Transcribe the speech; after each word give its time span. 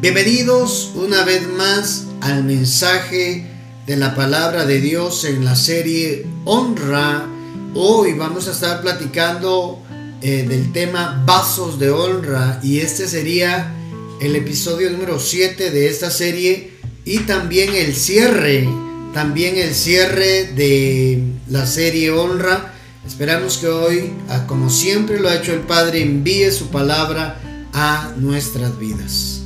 Bienvenidos 0.00 0.92
una 0.94 1.24
vez 1.24 1.48
más 1.48 2.04
al 2.20 2.44
mensaje 2.44 3.44
de 3.84 3.96
la 3.96 4.14
palabra 4.14 4.64
de 4.64 4.80
Dios 4.80 5.24
en 5.24 5.44
la 5.44 5.56
serie 5.56 6.24
Honra. 6.44 7.26
Hoy 7.74 8.12
vamos 8.12 8.46
a 8.46 8.52
estar 8.52 8.80
platicando 8.80 9.82
eh, 10.22 10.46
del 10.48 10.72
tema 10.72 11.24
Vasos 11.26 11.80
de 11.80 11.90
Honra 11.90 12.60
y 12.62 12.78
este 12.78 13.08
sería 13.08 13.74
el 14.20 14.36
episodio 14.36 14.88
número 14.90 15.18
7 15.18 15.72
de 15.72 15.88
esta 15.88 16.12
serie 16.12 16.74
y 17.04 17.18
también 17.20 17.74
el 17.74 17.92
cierre, 17.92 18.68
también 19.12 19.56
el 19.56 19.74
cierre 19.74 20.44
de 20.44 21.24
la 21.48 21.66
serie 21.66 22.12
Honra. 22.12 22.72
Esperamos 23.04 23.58
que 23.58 23.66
hoy, 23.66 24.12
como 24.46 24.70
siempre 24.70 25.18
lo 25.18 25.28
ha 25.28 25.34
hecho 25.34 25.52
el 25.52 25.62
Padre, 25.62 26.02
envíe 26.02 26.52
su 26.52 26.68
palabra 26.68 27.40
a 27.72 28.12
nuestras 28.16 28.78
vidas. 28.78 29.37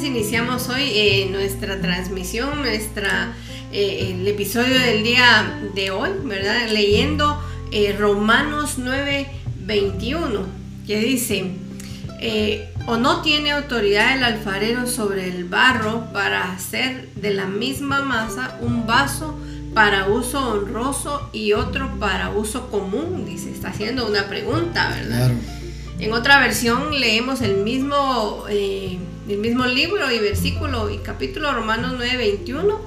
Iniciamos 0.00 0.70
hoy 0.70 0.90
eh, 0.94 1.28
nuestra 1.30 1.78
transmisión, 1.80 2.62
nuestra, 2.62 3.34
eh, 3.72 4.08
el 4.10 4.26
episodio 4.26 4.78
del 4.78 5.04
día 5.04 5.60
de 5.74 5.90
hoy, 5.90 6.08
¿verdad? 6.24 6.70
Leyendo 6.70 7.38
eh, 7.70 7.94
Romanos 7.98 8.76
9, 8.78 9.28
21, 9.60 10.46
que 10.86 10.98
dice, 10.98 11.52
o 12.86 12.96
no 12.96 13.20
tiene 13.20 13.52
autoridad 13.52 14.16
el 14.16 14.24
alfarero 14.24 14.86
sobre 14.86 15.28
el 15.28 15.44
barro 15.44 16.10
para 16.10 16.52
hacer 16.52 17.10
de 17.14 17.34
la 17.34 17.44
misma 17.44 18.00
masa 18.00 18.58
un 18.62 18.86
vaso 18.86 19.38
para 19.74 20.08
uso 20.08 20.52
honroso 20.52 21.28
y 21.34 21.52
otro 21.52 21.98
para 22.00 22.30
uso 22.30 22.70
común, 22.70 23.26
dice, 23.26 23.52
está 23.52 23.68
haciendo 23.68 24.06
una 24.06 24.26
pregunta, 24.26 24.88
¿verdad? 24.88 25.32
En 26.02 26.12
otra 26.12 26.40
versión 26.40 26.98
leemos 26.98 27.42
el 27.42 27.58
mismo, 27.58 28.44
eh, 28.48 28.98
el 29.28 29.38
mismo 29.38 29.66
libro 29.66 30.10
y 30.10 30.18
versículo 30.18 30.90
y 30.90 30.98
capítulo 30.98 31.52
Romanos 31.52 31.94
9, 31.96 32.16
21. 32.16 32.80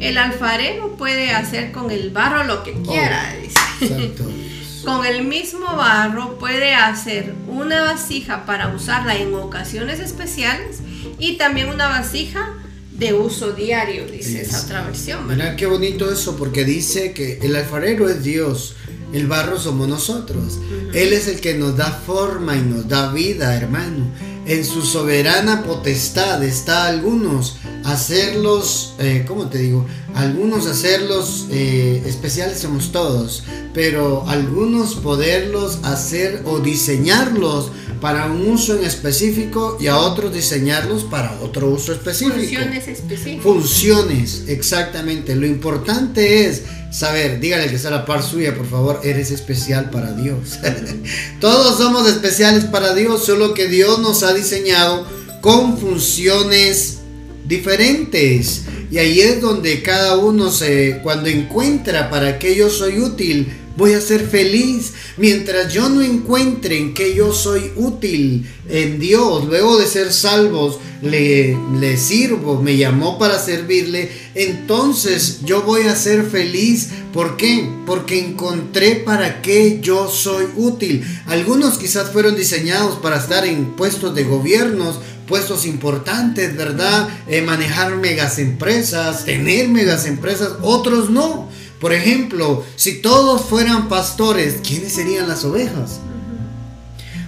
El 0.00 0.18
alfarero 0.18 0.96
puede 0.96 1.30
hacer 1.30 1.72
con 1.72 1.90
el 1.90 2.10
barro 2.10 2.44
lo 2.44 2.62
que 2.62 2.72
quiera, 2.82 3.34
oh, 3.34 3.40
dice. 3.40 4.12
con 4.84 5.06
el 5.06 5.24
mismo 5.24 5.76
barro 5.76 6.38
puede 6.38 6.74
hacer 6.74 7.34
una 7.46 7.82
vasija 7.82 8.44
para 8.44 8.74
usarla 8.74 9.16
en 9.16 9.34
ocasiones 9.34 10.00
especiales 10.00 10.78
y 11.18 11.36
también 11.36 11.68
una 11.68 11.88
vasija 11.88 12.54
de 12.92 13.14
uso 13.14 13.52
diario, 13.52 14.06
dice 14.06 14.42
esa 14.42 14.62
otra 14.62 14.82
versión. 14.82 15.28
Mira 15.28 15.54
qué 15.54 15.66
bonito 15.66 16.10
eso, 16.12 16.36
porque 16.36 16.64
dice 16.64 17.12
que 17.12 17.38
el 17.42 17.54
alfarero 17.54 18.08
es 18.08 18.24
Dios, 18.24 18.74
el 19.12 19.28
barro 19.28 19.58
somos 19.58 19.88
nosotros. 19.88 20.58
Él 20.92 21.12
es 21.12 21.28
el 21.28 21.40
que 21.40 21.54
nos 21.54 21.76
da 21.76 21.90
forma 21.90 22.56
y 22.56 22.62
nos 22.62 22.88
da 22.88 23.12
vida, 23.12 23.54
hermano. 23.54 24.06
En 24.48 24.64
su 24.64 24.80
soberana 24.80 25.62
potestad 25.62 26.42
está 26.42 26.86
algunos 26.86 27.56
hacerlos, 27.84 28.94
eh, 28.98 29.26
¿cómo 29.28 29.48
te 29.48 29.58
digo? 29.58 29.86
Algunos 30.14 30.66
hacerlos 30.66 31.48
eh, 31.50 32.02
especiales 32.06 32.58
somos 32.58 32.90
todos, 32.90 33.44
pero 33.78 34.24
algunos 34.26 34.96
poderlos 34.96 35.78
hacer 35.84 36.42
o 36.46 36.58
diseñarlos 36.58 37.70
para 38.00 38.26
un 38.26 38.50
uso 38.50 38.76
en 38.76 38.82
específico 38.82 39.78
y 39.78 39.86
a 39.86 39.98
otros 39.98 40.34
diseñarlos 40.34 41.04
para 41.04 41.38
otro 41.42 41.70
uso 41.70 41.92
específico. 41.92 42.34
Funciones 42.38 42.88
específicas. 42.88 43.44
Funciones, 43.44 44.42
exactamente. 44.48 45.36
Lo 45.36 45.46
importante 45.46 46.46
es 46.46 46.62
saber, 46.90 47.38
dígale 47.38 47.68
que 47.68 47.76
está 47.76 47.90
la 47.90 48.04
par 48.04 48.24
suya, 48.24 48.52
por 48.52 48.66
favor, 48.66 49.00
eres 49.04 49.30
especial 49.30 49.90
para 49.90 50.12
Dios. 50.12 50.58
Todos 51.40 51.78
somos 51.78 52.08
especiales 52.08 52.64
para 52.64 52.96
Dios, 52.96 53.24
solo 53.24 53.54
que 53.54 53.68
Dios 53.68 54.00
nos 54.00 54.24
ha 54.24 54.34
diseñado 54.34 55.06
con 55.40 55.78
funciones 55.78 56.98
diferentes. 57.46 58.62
Y 58.90 58.98
ahí 58.98 59.20
es 59.20 59.40
donde 59.40 59.82
cada 59.82 60.16
uno 60.16 60.50
se, 60.50 60.98
cuando 61.02 61.28
encuentra 61.28 62.10
para 62.10 62.40
qué 62.40 62.56
yo 62.56 62.70
soy 62.70 62.98
útil, 62.98 63.48
voy 63.78 63.94
a 63.94 64.00
ser 64.00 64.26
feliz. 64.26 64.92
Mientras 65.16 65.72
yo 65.72 65.88
no 65.88 66.02
encuentre 66.02 66.76
en 66.76 66.92
que 66.92 67.14
yo 67.14 67.32
soy 67.32 67.70
útil 67.76 68.46
en 68.68 68.98
Dios, 68.98 69.46
luego 69.46 69.78
de 69.78 69.86
ser 69.86 70.12
salvos, 70.12 70.78
le, 71.00 71.56
le 71.78 71.96
sirvo, 71.96 72.60
me 72.60 72.76
llamó 72.76 73.18
para 73.18 73.38
servirle, 73.38 74.10
entonces 74.34 75.38
yo 75.44 75.62
voy 75.62 75.82
a 75.82 75.94
ser 75.94 76.24
feliz. 76.24 76.88
¿Por 77.14 77.36
qué? 77.36 77.70
Porque 77.86 78.18
encontré 78.18 78.96
para 78.96 79.40
qué 79.40 79.78
yo 79.80 80.10
soy 80.10 80.46
útil. 80.56 81.04
Algunos 81.26 81.78
quizás 81.78 82.10
fueron 82.10 82.36
diseñados 82.36 82.96
para 82.96 83.16
estar 83.16 83.46
en 83.46 83.76
puestos 83.76 84.14
de 84.14 84.24
gobiernos, 84.24 84.98
puestos 85.28 85.66
importantes, 85.66 86.56
¿verdad? 86.56 87.08
Eh, 87.28 87.42
manejar 87.42 87.94
megas 87.96 88.40
empresas, 88.40 89.24
tener 89.24 89.68
megas 89.68 90.04
empresas, 90.06 90.54
otros 90.62 91.10
no. 91.10 91.48
Por 91.80 91.92
ejemplo, 91.92 92.64
si 92.76 93.00
todos 93.00 93.42
fueran 93.42 93.88
pastores, 93.88 94.56
¿quiénes 94.66 94.92
serían 94.92 95.28
las 95.28 95.44
ovejas? 95.44 96.00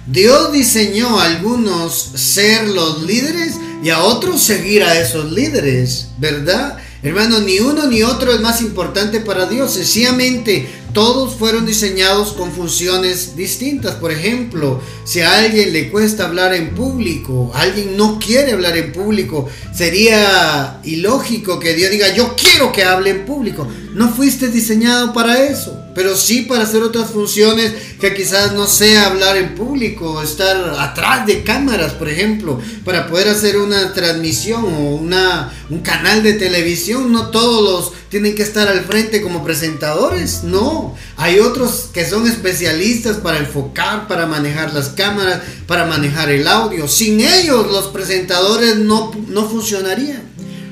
Dios 0.07 0.51
diseñó 0.51 1.19
a 1.19 1.25
algunos 1.25 1.93
ser 2.15 2.67
los 2.67 3.03
líderes 3.03 3.55
y 3.83 3.89
a 3.89 4.03
otros 4.03 4.41
seguir 4.41 4.83
a 4.83 4.99
esos 4.99 5.31
líderes, 5.31 6.09
¿verdad? 6.17 6.77
Hermano, 7.03 7.39
ni 7.39 7.59
uno 7.59 7.87
ni 7.87 8.03
otro 8.03 8.31
es 8.33 8.41
más 8.41 8.61
importante 8.61 9.21
para 9.21 9.47
Dios. 9.47 9.73
Sencillamente, 9.73 10.69
todos 10.93 11.35
fueron 11.35 11.65
diseñados 11.65 12.33
con 12.33 12.51
funciones 12.51 13.35
distintas. 13.35 13.95
Por 13.95 14.11
ejemplo, 14.11 14.81
si 15.03 15.21
a 15.21 15.39
alguien 15.39 15.73
le 15.73 15.89
cuesta 15.89 16.25
hablar 16.25 16.53
en 16.53 16.75
público, 16.75 17.51
alguien 17.53 17.97
no 17.97 18.19
quiere 18.19 18.51
hablar 18.53 18.77
en 18.77 18.91
público, 18.91 19.49
sería 19.73 20.79
ilógico 20.83 21.59
que 21.59 21.73
Dios 21.73 21.91
diga, 21.91 22.13
yo 22.13 22.35
quiero 22.35 22.71
que 22.71 22.83
hable 22.83 23.11
en 23.11 23.25
público. 23.25 23.67
No 23.93 24.09
fuiste 24.13 24.47
diseñado 24.49 25.13
para 25.13 25.43
eso 25.43 25.81
pero 25.93 26.15
sí 26.15 26.43
para 26.43 26.63
hacer 26.63 26.83
otras 26.83 27.09
funciones 27.09 27.73
que 27.99 28.13
quizás 28.13 28.53
no 28.53 28.67
sea 28.67 29.07
hablar 29.07 29.37
en 29.37 29.55
público, 29.55 30.21
estar 30.21 30.75
atrás 30.79 31.25
de 31.25 31.43
cámaras, 31.43 31.93
por 31.93 32.09
ejemplo, 32.09 32.59
para 32.85 33.07
poder 33.07 33.29
hacer 33.29 33.57
una 33.57 33.93
transmisión 33.93 34.63
o 34.63 34.95
una, 34.95 35.51
un 35.69 35.79
canal 35.79 36.23
de 36.23 36.33
televisión. 36.33 37.11
No 37.11 37.29
todos 37.29 37.63
los 37.63 38.00
tienen 38.11 38.35
que 38.35 38.43
estar 38.43 38.67
al 38.67 38.81
frente 38.81 39.21
como 39.21 39.41
presentadores, 39.41 40.43
no. 40.43 40.93
Hay 41.15 41.39
otros 41.39 41.89
que 41.93 42.05
son 42.05 42.27
especialistas 42.27 43.17
para 43.17 43.37
enfocar, 43.37 44.09
para 44.09 44.25
manejar 44.25 44.73
las 44.73 44.89
cámaras, 44.89 45.39
para 45.65 45.85
manejar 45.85 46.29
el 46.29 46.45
audio. 46.45 46.89
Sin 46.89 47.21
ellos 47.21 47.71
los 47.71 47.87
presentadores 47.87 48.75
no, 48.75 49.13
no 49.29 49.47
funcionarían. 49.47 50.23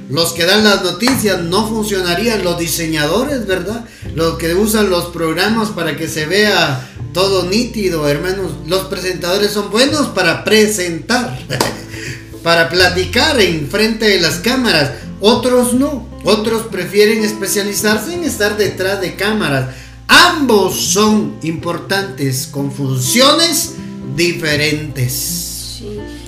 Los 0.09 0.33
que 0.33 0.45
dan 0.45 0.65
las 0.65 0.83
noticias 0.83 1.39
no 1.39 1.65
funcionarían, 1.65 2.43
los 2.43 2.59
diseñadores, 2.59 3.47
¿verdad? 3.47 3.85
Los 4.15 4.37
que 4.37 4.53
usan 4.53 4.89
los 4.89 5.05
programas 5.05 5.69
para 5.69 5.95
que 5.95 6.09
se 6.09 6.25
vea 6.25 6.89
todo 7.13 7.45
nítido, 7.45 8.05
hermanos. 8.09 8.51
Los 8.67 8.87
presentadores 8.87 9.51
son 9.51 9.71
buenos 9.71 10.07
para 10.07 10.43
presentar, 10.43 11.39
para 12.43 12.67
platicar 12.67 13.39
en 13.39 13.69
frente 13.69 14.09
de 14.09 14.19
las 14.19 14.39
cámaras. 14.39 14.91
Otros 15.21 15.73
no. 15.73 16.07
Otros 16.23 16.63
prefieren 16.63 17.23
especializarse 17.23 18.13
en 18.13 18.23
estar 18.23 18.57
detrás 18.57 19.01
de 19.01 19.15
cámaras. 19.15 19.75
Ambos 20.07 20.75
son 20.75 21.35
importantes 21.43 22.47
con 22.47 22.71
funciones 22.71 23.75
diferentes. 24.15 25.83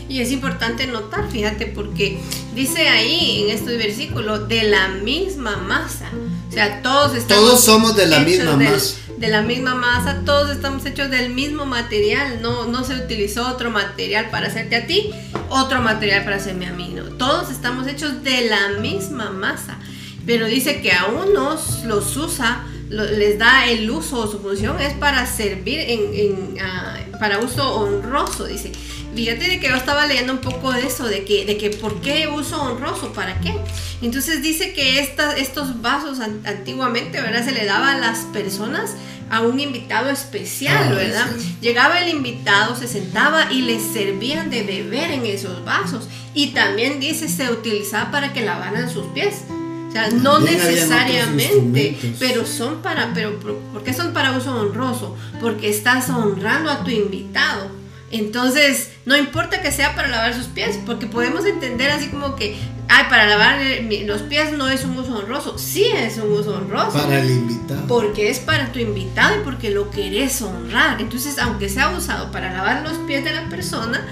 Y 0.07 0.19
es 0.19 0.31
importante 0.31 0.87
notar, 0.87 1.31
fíjate, 1.31 1.67
porque 1.67 2.19
dice 2.53 2.89
ahí 2.89 3.43
en 3.43 3.55
este 3.55 3.77
versículo, 3.77 4.45
de 4.45 4.63
la 4.63 4.89
misma 4.89 5.57
masa. 5.57 6.09
O 6.51 6.53
sea, 6.53 6.81
todos 6.81 7.15
estamos. 7.15 7.45
Todos 7.45 7.63
somos 7.63 7.95
de 7.95 8.07
la 8.07 8.19
misma 8.19 8.57
masa. 8.57 8.95
De 9.17 9.29
la 9.29 9.41
misma 9.41 9.73
masa, 9.73 10.23
todos 10.25 10.51
estamos 10.51 10.85
hechos 10.85 11.09
del 11.09 11.29
mismo 11.29 11.65
material. 11.65 12.41
No, 12.41 12.65
no 12.65 12.83
se 12.83 12.95
utilizó 12.95 13.47
otro 13.47 13.71
material 13.71 14.29
para 14.31 14.47
hacerte 14.47 14.75
a 14.75 14.85
ti, 14.85 15.11
otro 15.47 15.81
material 15.81 16.25
para 16.25 16.35
hacerme 16.35 16.67
a 16.67 16.73
mí. 16.73 16.93
Todos 17.17 17.51
estamos 17.51 17.87
hechos 17.87 18.21
de 18.23 18.49
la 18.49 18.79
misma 18.81 19.29
masa. 19.29 19.77
Pero 20.25 20.45
dice 20.47 20.81
que 20.81 20.91
a 20.91 21.05
unos 21.05 21.85
los 21.85 22.17
usa 22.17 22.65
les 22.89 23.39
da 23.39 23.67
el 23.67 23.89
uso 23.89 24.19
o 24.19 24.27
su 24.29 24.39
función 24.39 24.77
es 24.81 24.93
para 24.95 25.25
servir 25.25 25.79
en, 25.79 26.57
ah, 26.61 26.97
para 27.17 27.39
uso 27.39 27.75
honroso, 27.75 28.43
dice. 28.45 28.73
Fíjate 29.15 29.45
de 29.45 29.59
que 29.59 29.67
yo 29.67 29.75
estaba 29.75 30.05
leyendo 30.05 30.33
un 30.33 30.39
poco 30.39 30.71
de 30.71 30.87
eso, 30.87 31.05
de 31.05 31.25
que, 31.25 31.45
de 31.45 31.57
que 31.57 31.69
por 31.69 31.99
qué 32.01 32.27
uso 32.27 32.61
honroso, 32.61 33.11
para 33.11 33.39
qué. 33.41 33.53
Entonces 34.01 34.41
dice 34.41 34.73
que 34.73 34.99
estos 34.99 35.81
vasos 35.81 36.19
antiguamente, 36.19 37.21
¿verdad? 37.21 37.43
Se 37.43 37.51
le 37.51 37.65
daba 37.65 37.91
a 37.91 37.97
las 37.97 38.19
personas 38.33 38.95
a 39.29 39.41
un 39.41 39.59
invitado 39.59 40.09
especial, 40.09 40.89
ah, 40.91 40.93
¿verdad? 40.93 41.27
Llegaba 41.61 42.01
el 42.01 42.09
invitado, 42.09 42.75
se 42.75 42.87
sentaba 42.87 43.51
y 43.51 43.61
les 43.61 43.81
servían 43.81 44.49
de 44.49 44.63
beber 44.63 45.11
en 45.11 45.25
esos 45.25 45.63
vasos. 45.65 46.07
Y 46.33 46.47
también 46.47 46.99
dice, 46.99 47.27
se 47.27 47.51
utilizaba 47.51 48.11
para 48.11 48.33
que 48.33 48.41
lavaran 48.41 48.89
sus 48.89 49.07
pies. 49.07 49.43
O 49.89 49.91
sea, 49.91 50.09
no 50.09 50.39
necesariamente, 50.39 51.97
pero 52.17 52.45
son 52.45 52.81
para, 52.81 53.13
pero 53.13 53.37
¿por 53.39 53.83
qué 53.83 53.93
son 53.93 54.13
para 54.13 54.37
uso 54.37 54.55
honroso? 54.55 55.17
Porque 55.41 55.69
estás 55.69 56.09
honrando 56.09 56.71
a 56.71 56.85
tu 56.85 56.91
invitado 56.91 57.80
Entonces, 58.11 58.89
no 59.05 59.15
importa 59.15 59.61
que 59.61 59.71
sea 59.71 59.95
para 59.95 60.09
lavar 60.09 60.33
sus 60.33 60.47
pies, 60.47 60.77
porque 60.85 61.07
podemos 61.07 61.45
entender 61.45 61.91
así 61.91 62.09
como 62.09 62.35
que, 62.35 62.57
ay, 62.89 63.05
para 63.09 63.25
lavar 63.25 63.59
los 64.05 64.21
pies 64.23 64.51
no 64.53 64.69
es 64.69 64.83
un 64.83 64.97
uso 64.97 65.17
honroso. 65.17 65.57
Sí 65.57 65.85
es 65.85 66.17
un 66.17 66.31
uso 66.31 66.55
honroso. 66.55 66.91
Para 66.91 67.21
el 67.21 67.31
invitado. 67.31 67.87
Porque 67.87 68.29
es 68.29 68.39
para 68.39 68.71
tu 68.71 68.79
invitado 68.79 69.37
y 69.37 69.43
porque 69.43 69.69
lo 69.69 69.89
querés 69.91 70.41
honrar. 70.41 70.99
Entonces, 70.99 71.37
aunque 71.39 71.69
sea 71.69 71.89
usado 71.89 72.31
para 72.31 72.51
lavar 72.51 72.83
los 72.83 72.97
pies 73.07 73.23
de 73.23 73.31
la 73.31 73.47
persona, 73.49 74.05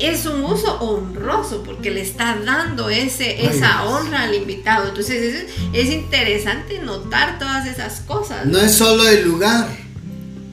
es 0.00 0.24
un 0.26 0.42
uso 0.42 0.80
honroso 0.80 1.62
porque 1.62 1.90
le 1.90 2.00
está 2.00 2.38
dando 2.44 2.88
ese, 2.88 3.46
esa 3.46 3.84
honra 3.84 4.22
al 4.22 4.34
invitado. 4.34 4.88
Entonces 4.88 5.34
es, 5.34 5.46
es, 5.72 5.92
interesante 5.92 6.78
notar 6.78 7.38
todas 7.38 7.66
esas 7.66 8.00
cosas. 8.00 8.46
No 8.46 8.58
es 8.58 8.72
solo 8.72 9.06
el 9.08 9.24
lugar 9.24 9.68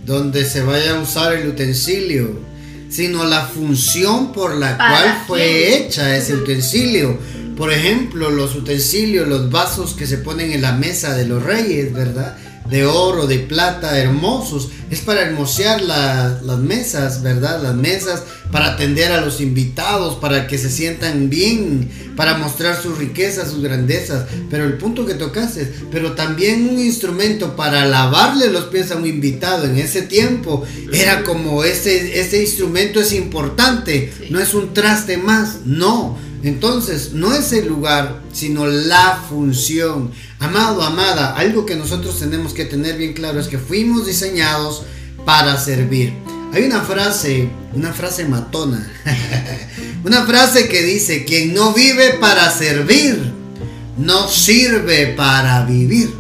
donde 0.06 0.46
se 0.46 0.64
vaya 0.64 0.98
a 0.98 1.02
usar 1.02 1.34
el 1.34 1.48
utensilio, 1.48 2.40
sino 2.90 3.26
la 3.26 3.46
función 3.46 4.32
por 4.32 4.56
la 4.56 4.78
cual 4.78 5.24
fue 5.28 5.78
hecha 5.78 6.16
ese 6.16 6.36
utensilio. 6.36 7.18
Por 7.56 7.72
ejemplo, 7.72 8.30
los 8.30 8.56
utensilios, 8.56 9.28
los 9.28 9.50
vasos 9.50 9.94
que 9.94 10.06
se 10.06 10.20
ponen 10.20 10.52
en 10.52 10.62
la 10.62 10.74
mesa 10.74 11.16
de 11.16 11.26
los 11.26 11.42
reyes, 11.44 11.92
¿verdad? 11.92 12.38
De 12.70 12.86
oro, 12.86 13.28
de 13.28 13.40
plata, 13.40 13.98
hermosos. 13.98 14.70
Es 14.90 15.02
para 15.02 15.22
hermosear 15.22 15.82
las 15.82 16.60
mesas, 16.60 17.22
¿verdad? 17.22 17.62
Las 17.62 17.76
mesas, 17.76 18.24
para 18.52 18.74
atender 18.74 19.12
a 19.12 19.22
los 19.22 19.42
invitados, 19.42 20.16
para 20.16 20.48
que 20.48 20.58
se 20.58 20.70
sientan 20.70 21.30
bien, 21.30 21.90
para 22.16 22.38
mostrar 22.38 22.82
sus 22.82 22.98
riquezas, 22.98 23.52
sus 23.52 23.62
grandezas. 23.62 24.26
Pero 24.50 24.66
el 24.66 24.78
punto 24.78 25.06
que 25.06 25.14
tocaste, 25.14 25.74
pero 25.92 26.14
también 26.14 26.70
un 26.70 26.80
instrumento 26.80 27.56
para 27.56 27.86
lavarle 27.86 28.50
los 28.50 28.66
pies 28.66 28.92
a 28.92 28.98
un 28.98 29.06
invitado 29.06 29.66
en 29.66 29.78
ese 29.78 30.04
tiempo, 30.04 30.66
era 30.94 31.24
como 31.24 31.64
ese, 31.64 32.20
ese 32.20 32.42
instrumento 32.42 33.02
es 33.02 33.12
importante, 33.14 34.14
no 34.30 34.40
es 34.40 34.54
un 34.54 34.74
traste 34.74 35.18
más, 35.18 35.66
no 35.66 36.27
entonces, 36.44 37.14
no 37.14 37.34
es 37.34 37.52
el 37.52 37.68
lugar, 37.68 38.22
sino 38.32 38.68
la 38.68 39.24
función. 39.28 40.12
Amado, 40.40 40.82
amada, 40.82 41.36
algo 41.36 41.66
que 41.66 41.76
nosotros 41.76 42.20
tenemos 42.20 42.54
que 42.54 42.66
tener 42.66 42.98
bien 42.98 43.14
claro 43.14 43.40
es 43.40 43.48
que 43.48 43.58
fuimos 43.58 44.06
diseñados 44.06 44.84
para 45.26 45.58
servir. 45.58 46.14
Hay 46.54 46.64
una 46.64 46.82
frase, 46.82 47.50
una 47.74 47.92
frase 47.92 48.26
matona, 48.26 48.90
una 50.06 50.26
frase 50.26 50.68
que 50.68 50.84
dice, 50.84 51.26
quien 51.26 51.54
no 51.54 51.74
vive 51.74 52.14
para 52.20 52.50
servir, 52.52 53.34
no 53.98 54.30
sirve 54.30 55.08
para 55.08 55.66
vivir. 55.66 56.14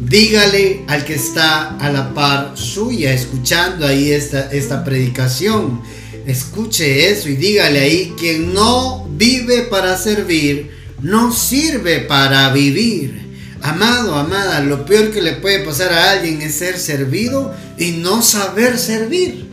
Dígale 0.00 0.84
al 0.88 1.04
que 1.04 1.14
está 1.14 1.76
a 1.76 1.90
la 1.90 2.12
par 2.12 2.52
suya, 2.54 3.12
escuchando 3.12 3.86
ahí 3.86 4.10
esta, 4.10 4.50
esta 4.50 4.82
predicación 4.82 5.80
Escuche 6.26 7.10
eso 7.10 7.28
y 7.28 7.36
dígale 7.36 7.80
ahí, 7.80 8.14
quien 8.18 8.54
no 8.54 9.08
vive 9.10 9.62
para 9.62 9.96
servir, 9.96 10.70
no 11.00 11.32
sirve 11.32 12.00
para 12.00 12.50
vivir. 12.52 13.22
Amado, 13.60 14.14
amada, 14.16 14.60
lo 14.60 14.84
peor 14.84 15.10
que 15.10 15.22
le 15.22 15.32
puede 15.34 15.60
pasar 15.60 15.92
a 15.92 16.12
alguien 16.12 16.42
es 16.42 16.56
ser 16.56 16.78
servido 16.78 17.54
y 17.78 17.92
no 17.92 18.22
saber 18.22 18.78
servir. 18.78 19.48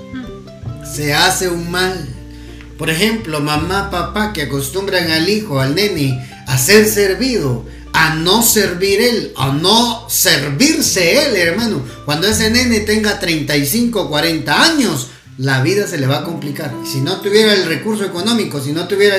Se 0.96 1.14
hace 1.14 1.48
un 1.48 1.70
mal. 1.70 2.08
Por 2.78 2.90
ejemplo, 2.90 3.40
mamá, 3.40 3.92
papá 3.92 4.32
que 4.34 4.44
acostumbran 4.44 5.12
al 5.12 5.28
hijo, 5.30 5.60
al 5.60 5.76
nene, 5.76 6.26
a 6.48 6.58
ser 6.58 6.88
servido, 6.88 7.66
a 7.94 8.16
no 8.16 8.42
servir 8.42 9.02
él, 9.02 9.34
a 9.36 9.52
no 9.52 10.08
servirse 10.10 11.26
él, 11.26 11.36
hermano. 11.36 11.84
Cuando 12.06 12.28
ese 12.28 12.50
nene 12.50 12.80
tenga 12.82 13.20
35, 13.20 14.10
40 14.10 14.64
años, 14.64 15.08
la 15.40 15.62
vida 15.62 15.88
se 15.88 15.98
le 15.98 16.06
va 16.06 16.20
a 16.20 16.24
complicar. 16.26 16.74
Si 16.86 17.00
no 17.00 17.22
tuviera 17.22 17.54
el 17.54 17.66
recurso 17.66 18.04
económico, 18.04 18.62
si 18.62 18.74
no 18.74 18.88
tuviera 18.90 19.16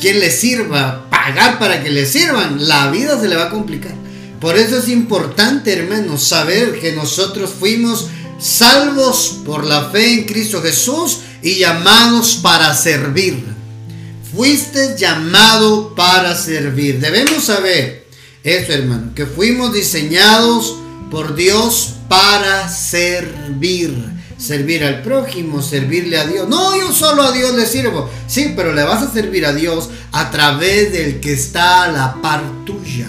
quien 0.00 0.18
le 0.18 0.30
sirva, 0.30 1.10
pagar 1.10 1.58
para 1.58 1.82
que 1.82 1.90
le 1.90 2.06
sirvan, 2.06 2.66
la 2.66 2.90
vida 2.90 3.20
se 3.20 3.28
le 3.28 3.36
va 3.36 3.44
a 3.44 3.50
complicar. 3.50 3.92
Por 4.40 4.56
eso 4.56 4.78
es 4.78 4.88
importante, 4.88 5.74
hermanos, 5.74 6.24
saber 6.24 6.80
que 6.80 6.92
nosotros 6.92 7.50
fuimos 7.50 8.06
salvos 8.38 9.40
por 9.44 9.66
la 9.66 9.90
fe 9.90 10.14
en 10.14 10.24
Cristo 10.24 10.62
Jesús 10.62 11.18
y 11.42 11.56
llamados 11.56 12.36
para 12.36 12.74
servir. 12.74 13.44
Fuiste 14.34 14.96
llamado 14.96 15.94
para 15.94 16.34
servir. 16.34 16.98
Debemos 16.98 17.44
saber 17.44 18.06
eso, 18.42 18.72
hermano, 18.72 19.12
que 19.14 19.26
fuimos 19.26 19.74
diseñados 19.74 20.76
por 21.10 21.34
Dios 21.34 21.96
para 22.08 22.70
servir 22.70 24.17
servir 24.38 24.84
al 24.84 25.02
prójimo, 25.02 25.60
servirle 25.60 26.16
a 26.16 26.26
Dios. 26.26 26.48
No, 26.48 26.76
yo 26.76 26.92
solo 26.92 27.22
a 27.22 27.32
Dios 27.32 27.54
le 27.54 27.66
sirvo. 27.66 28.08
Sí, 28.26 28.54
pero 28.56 28.72
le 28.72 28.84
vas 28.84 29.02
a 29.02 29.12
servir 29.12 29.44
a 29.44 29.52
Dios 29.52 29.90
a 30.12 30.30
través 30.30 30.92
del 30.92 31.20
que 31.20 31.32
está 31.32 31.84
a 31.84 31.92
la 31.92 32.22
par 32.22 32.42
tuya. 32.64 33.08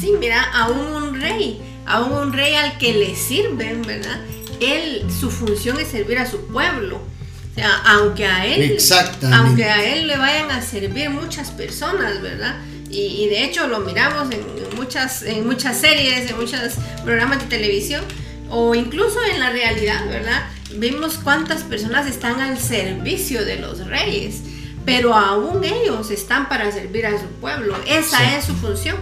Sí, 0.00 0.12
mira, 0.20 0.42
aún 0.52 0.78
un 0.78 1.20
rey, 1.20 1.60
aún 1.86 2.12
un 2.12 2.32
rey 2.32 2.54
al 2.54 2.78
que 2.78 2.92
le 2.92 3.16
sirven, 3.16 3.82
¿verdad? 3.82 4.20
Él, 4.60 5.04
su 5.18 5.30
función 5.30 5.80
es 5.80 5.88
servir 5.88 6.18
a 6.18 6.30
su 6.30 6.46
pueblo. 6.46 6.96
O 6.96 7.54
sea, 7.54 7.70
aunque 7.86 8.26
a 8.26 8.44
él, 8.44 8.76
aunque 9.32 9.64
a 9.64 9.94
él 9.94 10.06
le 10.06 10.18
vayan 10.18 10.50
a 10.50 10.60
servir 10.60 11.08
muchas 11.08 11.50
personas, 11.50 12.20
¿verdad? 12.20 12.56
Y, 12.90 13.28
de 13.28 13.44
hecho 13.44 13.66
lo 13.66 13.80
miramos 13.80 14.28
en 14.30 14.76
muchas, 14.76 15.22
en 15.22 15.46
muchas 15.46 15.78
series, 15.78 16.30
en 16.30 16.36
muchos 16.36 16.60
programas 17.04 17.40
de 17.40 17.46
televisión, 17.46 18.04
o 18.50 18.74
incluso 18.74 19.18
en 19.32 19.40
la 19.40 19.50
realidad, 19.50 20.06
¿verdad? 20.08 20.46
Vemos 20.74 21.18
cuántas 21.22 21.62
personas 21.62 22.06
están 22.06 22.40
al 22.40 22.58
servicio 22.58 23.44
de 23.44 23.56
los 23.56 23.86
reyes, 23.86 24.42
pero 24.84 25.14
aún 25.14 25.64
ellos 25.64 26.10
están 26.10 26.48
para 26.48 26.70
servir 26.70 27.06
a 27.06 27.18
su 27.18 27.26
pueblo. 27.40 27.76
Esa 27.86 28.36
es 28.36 28.44
su 28.44 28.54
función. 28.54 28.96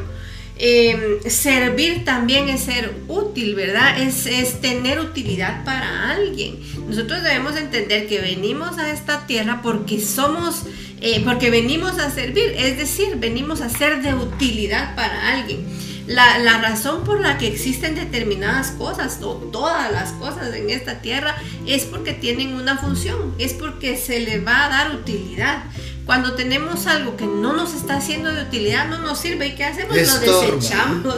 Em, 0.56 1.20
servir 1.26 2.04
también 2.04 2.48
es 2.48 2.60
ser 2.60 2.94
útil, 3.08 3.56
¿verdad? 3.56 4.00
Es, 4.00 4.26
es, 4.26 4.60
tener 4.60 5.00
utilidad 5.00 5.64
para 5.64 6.12
alguien. 6.12 6.60
Nosotros 6.88 7.22
debemos 7.24 7.56
entender 7.56 8.06
que 8.06 8.20
venimos 8.20 8.78
a 8.78 8.92
esta 8.92 9.26
tierra 9.26 9.60
porque 9.62 10.00
somos, 10.00 10.62
eh, 11.00 11.22
porque 11.24 11.50
venimos 11.50 11.98
a 11.98 12.08
servir, 12.10 12.54
es 12.56 12.78
decir, 12.78 13.16
venimos 13.16 13.62
a 13.62 13.68
ser 13.68 14.00
de 14.00 14.14
utilidad 14.14 14.94
para 14.94 15.34
alguien 15.34 15.66
la, 16.06 16.60
razón 16.60 17.04
por 17.04 17.20
la 17.20 17.38
que 17.38 17.46
existen 17.46 17.94
determinadas 17.94 18.72
cosas 18.72 19.20
o 19.22 19.34
todas 19.34 19.90
las 19.90 20.12
cosas 20.12 20.54
en 20.54 20.70
esta 20.70 21.00
tierra 21.00 21.36
es 21.66 21.84
porque 21.84 22.12
tienen 22.12 22.54
una 22.54 22.76
función, 22.76 23.34
es 23.38 23.54
porque 23.54 23.96
se 23.96 24.20
le 24.20 24.40
va 24.40 24.66
a 24.66 24.68
dar 24.68 24.94
utilidad. 24.94 25.64
Cuando 26.04 26.34
tenemos 26.34 26.86
algo 26.86 27.16
que 27.16 27.26
no 27.26 27.54
nos 27.54 27.74
está 27.74 27.96
haciendo 27.96 28.30
de 28.34 28.42
utilidad, 28.42 28.88
no 28.88 28.98
nos 28.98 29.18
sirve. 29.18 29.48
¿Y 29.48 29.54
qué 29.54 29.64
hacemos? 29.64 29.96
Lo 29.96 30.18
desechamos. 30.18 31.16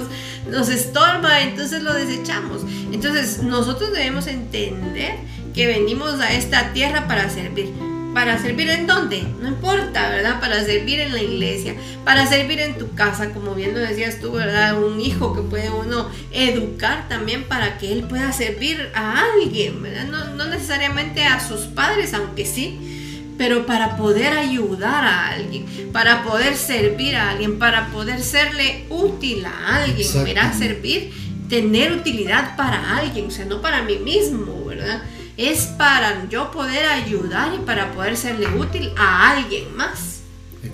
Nos 0.48 0.68
estorba, 0.68 1.40
entonces 1.40 1.82
lo 1.82 1.92
desechamos. 1.92 2.62
Entonces 2.92 3.42
nosotros 3.42 3.92
debemos 3.92 4.28
entender 4.28 5.16
que 5.52 5.66
venimos 5.66 6.20
a 6.20 6.32
esta 6.32 6.72
tierra 6.72 7.08
para 7.08 7.28
servir 7.30 7.72
para 8.16 8.38
servir 8.38 8.70
en 8.70 8.86
dónde, 8.86 9.26
no 9.42 9.48
importa, 9.48 10.08
¿verdad? 10.08 10.40
Para 10.40 10.64
servir 10.64 11.00
en 11.00 11.12
la 11.12 11.20
iglesia, 11.20 11.74
para 12.02 12.26
servir 12.26 12.60
en 12.60 12.78
tu 12.78 12.94
casa, 12.94 13.34
como 13.34 13.54
bien 13.54 13.74
lo 13.74 13.80
decías 13.80 14.22
tú, 14.22 14.32
¿verdad? 14.32 14.82
Un 14.82 14.98
hijo 15.02 15.34
que 15.34 15.42
puede 15.42 15.68
uno 15.68 16.08
educar 16.32 17.10
también 17.10 17.44
para 17.44 17.76
que 17.76 17.92
él 17.92 18.04
pueda 18.04 18.32
servir 18.32 18.88
a 18.94 19.22
alguien, 19.22 19.82
¿verdad? 19.82 20.06
No, 20.06 20.34
no 20.34 20.46
necesariamente 20.46 21.24
a 21.24 21.46
sus 21.46 21.66
padres, 21.66 22.14
aunque 22.14 22.46
sí, 22.46 23.34
pero 23.36 23.66
para 23.66 23.98
poder 23.98 24.32
ayudar 24.32 25.04
a 25.04 25.28
alguien, 25.28 25.66
para 25.92 26.24
poder 26.24 26.56
servir 26.56 27.16
a 27.16 27.32
alguien, 27.32 27.58
para 27.58 27.88
poder 27.88 28.22
serle 28.22 28.86
útil 28.88 29.44
a 29.44 29.82
alguien, 29.82 30.08
¿verdad? 30.24 30.54
Servir, 30.54 31.12
tener 31.50 31.92
utilidad 31.92 32.56
para 32.56 32.96
alguien, 32.96 33.26
o 33.26 33.30
sea, 33.30 33.44
no 33.44 33.60
para 33.60 33.82
mí 33.82 33.98
mismo, 33.98 34.64
¿verdad? 34.64 35.02
Es 35.36 35.66
para 35.78 36.28
yo 36.28 36.50
poder 36.50 36.86
ayudar 36.86 37.54
y 37.54 37.64
para 37.64 37.92
poder 37.92 38.16
serle 38.16 38.48
útil 38.56 38.92
a 38.96 39.32
alguien 39.32 39.74
más. 39.76 40.16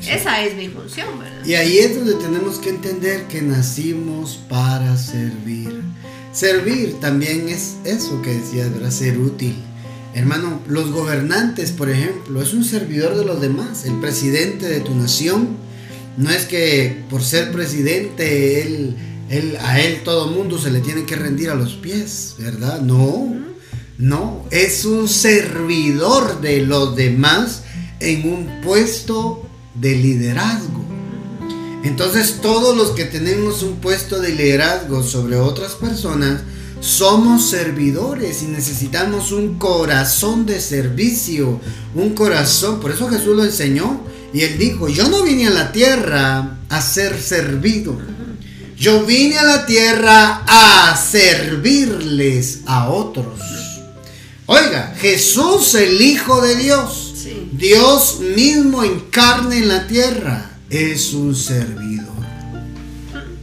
Esa 0.08 0.42
es 0.42 0.56
mi 0.56 0.68
función, 0.68 1.18
¿verdad? 1.18 1.44
Y 1.44 1.54
ahí 1.54 1.78
es 1.78 1.96
donde 1.96 2.14
tenemos 2.14 2.58
que 2.58 2.70
entender 2.70 3.26
que 3.28 3.42
nacimos 3.42 4.40
para 4.48 4.96
servir. 4.96 5.82
Servir 6.32 6.98
también 7.00 7.48
es 7.48 7.76
eso 7.84 8.22
que 8.22 8.30
decías, 8.30 8.72
¿verdad? 8.72 8.90
Ser 8.90 9.18
útil. 9.18 9.54
Hermano, 10.14 10.60
los 10.66 10.90
gobernantes, 10.90 11.72
por 11.72 11.90
ejemplo, 11.90 12.42
es 12.42 12.54
un 12.54 12.64
servidor 12.64 13.16
de 13.16 13.24
los 13.24 13.40
demás. 13.40 13.84
El 13.84 13.98
presidente 14.00 14.66
de 14.66 14.80
tu 14.80 14.94
nación 14.94 15.56
no 16.16 16.30
es 16.30 16.44
que 16.46 17.04
por 17.10 17.22
ser 17.22 17.52
presidente 17.52 18.62
él, 18.62 18.96
él 19.30 19.56
a 19.60 19.80
él 19.80 20.02
todo 20.04 20.28
mundo 20.28 20.58
se 20.58 20.70
le 20.70 20.80
tiene 20.80 21.04
que 21.04 21.16
rendir 21.16 21.50
a 21.50 21.54
los 21.54 21.74
pies, 21.74 22.36
¿verdad? 22.38 22.80
No. 22.80 23.51
No, 23.98 24.44
es 24.50 24.84
un 24.84 25.08
servidor 25.08 26.40
de 26.40 26.62
los 26.62 26.96
demás 26.96 27.62
en 28.00 28.32
un 28.32 28.60
puesto 28.62 29.46
de 29.74 29.94
liderazgo. 29.96 30.82
Entonces 31.84 32.38
todos 32.40 32.76
los 32.76 32.90
que 32.90 33.04
tenemos 33.04 33.62
un 33.62 33.76
puesto 33.76 34.20
de 34.20 34.30
liderazgo 34.30 35.02
sobre 35.02 35.36
otras 35.36 35.72
personas 35.72 36.40
somos 36.80 37.48
servidores 37.48 38.42
y 38.42 38.46
necesitamos 38.46 39.30
un 39.30 39.58
corazón 39.58 40.46
de 40.46 40.60
servicio, 40.60 41.60
un 41.94 42.14
corazón, 42.14 42.80
por 42.80 42.90
eso 42.90 43.08
Jesús 43.08 43.36
lo 43.36 43.44
enseñó 43.44 44.00
y 44.32 44.42
él 44.42 44.58
dijo, 44.58 44.88
yo 44.88 45.08
no 45.08 45.22
vine 45.22 45.46
a 45.46 45.50
la 45.50 45.70
tierra 45.70 46.58
a 46.68 46.80
ser 46.80 47.20
servido, 47.20 47.96
yo 48.76 49.04
vine 49.04 49.38
a 49.38 49.44
la 49.44 49.66
tierra 49.66 50.42
a 50.46 50.96
servirles 50.96 52.60
a 52.66 52.88
otros. 52.88 53.61
Oiga, 54.46 54.94
Jesús 54.98 55.74
el 55.76 56.00
Hijo 56.00 56.40
de 56.40 56.56
Dios, 56.56 57.14
Dios 57.52 58.18
mismo 58.20 58.82
en 58.82 58.98
carne 59.10 59.58
en 59.58 59.68
la 59.68 59.86
tierra, 59.86 60.50
es 60.68 61.12
un 61.12 61.34
servidor. 61.34 62.08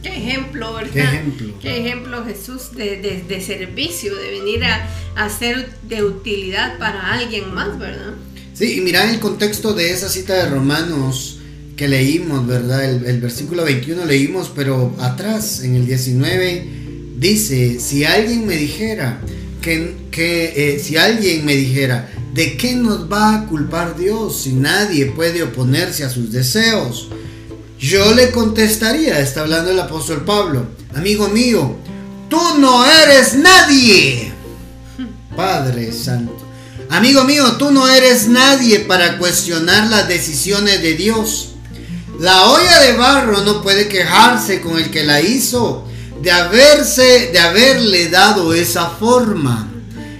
Qué 0.02 0.08
ejemplo, 0.08 0.74
¿verdad? 0.74 0.92
Qué 0.92 1.00
ejemplo. 1.00 1.54
Qué 1.60 1.80
ejemplo 1.80 2.24
Jesús 2.26 2.72
de, 2.74 3.42
servicio, 3.46 4.14
de 4.14 4.30
venir 4.30 4.62
a, 4.64 5.30
ser 5.30 5.70
de 5.88 6.04
utilidad 6.04 6.78
para 6.78 7.12
alguien 7.12 7.54
más, 7.54 7.78
¿verdad? 7.78 8.14
Sí, 8.52 8.76
y 8.76 8.80
mira 8.82 9.10
el 9.10 9.20
contexto 9.20 9.72
de 9.72 9.92
esa 9.92 10.10
cita 10.10 10.34
de 10.34 10.50
Romanos 10.50 11.38
que 11.76 11.88
leímos, 11.88 12.46
¿verdad? 12.46 12.84
El, 12.84 13.20
versículo 13.22 13.64
21 13.64 14.04
leímos, 14.04 14.52
pero 14.54 14.94
atrás, 15.00 15.62
en 15.62 15.76
el 15.76 15.86
19, 15.86 16.64
dice, 17.16 17.80
si 17.80 18.04
alguien 18.04 18.46
me 18.46 18.56
dijera, 18.56 19.18
que, 19.60 20.04
eh, 20.12 20.80
si 20.82 20.96
alguien 20.96 21.44
me 21.44 21.54
dijera, 21.54 22.10
¿de 22.34 22.56
qué 22.56 22.74
nos 22.74 23.10
va 23.10 23.34
a 23.34 23.46
culpar 23.46 23.96
Dios 23.96 24.42
si 24.42 24.52
nadie 24.52 25.06
puede 25.06 25.42
oponerse 25.42 26.04
a 26.04 26.10
sus 26.10 26.32
deseos? 26.32 27.08
Yo 27.78 28.14
le 28.14 28.30
contestaría, 28.30 29.20
está 29.20 29.40
hablando 29.40 29.70
el 29.70 29.80
apóstol 29.80 30.24
Pablo, 30.24 30.66
amigo 30.94 31.28
mío, 31.28 31.76
tú 32.28 32.40
no 32.58 32.84
eres 32.84 33.34
nadie. 33.34 34.32
Padre 35.36 35.92
Santo. 35.92 36.36
Amigo 36.90 37.24
mío, 37.24 37.52
tú 37.56 37.70
no 37.70 37.88
eres 37.88 38.28
nadie 38.28 38.80
para 38.80 39.16
cuestionar 39.18 39.88
las 39.88 40.08
decisiones 40.08 40.82
de 40.82 40.94
Dios. 40.94 41.50
La 42.18 42.46
olla 42.50 42.80
de 42.80 42.92
barro 42.94 43.42
no 43.42 43.62
puede 43.62 43.88
quejarse 43.88 44.60
con 44.60 44.76
el 44.76 44.90
que 44.90 45.04
la 45.04 45.20
hizo 45.22 45.86
de 46.22 46.30
haberse 46.30 47.30
de 47.32 47.38
haberle 47.38 48.08
dado 48.08 48.54
esa 48.54 48.90
forma. 48.90 49.70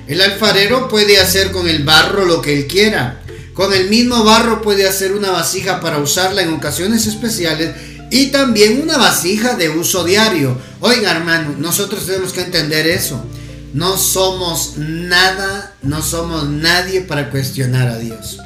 El 0.07 0.21
alfarero 0.21 0.88
puede 0.88 1.21
hacer 1.21 1.52
con 1.52 1.69
el 1.69 1.85
barro 1.85 2.25
lo 2.25 2.40
que 2.40 2.57
él 2.57 2.66
quiera. 2.66 3.23
Con 3.54 3.73
el 3.73 3.88
mismo 3.88 4.25
barro 4.25 4.62
puede 4.62 4.88
hacer 4.88 5.12
una 5.12 5.30
vasija 5.30 5.80
para 5.80 5.99
usarla 5.99 6.42
en 6.42 6.52
ocasiones 6.52 7.07
especiales 7.07 7.75
y 8.11 8.26
también 8.26 8.80
una 8.83 8.97
vasija 8.97 9.54
de 9.54 9.69
uso 9.69 10.04
diario. 10.04 10.59
Oiga, 10.80 11.12
hermano, 11.12 11.54
nosotros 11.59 12.07
tenemos 12.07 12.33
que 12.33 12.42
entender 12.42 12.87
eso. 12.87 13.25
No 13.73 13.97
somos 13.99 14.75
nada, 14.78 15.75
no 15.83 16.02
somos 16.02 16.49
nadie 16.49 17.02
para 17.02 17.30
cuestionar 17.30 17.88
a 17.88 17.99
Dios. 17.99 18.38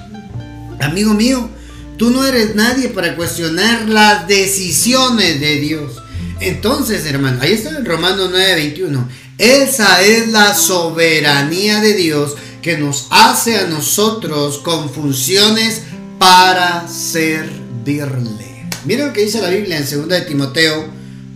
Amigo 0.80 1.14
mío, 1.14 1.48
Tú 1.96 2.10
no 2.10 2.24
eres 2.24 2.56
nadie 2.56 2.88
para 2.88 3.14
cuestionar 3.14 3.88
las 3.88 4.26
decisiones 4.26 5.40
de 5.40 5.56
Dios. 5.60 6.02
Entonces, 6.40 7.06
hermano, 7.06 7.38
ahí 7.40 7.52
está 7.52 7.70
el 7.70 7.84
Romano 7.84 8.28
9:21. 8.28 9.08
Esa 9.38 10.02
es 10.02 10.28
la 10.28 10.54
soberanía 10.54 11.80
de 11.80 11.94
Dios 11.94 12.34
que 12.62 12.78
nos 12.78 13.08
hace 13.10 13.58
a 13.58 13.66
nosotros 13.66 14.58
con 14.58 14.90
funciones 14.90 15.82
para 16.18 16.88
servirle. 16.88 18.68
Mira 18.84 19.06
lo 19.06 19.12
que 19.12 19.24
dice 19.24 19.40
la 19.40 19.50
Biblia 19.50 19.78
en 19.78 19.84
2 19.84 20.08
de 20.08 20.20
Timoteo 20.22 20.88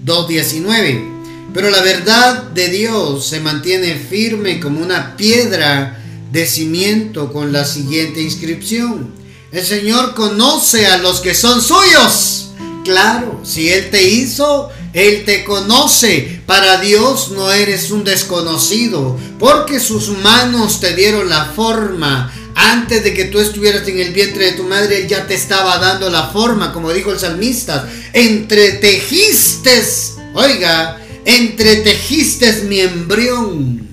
2:19. 0.04 1.16
Pero 1.54 1.70
la 1.70 1.82
verdad 1.82 2.42
de 2.42 2.68
Dios 2.68 3.26
se 3.26 3.40
mantiene 3.40 3.94
firme 3.94 4.60
como 4.60 4.80
una 4.80 5.16
piedra 5.16 5.98
de 6.30 6.46
cimiento 6.46 7.32
con 7.32 7.52
la 7.52 7.64
siguiente 7.64 8.20
inscripción 8.20 9.18
el 9.50 9.64
Señor 9.64 10.14
conoce 10.14 10.86
a 10.86 10.98
los 10.98 11.20
que 11.20 11.34
son 11.34 11.62
suyos. 11.62 12.50
Claro, 12.84 13.40
si 13.44 13.70
Él 13.70 13.88
te 13.90 14.06
hizo, 14.06 14.68
Él 14.98 15.24
te 15.24 15.44
conoce. 15.44 16.40
Para 16.44 16.80
Dios 16.80 17.30
no 17.30 17.52
eres 17.52 17.90
un 17.90 18.02
desconocido, 18.02 19.16
porque 19.38 19.78
sus 19.78 20.08
manos 20.08 20.80
te 20.80 20.94
dieron 20.96 21.28
la 21.28 21.44
forma. 21.46 22.32
Antes 22.54 23.04
de 23.04 23.14
que 23.14 23.26
tú 23.26 23.38
estuvieras 23.38 23.86
en 23.86 24.00
el 24.00 24.12
vientre 24.12 24.46
de 24.46 24.52
tu 24.52 24.64
madre, 24.64 25.02
Él 25.02 25.08
ya 25.08 25.26
te 25.28 25.34
estaba 25.34 25.78
dando 25.78 26.10
la 26.10 26.28
forma, 26.28 26.72
como 26.72 26.92
dijo 26.92 27.12
el 27.12 27.18
salmista. 27.20 27.88
Entretejiste, 28.12 29.82
oiga, 30.34 30.98
entretejiste 31.24 32.64
mi 32.64 32.80
embrión. 32.80 33.86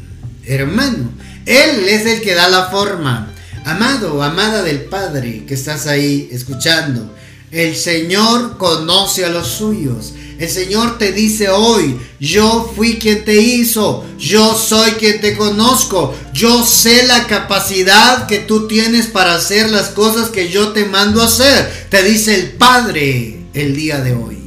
Hermano, 0.43 1.11
Él 1.45 1.87
es 1.87 2.05
el 2.07 2.21
que 2.21 2.33
da 2.33 2.49
la 2.49 2.69
forma. 2.69 3.31
Amado, 3.65 4.23
amada 4.23 4.63
del 4.63 4.85
Padre 4.85 5.43
que 5.47 5.53
estás 5.53 5.85
ahí 5.85 6.29
escuchando, 6.31 7.13
el 7.51 7.75
Señor 7.75 8.57
conoce 8.57 9.25
a 9.25 9.29
los 9.29 9.47
suyos. 9.47 10.13
El 10.37 10.49
Señor 10.49 10.97
te 10.97 11.11
dice 11.11 11.49
hoy, 11.49 11.97
yo 12.19 12.71
fui 12.75 12.97
quien 12.97 13.23
te 13.23 13.41
hizo, 13.41 14.05
yo 14.17 14.53
soy 14.55 14.91
quien 14.91 15.21
te 15.21 15.37
conozco, 15.37 16.13
yo 16.33 16.65
sé 16.65 17.05
la 17.07 17.25
capacidad 17.27 18.27
que 18.27 18.39
tú 18.39 18.67
tienes 18.67 19.07
para 19.07 19.35
hacer 19.35 19.69
las 19.69 19.89
cosas 19.89 20.29
que 20.29 20.49
yo 20.49 20.73
te 20.73 20.85
mando 20.85 21.21
a 21.21 21.25
hacer. 21.25 21.87
Te 21.89 22.03
dice 22.03 22.35
el 22.35 22.51
Padre 22.51 23.45
el 23.53 23.75
día 23.75 24.01
de 24.01 24.13
hoy. 24.13 24.37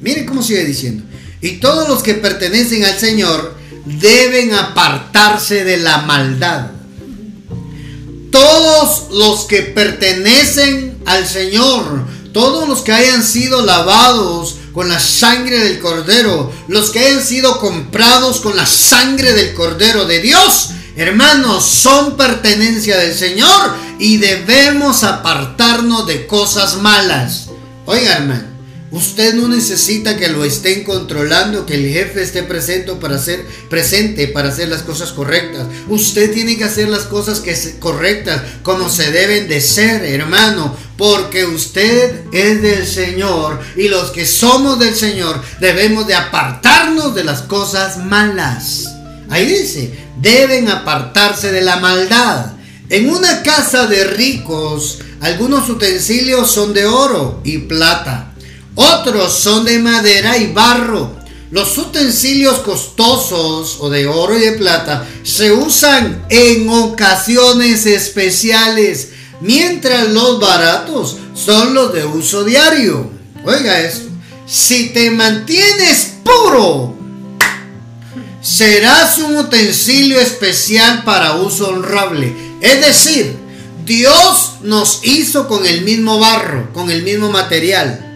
Mire 0.00 0.24
cómo 0.24 0.42
sigue 0.42 0.64
diciendo. 0.64 1.04
Y 1.40 1.56
todos 1.56 1.88
los 1.88 2.02
que 2.02 2.14
pertenecen 2.14 2.84
al 2.84 2.98
Señor 2.98 3.56
deben 3.84 4.54
apartarse 4.54 5.64
de 5.64 5.78
la 5.78 6.02
maldad 6.02 6.70
todos 8.32 9.08
los 9.12 9.44
que 9.44 9.62
pertenecen 9.62 10.98
al 11.04 11.28
Señor, 11.28 12.06
todos 12.32 12.66
los 12.66 12.80
que 12.80 12.92
hayan 12.92 13.22
sido 13.22 13.64
lavados 13.64 14.56
con 14.72 14.88
la 14.88 14.98
sangre 14.98 15.58
del 15.58 15.78
Cordero, 15.78 16.52
los 16.68 16.90
que 16.90 17.00
hayan 17.00 17.22
sido 17.22 17.58
comprados 17.58 18.40
con 18.40 18.56
la 18.56 18.66
sangre 18.66 19.32
del 19.32 19.54
Cordero 19.54 20.04
de 20.06 20.20
Dios, 20.20 20.70
hermanos, 20.96 21.64
son 21.64 22.16
pertenencia 22.16 22.96
del 22.96 23.14
Señor 23.14 23.74
y 23.98 24.16
debemos 24.16 25.04
apartarnos 25.04 26.06
de 26.06 26.26
cosas 26.26 26.76
malas. 26.76 27.48
Oiga, 27.86 28.16
hermano, 28.16 28.51
Usted 28.92 29.32
no 29.32 29.48
necesita 29.48 30.18
que 30.18 30.28
lo 30.28 30.44
estén 30.44 30.84
controlando, 30.84 31.64
que 31.64 31.76
el 31.76 31.90
jefe 31.90 32.22
esté 32.22 32.42
presente 32.42 32.92
para 32.92 33.16
hacer 33.16 33.42
presente 33.70 34.28
para 34.28 34.50
hacer 34.50 34.68
las 34.68 34.82
cosas 34.82 35.12
correctas. 35.12 35.66
Usted 35.88 36.30
tiene 36.30 36.58
que 36.58 36.64
hacer 36.64 36.90
las 36.90 37.04
cosas 37.04 37.40
que 37.40 37.56
correctas 37.78 38.42
como 38.62 38.90
se 38.90 39.10
deben 39.10 39.48
de 39.48 39.62
ser, 39.62 40.04
hermano, 40.04 40.76
porque 40.98 41.46
usted 41.46 42.26
es 42.34 42.60
del 42.60 42.86
Señor 42.86 43.60
y 43.76 43.88
los 43.88 44.10
que 44.10 44.26
somos 44.26 44.78
del 44.78 44.94
Señor 44.94 45.40
debemos 45.58 46.06
de 46.06 46.14
apartarnos 46.14 47.14
de 47.14 47.24
las 47.24 47.40
cosas 47.40 47.96
malas. 47.96 48.88
Ahí 49.30 49.46
dice, 49.46 49.90
deben 50.20 50.68
apartarse 50.68 51.50
de 51.50 51.62
la 51.62 51.76
maldad. 51.76 52.52
En 52.90 53.08
una 53.08 53.42
casa 53.42 53.86
de 53.86 54.04
ricos, 54.04 54.98
algunos 55.22 55.66
utensilios 55.70 56.50
son 56.50 56.74
de 56.74 56.84
oro 56.84 57.40
y 57.42 57.56
plata 57.56 58.31
otros 58.74 59.32
son 59.32 59.64
de 59.64 59.78
madera 59.78 60.36
y 60.38 60.52
barro. 60.52 61.22
Los 61.50 61.76
utensilios 61.76 62.60
costosos 62.60 63.76
o 63.80 63.90
de 63.90 64.06
oro 64.06 64.38
y 64.38 64.40
de 64.40 64.52
plata 64.52 65.06
se 65.22 65.52
usan 65.52 66.24
en 66.30 66.66
ocasiones 66.70 67.84
especiales, 67.84 69.10
mientras 69.42 70.08
los 70.08 70.40
baratos 70.40 71.18
son 71.34 71.74
los 71.74 71.92
de 71.92 72.06
uso 72.06 72.44
diario. 72.44 73.10
Oiga 73.44 73.80
esto, 73.80 74.08
si 74.46 74.94
te 74.94 75.10
mantienes 75.10 76.14
puro, 76.24 76.96
serás 78.40 79.18
un 79.18 79.36
utensilio 79.36 80.18
especial 80.20 81.04
para 81.04 81.34
uso 81.34 81.68
honrable. 81.68 82.34
Es 82.62 82.80
decir, 82.80 83.36
Dios 83.84 84.52
nos 84.62 85.00
hizo 85.02 85.48
con 85.48 85.66
el 85.66 85.82
mismo 85.82 86.18
barro, 86.18 86.72
con 86.72 86.90
el 86.90 87.02
mismo 87.02 87.30
material. 87.30 88.11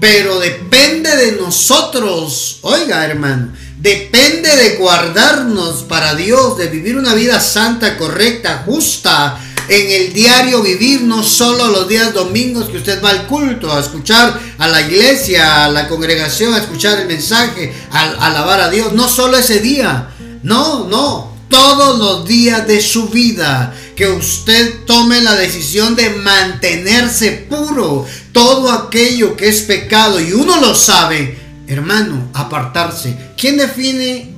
Pero 0.00 0.40
depende 0.40 1.14
de 1.16 1.32
nosotros, 1.32 2.58
oiga 2.62 3.04
hermano, 3.04 3.52
depende 3.78 4.54
de 4.56 4.76
guardarnos 4.76 5.84
para 5.84 6.14
Dios, 6.14 6.58
de 6.58 6.66
vivir 6.66 6.96
una 6.96 7.14
vida 7.14 7.40
santa, 7.40 7.96
correcta, 7.96 8.64
justa, 8.66 9.38
en 9.68 9.90
el 9.90 10.12
diario 10.12 10.62
vivir, 10.62 11.02
no 11.02 11.22
solo 11.22 11.68
los 11.68 11.88
días 11.88 12.12
domingos 12.12 12.68
que 12.68 12.78
usted 12.78 13.02
va 13.02 13.10
al 13.10 13.26
culto, 13.26 13.72
a 13.72 13.80
escuchar 13.80 14.38
a 14.58 14.68
la 14.68 14.80
iglesia, 14.82 15.64
a 15.64 15.68
la 15.68 15.88
congregación, 15.88 16.54
a 16.54 16.58
escuchar 16.58 17.00
el 17.00 17.06
mensaje, 17.06 17.72
a, 17.90 18.00
a 18.00 18.26
alabar 18.26 18.60
a 18.60 18.70
Dios, 18.70 18.92
no 18.92 19.08
solo 19.08 19.36
ese 19.36 19.60
día, 19.60 20.08
no, 20.42 20.86
no, 20.88 21.36
todos 21.48 21.98
los 21.98 22.26
días 22.26 22.66
de 22.66 22.80
su 22.80 23.08
vida, 23.08 23.74
que 23.94 24.08
usted 24.08 24.84
tome 24.84 25.20
la 25.22 25.34
decisión 25.34 25.96
de 25.96 26.10
mantenerse 26.10 27.46
puro. 27.48 28.06
Todo 28.36 28.70
aquello 28.70 29.36
que 29.36 29.48
es 29.48 29.62
pecado 29.62 30.20
y 30.20 30.32
uno 30.32 30.60
lo 30.60 30.74
sabe, 30.74 31.38
hermano, 31.66 32.28
apartarse. 32.34 33.16
¿Quién 33.36 33.56
define 33.56 34.36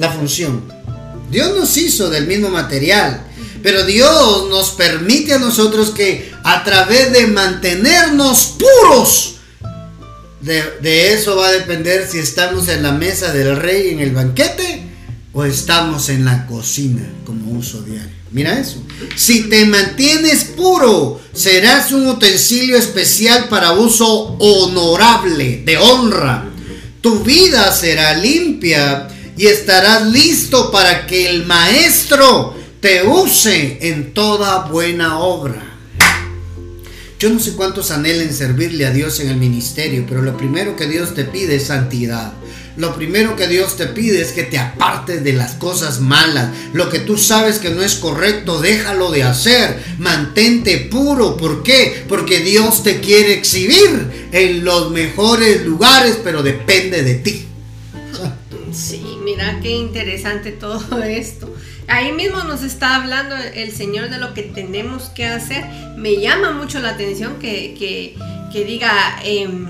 la 0.00 0.10
función. 0.10 0.62
Dios 1.30 1.54
nos 1.56 1.76
hizo 1.76 2.10
del 2.10 2.26
mismo 2.26 2.48
material, 2.48 3.22
pero 3.62 3.84
Dios 3.84 4.48
nos 4.48 4.70
permite 4.70 5.34
a 5.34 5.38
nosotros 5.38 5.90
que 5.90 6.32
a 6.42 6.64
través 6.64 7.12
de 7.12 7.26
mantenernos 7.26 8.56
puros, 8.58 9.36
de, 10.40 11.12
eso 11.12 11.36
va 11.36 11.48
a 11.48 11.52
depender 11.52 12.08
si 12.10 12.18
estamos 12.18 12.68
en 12.68 12.82
la 12.82 12.92
mesa 12.92 13.30
del 13.32 13.56
rey 13.56 13.90
en 13.90 14.00
el 14.00 14.12
banquete 14.12 14.86
o 15.34 15.44
estamos 15.44 16.08
en 16.08 16.24
la 16.24 16.46
cocina 16.46 17.02
como 17.26 17.52
uso 17.58 17.82
diario. 17.82 18.19
Mira 18.32 18.58
eso. 18.58 18.82
Si 19.16 19.48
te 19.48 19.64
mantienes 19.64 20.44
puro, 20.44 21.20
serás 21.32 21.90
un 21.90 22.06
utensilio 22.06 22.76
especial 22.76 23.48
para 23.48 23.72
uso 23.72 24.36
honorable, 24.38 25.62
de 25.64 25.76
honra. 25.76 26.48
Tu 27.00 27.20
vida 27.24 27.72
será 27.72 28.14
limpia 28.14 29.08
y 29.36 29.46
estarás 29.46 30.06
listo 30.06 30.70
para 30.70 31.06
que 31.06 31.28
el 31.28 31.46
maestro 31.46 32.54
te 32.80 33.02
use 33.02 33.78
en 33.80 34.14
toda 34.14 34.66
buena 34.68 35.18
obra. 35.18 35.70
Yo 37.18 37.28
no 37.28 37.38
sé 37.38 37.52
cuántos 37.52 37.90
anhelen 37.90 38.32
servirle 38.32 38.86
a 38.86 38.92
Dios 38.92 39.20
en 39.20 39.28
el 39.28 39.36
ministerio, 39.36 40.06
pero 40.08 40.22
lo 40.22 40.36
primero 40.36 40.76
que 40.76 40.86
Dios 40.86 41.14
te 41.14 41.24
pide 41.24 41.56
es 41.56 41.66
santidad. 41.66 42.32
Lo 42.76 42.94
primero 42.94 43.36
que 43.36 43.48
Dios 43.48 43.76
te 43.76 43.86
pide 43.86 44.22
es 44.22 44.32
que 44.32 44.44
te 44.44 44.58
apartes 44.58 45.22
de 45.24 45.32
las 45.32 45.54
cosas 45.54 46.00
malas. 46.00 46.50
Lo 46.72 46.88
que 46.88 47.00
tú 47.00 47.18
sabes 47.18 47.58
que 47.58 47.70
no 47.70 47.82
es 47.82 47.96
correcto, 47.96 48.60
déjalo 48.60 49.10
de 49.10 49.24
hacer. 49.24 49.82
Mantente 49.98 50.78
puro. 50.90 51.36
¿Por 51.36 51.62
qué? 51.62 52.04
Porque 52.08 52.40
Dios 52.40 52.82
te 52.82 53.00
quiere 53.00 53.34
exhibir 53.34 54.28
en 54.32 54.64
los 54.64 54.90
mejores 54.90 55.64
lugares, 55.64 56.18
pero 56.22 56.42
depende 56.42 57.02
de 57.02 57.14
ti. 57.14 57.46
Sí, 58.72 59.02
mira 59.24 59.58
qué 59.62 59.70
interesante 59.70 60.52
todo 60.52 61.02
esto. 61.02 61.52
Ahí 61.88 62.12
mismo 62.12 62.44
nos 62.44 62.62
está 62.62 62.96
hablando 62.96 63.34
el 63.36 63.72
Señor 63.72 64.10
de 64.10 64.18
lo 64.18 64.32
que 64.32 64.42
tenemos 64.42 65.08
que 65.08 65.26
hacer. 65.26 65.64
Me 65.96 66.20
llama 66.20 66.52
mucho 66.52 66.78
la 66.78 66.90
atención 66.90 67.38
que, 67.40 68.16
diga... 68.52 69.20
Em, 69.24 69.66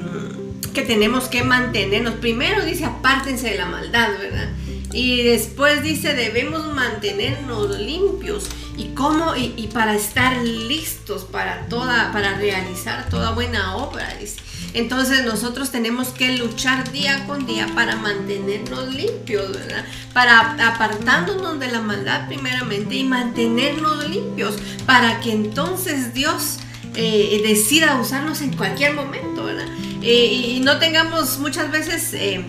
que 0.71 0.83
tenemos 0.83 1.29
que 1.29 1.43
mantenernos. 1.43 2.15
Primero 2.15 2.65
dice 2.65 2.85
apártense 2.85 3.51
de 3.51 3.59
la 3.59 3.67
maldad, 3.67 4.11
¿verdad? 4.19 4.51
Y 4.93 5.23
después 5.23 5.83
dice 5.83 6.15
debemos 6.15 6.67
mantenernos 6.75 7.79
limpios. 7.79 8.49
¿Y 8.77 8.95
cómo? 8.95 9.37
Y, 9.37 9.69
para 9.75 9.95
estar 9.95 10.43
listos 10.43 11.25
para 11.25 11.67
toda, 11.67 12.13
para 12.13 12.37
realizar 12.39 13.09
toda 13.09 13.33
buena 13.33 13.77
obra, 13.77 14.15
dice. 14.19 14.41
Entonces 14.73 15.25
nosotros 15.25 15.71
tenemos 15.71 16.09
que 16.09 16.39
luchar 16.39 16.91
día 16.91 17.27
con 17.27 17.45
día 17.45 17.69
para 17.75 17.97
mantenernos 17.97 18.95
limpios, 18.95 19.53
¿verdad? 19.53 19.85
Para 20.13 20.53
apartándonos 20.69 21.59
de 21.59 21.71
la 21.71 21.81
maldad 21.81 22.27
primeramente 22.29 22.95
y 22.95 23.05
mantenernos 23.05 24.09
limpios 24.09 24.57
para 24.87 25.21
que 25.21 25.33
entonces 25.33 26.15
Dios 26.15 26.59
eh, 26.95 27.41
decida 27.47 28.01
usarnos 28.01 28.41
en 28.41 28.57
cualquier 28.57 28.95
momento, 28.95 29.45
¿verdad? 29.45 29.67
Eh, 30.03 30.55
y 30.57 30.61
no 30.61 30.79
tengamos 30.79 31.39
muchas 31.39 31.71
veces, 31.71 32.15
eh, 32.15 32.43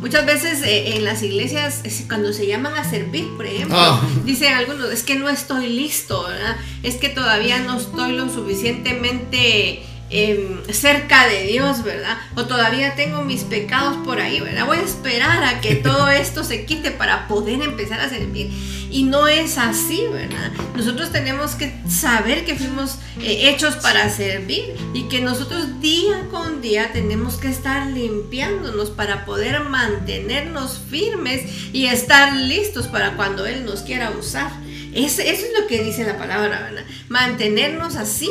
muchas 0.00 0.24
veces 0.24 0.62
en 0.64 1.04
las 1.04 1.22
iglesias, 1.22 1.82
cuando 2.08 2.32
se 2.32 2.46
llaman 2.46 2.74
a 2.74 2.88
servir, 2.88 3.28
por 3.36 3.46
ejemplo, 3.46 3.76
ah. 3.78 4.00
dicen 4.24 4.54
algunos, 4.54 4.90
es 4.90 5.02
que 5.02 5.16
no 5.16 5.28
estoy 5.28 5.68
listo, 5.68 6.24
¿verdad? 6.24 6.56
Es 6.82 6.96
que 6.96 7.10
todavía 7.10 7.60
no 7.60 7.78
estoy 7.78 8.12
lo 8.12 8.28
suficientemente 8.32 9.82
Em, 10.16 10.62
cerca 10.72 11.26
de 11.26 11.42
Dios, 11.42 11.82
¿verdad? 11.82 12.16
O 12.36 12.44
todavía 12.44 12.94
tengo 12.94 13.24
mis 13.24 13.42
pecados 13.42 13.96
por 14.04 14.20
ahí, 14.20 14.38
¿verdad? 14.38 14.64
Voy 14.64 14.78
a 14.78 14.82
esperar 14.82 15.42
a 15.42 15.60
que 15.60 15.74
todo 15.82 16.08
esto 16.08 16.44
se 16.44 16.64
quite 16.66 16.92
para 16.92 17.26
poder 17.26 17.60
empezar 17.62 17.98
a 17.98 18.08
servir. 18.08 18.48
Y 18.92 19.02
no 19.02 19.26
es 19.26 19.58
así, 19.58 20.04
¿verdad? 20.12 20.52
Nosotros 20.76 21.10
tenemos 21.10 21.56
que 21.56 21.74
saber 21.88 22.44
que 22.44 22.54
fuimos 22.54 22.98
eh, 23.22 23.48
hechos 23.48 23.74
para 23.74 24.08
servir 24.08 24.76
y 24.94 25.08
que 25.08 25.20
nosotros 25.20 25.80
día 25.80 26.28
con 26.30 26.62
día 26.62 26.92
tenemos 26.92 27.34
que 27.34 27.48
estar 27.48 27.88
limpiándonos 27.88 28.90
para 28.90 29.24
poder 29.24 29.64
mantenernos 29.64 30.80
firmes 30.88 31.42
y 31.72 31.86
estar 31.86 32.36
listos 32.36 32.86
para 32.86 33.16
cuando 33.16 33.46
Él 33.46 33.64
nos 33.64 33.82
quiera 33.82 34.12
usar. 34.12 34.52
eso 34.94 35.22
es 35.22 35.44
lo 35.58 35.66
que 35.66 35.82
dice 35.82 36.04
la 36.04 36.16
palabra, 36.16 36.60
¿verdad? 36.60 36.84
Mantenernos 37.08 37.96
así 37.96 38.30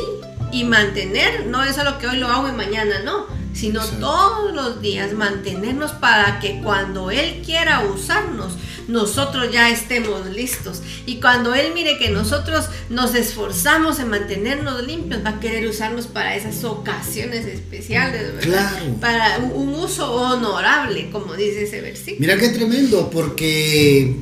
y 0.54 0.62
mantener, 0.62 1.46
no 1.46 1.64
es 1.64 1.76
lo 1.82 1.98
que 1.98 2.06
hoy 2.06 2.18
lo 2.18 2.28
hago 2.28 2.48
y 2.48 2.52
mañana 2.52 3.00
no, 3.04 3.26
sino 3.52 3.84
todos 3.84 4.54
los 4.54 4.80
días 4.80 5.12
mantenernos 5.12 5.90
para 5.92 6.38
que 6.38 6.60
cuando 6.62 7.10
Él 7.10 7.42
quiera 7.44 7.84
usarnos, 7.84 8.52
nosotros 8.86 9.50
ya 9.52 9.70
estemos 9.70 10.26
listos. 10.30 10.80
Y 11.06 11.16
cuando 11.20 11.54
Él 11.54 11.72
mire 11.74 11.98
que 11.98 12.10
nosotros 12.10 12.66
nos 12.88 13.16
esforzamos 13.16 13.98
en 13.98 14.10
mantenernos 14.10 14.86
limpios, 14.86 15.24
va 15.24 15.30
a 15.30 15.40
querer 15.40 15.66
usarnos 15.68 16.06
para 16.06 16.36
esas 16.36 16.62
ocasiones 16.62 17.46
especiales, 17.46 18.36
¿verdad? 18.36 18.70
Para 19.00 19.38
un 19.38 19.74
uso 19.74 20.12
honorable, 20.12 21.10
como 21.10 21.34
dice 21.34 21.64
ese 21.64 21.80
versículo. 21.80 22.20
Mira 22.20 22.38
qué 22.38 22.50
tremendo, 22.50 23.10
porque 23.10 24.14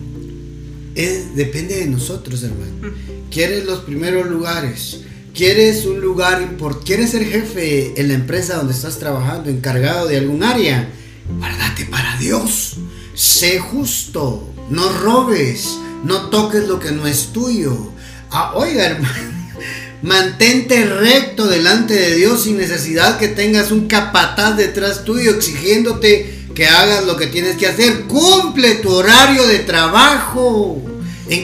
es, 0.95 1.37
depende 1.37 1.77
de 1.77 1.87
nosotros, 1.89 2.43
hermano. 2.43 2.97
Quieres 3.31 3.67
los 3.67 3.81
primeros 3.81 4.27
lugares 4.29 5.03
quieres 5.35 5.87
un 5.87 6.01
lugar 6.01 6.43
importante, 6.43 6.87
quieres 6.87 7.11
ser 7.11 7.25
jefe 7.25 8.01
en 8.01 8.09
la 8.09 8.15
empresa 8.15 8.57
donde 8.57 8.73
estás 8.73 8.99
trabajando, 8.99 9.51
encargado 9.51 10.07
de 10.07 10.19
algún 10.19 10.43
área, 10.43 10.89
guárdate 11.39 11.87
para 11.87 12.17
Dios. 12.19 12.77
Sé 13.15 13.59
justo, 13.59 14.53
no 14.71 14.89
robes, 15.01 15.79
no 16.05 16.31
toques 16.31 16.67
lo 16.67 16.79
que 16.79 16.93
no 16.93 17.07
es 17.07 17.33
tuyo. 17.33 17.93
Ah, 18.31 18.53
oiga, 18.55 18.87
hermano, 18.87 19.33
mantente 20.03 20.85
recto 20.85 21.47
delante 21.47 21.95
de 21.95 22.17
Dios 22.17 22.45
sin 22.45 22.57
necesidad 22.57 23.19
que 23.19 23.29
tengas 23.29 23.71
un 23.71 23.87
capataz 23.89 24.57
detrás 24.57 25.05
tuyo 25.05 25.33
exigiéndote 25.33 26.41
que 26.55 26.67
hagas 26.67 27.05
lo 27.07 27.17
que 27.17 27.27
tienes 27.27 27.57
que 27.57 27.67
hacer. 27.67 28.03
Cumple 28.03 28.77
tu 28.77 28.91
horario 28.91 29.47
de 29.47 29.61
trabajo 29.61 30.92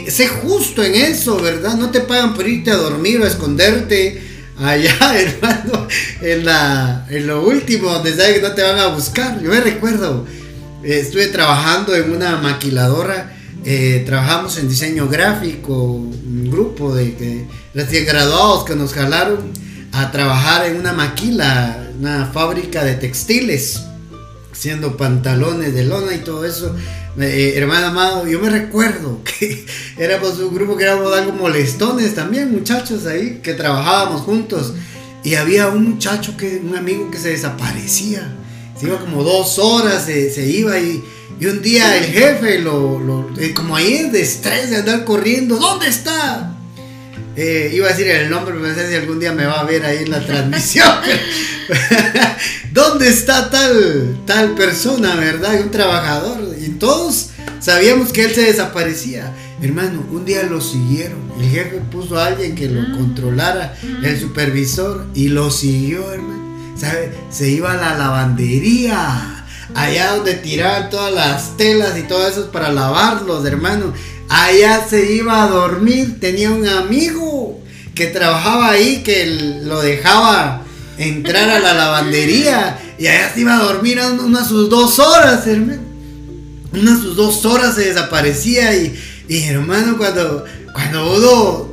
sé 0.08 0.28
justo 0.28 0.82
en 0.82 0.94
eso, 0.94 1.40
¿verdad? 1.40 1.76
No 1.76 1.90
te 1.90 2.00
pagan 2.00 2.34
por 2.34 2.48
irte 2.48 2.70
a 2.70 2.76
dormir 2.76 3.20
o 3.20 3.24
a 3.24 3.28
esconderte 3.28 4.22
allá, 4.58 4.96
hermano, 5.18 5.86
en, 6.20 7.16
en 7.16 7.26
lo 7.26 7.46
último, 7.46 7.90
donde 7.90 8.14
sabes 8.14 8.34
que 8.34 8.42
no 8.42 8.52
te 8.52 8.62
van 8.62 8.78
a 8.78 8.88
buscar. 8.88 9.40
Yo 9.40 9.50
me 9.50 9.60
recuerdo, 9.60 10.26
eh, 10.82 11.00
estuve 11.00 11.28
trabajando 11.28 11.94
en 11.94 12.10
una 12.10 12.36
maquiladora, 12.36 13.36
eh, 13.64 14.02
trabajamos 14.06 14.58
en 14.58 14.68
diseño 14.68 15.08
gráfico, 15.08 15.74
un 15.74 16.48
grupo 16.50 16.94
de 16.94 17.46
recién 17.74 18.06
graduados 18.06 18.64
que 18.64 18.74
nos 18.74 18.92
jalaron 18.92 19.52
a 19.92 20.10
trabajar 20.10 20.66
en 20.66 20.76
una 20.76 20.92
maquila, 20.92 21.90
una 21.98 22.26
fábrica 22.26 22.84
de 22.84 22.94
textiles, 22.94 23.82
haciendo 24.52 24.96
pantalones 24.96 25.74
de 25.74 25.84
lona 25.84 26.14
y 26.14 26.18
todo 26.18 26.44
eso. 26.44 26.74
Eh, 27.20 27.54
hermano 27.57 27.88
amado, 27.88 28.26
yo 28.26 28.38
me 28.40 28.48
recuerdo 28.48 29.20
que 29.24 29.66
éramos 29.96 30.38
un 30.38 30.54
grupo 30.54 30.76
que 30.76 30.85
éramos 30.85 31.12
algo 31.12 31.33
molestones 31.33 32.14
también, 32.14 32.52
muchachos 32.52 33.07
ahí, 33.07 33.40
que 33.42 33.54
trabajábamos 33.54 34.22
juntos. 34.22 34.74
Y 35.24 35.35
había 35.35 35.68
un 35.68 35.90
muchacho, 35.90 36.37
que, 36.37 36.62
un 36.64 36.76
amigo 36.76 37.11
que 37.11 37.18
se 37.18 37.31
desaparecía. 37.31 38.35
Se 38.78 38.87
iba 38.87 39.00
como 39.00 39.24
dos 39.24 39.59
horas, 39.59 40.04
se, 40.04 40.46
iba 40.46 40.78
y, 40.78 41.02
y, 41.40 41.46
un 41.46 41.61
día 41.61 41.96
el 41.96 42.04
jefe, 42.04 42.61
lo, 42.61 43.28
eh, 43.38 43.52
como 43.52 43.74
ahí 43.74 43.94
es 43.94 44.12
de 44.12 44.22
estrés 44.22 44.70
de 44.70 44.76
andar 44.76 45.04
corriendo, 45.04 45.57
¿dónde 45.57 45.88
está? 45.88 46.57
Eh, 47.40 47.70
iba 47.72 47.87
a 47.87 47.90
decir 47.90 48.09
el 48.09 48.29
nombre, 48.29 48.53
pero 48.53 48.66
no 48.66 48.74
sé 48.74 48.88
si 48.88 48.96
algún 48.96 49.20
día 49.20 49.33
me 49.33 49.46
va 49.46 49.61
a 49.61 49.64
ver 49.64 49.85
ahí 49.87 49.98
en 49.98 50.11
la 50.11 50.27
transmisión. 50.27 50.88
¿Dónde 52.72 53.09
está 53.09 53.48
tal, 53.48 54.18
tal 54.27 54.57
persona, 54.57 55.14
verdad? 55.14 55.61
Un 55.61 55.70
trabajador. 55.70 56.57
Y 56.61 56.70
todos 56.70 57.29
sabíamos 57.61 58.12
que 58.12 58.24
él 58.24 58.35
se 58.35 58.42
desaparecía. 58.42 59.33
Hermano, 59.62 60.05
un 60.11 60.24
día 60.24 60.42
lo 60.42 60.61
siguieron. 60.61 61.31
El 61.38 61.48
jefe 61.48 61.81
puso 61.92 62.18
a 62.18 62.27
alguien 62.27 62.57
que 62.57 62.68
lo 62.68 62.83
controlara, 62.98 63.72
el 64.03 64.18
supervisor, 64.18 65.07
y 65.14 65.29
lo 65.29 65.53
siguió, 65.53 66.12
hermano. 66.12 66.74
¿Sabe? 66.77 67.12
Se 67.31 67.48
iba 67.48 67.70
a 67.70 67.77
la 67.77 67.96
lavandería. 67.96 69.44
Allá 69.77 70.16
donde 70.16 70.35
tiraban 70.35 70.90
todas 70.90 71.14
las 71.14 71.57
telas 71.57 71.96
y 71.96 72.03
todo 72.03 72.27
eso 72.27 72.51
para 72.51 72.72
lavarlos, 72.72 73.46
hermano. 73.46 73.92
Allá 74.28 74.86
se 74.88 75.12
iba 75.12 75.42
a 75.42 75.48
dormir. 75.48 76.20
Tenía 76.20 76.50
un 76.50 76.66
amigo 76.66 77.60
que 77.94 78.06
trabajaba 78.06 78.70
ahí 78.70 79.02
que 79.02 79.26
lo 79.64 79.80
dejaba 79.80 80.62
entrar 80.98 81.48
a 81.48 81.58
la 81.58 81.74
lavandería 81.74 82.78
y 82.98 83.06
allá 83.06 83.32
se 83.32 83.40
iba 83.40 83.56
a 83.56 83.62
dormir 83.62 84.00
unas 84.00 84.48
sus 84.48 84.68
dos 84.68 84.98
horas, 84.98 85.46
hermano. 85.46 85.82
Unas 86.72 87.00
sus 87.00 87.16
dos 87.16 87.44
horas 87.46 87.74
se 87.76 87.86
desaparecía 87.86 88.74
y, 88.74 88.94
hermano, 89.44 89.96
cuando, 89.96 90.44
cuando 90.74 91.16
uno 91.16 91.68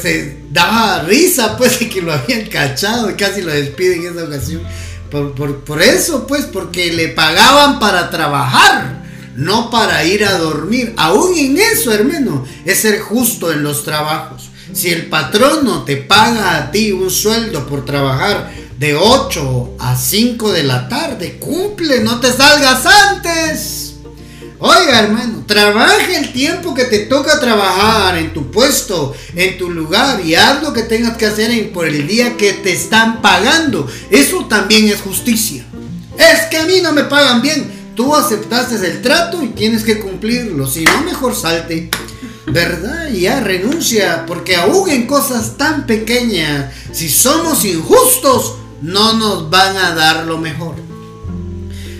se 0.00 0.36
daba 0.50 1.02
risa, 1.02 1.56
pues, 1.56 1.78
de 1.78 1.88
que 1.88 2.02
lo 2.02 2.12
habían 2.12 2.46
cachado 2.46 3.10
y 3.10 3.14
casi 3.14 3.40
lo 3.40 3.52
despiden 3.52 4.04
en 4.04 4.12
esa 4.12 4.24
ocasión. 4.24 4.62
Por, 5.10 5.34
por, 5.34 5.64
por 5.64 5.80
eso, 5.80 6.26
pues, 6.26 6.44
porque 6.44 6.92
le 6.92 7.08
pagaban 7.08 7.78
para 7.78 8.10
trabajar 8.10 8.99
no 9.40 9.70
para 9.70 10.04
ir 10.04 10.24
a 10.24 10.38
dormir. 10.38 10.92
Aún 10.96 11.36
en 11.36 11.56
eso, 11.56 11.92
hermano, 11.92 12.44
es 12.64 12.80
ser 12.80 13.00
justo 13.00 13.50
en 13.50 13.62
los 13.62 13.84
trabajos. 13.84 14.50
Si 14.72 14.90
el 14.90 15.06
patrono 15.06 15.82
te 15.84 15.96
paga 15.96 16.56
a 16.56 16.70
ti 16.70 16.92
un 16.92 17.10
sueldo 17.10 17.66
por 17.66 17.84
trabajar 17.84 18.52
de 18.78 18.94
8 18.94 19.76
a 19.78 19.96
5 19.96 20.52
de 20.52 20.62
la 20.62 20.88
tarde, 20.88 21.38
cumple, 21.40 22.00
no 22.00 22.20
te 22.20 22.30
salgas 22.32 22.84
antes. 22.86 23.94
Oiga, 24.58 25.00
hermano, 25.00 25.42
trabaja 25.46 26.18
el 26.18 26.32
tiempo 26.32 26.74
que 26.74 26.84
te 26.84 26.98
toca 27.06 27.40
trabajar 27.40 28.18
en 28.18 28.34
tu 28.34 28.50
puesto, 28.50 29.14
en 29.34 29.56
tu 29.56 29.70
lugar 29.70 30.20
y 30.20 30.34
haz 30.34 30.62
lo 30.62 30.74
que 30.74 30.82
tengas 30.82 31.16
que 31.16 31.24
hacer 31.24 31.72
por 31.72 31.88
el 31.88 32.06
día 32.06 32.36
que 32.36 32.52
te 32.52 32.72
están 32.72 33.22
pagando. 33.22 33.90
Eso 34.10 34.44
también 34.44 34.88
es 34.88 35.00
justicia. 35.00 35.64
Es 36.18 36.42
que 36.50 36.58
a 36.58 36.66
mí 36.66 36.82
no 36.82 36.92
me 36.92 37.04
pagan 37.04 37.40
bien. 37.40 37.79
Tú 38.00 38.14
aceptaste 38.14 38.76
el 38.76 39.02
trato 39.02 39.42
y 39.42 39.48
tienes 39.48 39.84
que 39.84 40.00
cumplirlo. 40.00 40.66
Si 40.66 40.84
no, 40.84 41.02
mejor 41.02 41.36
salte. 41.36 41.90
¿Verdad? 42.46 43.10
Ya 43.10 43.40
renuncia. 43.40 44.24
Porque 44.26 44.56
aún 44.56 45.06
cosas 45.06 45.58
tan 45.58 45.84
pequeñas, 45.84 46.72
si 46.92 47.10
somos 47.10 47.62
injustos, 47.66 48.54
no 48.80 49.12
nos 49.18 49.50
van 49.50 49.76
a 49.76 49.94
dar 49.94 50.24
lo 50.24 50.38
mejor. 50.38 50.76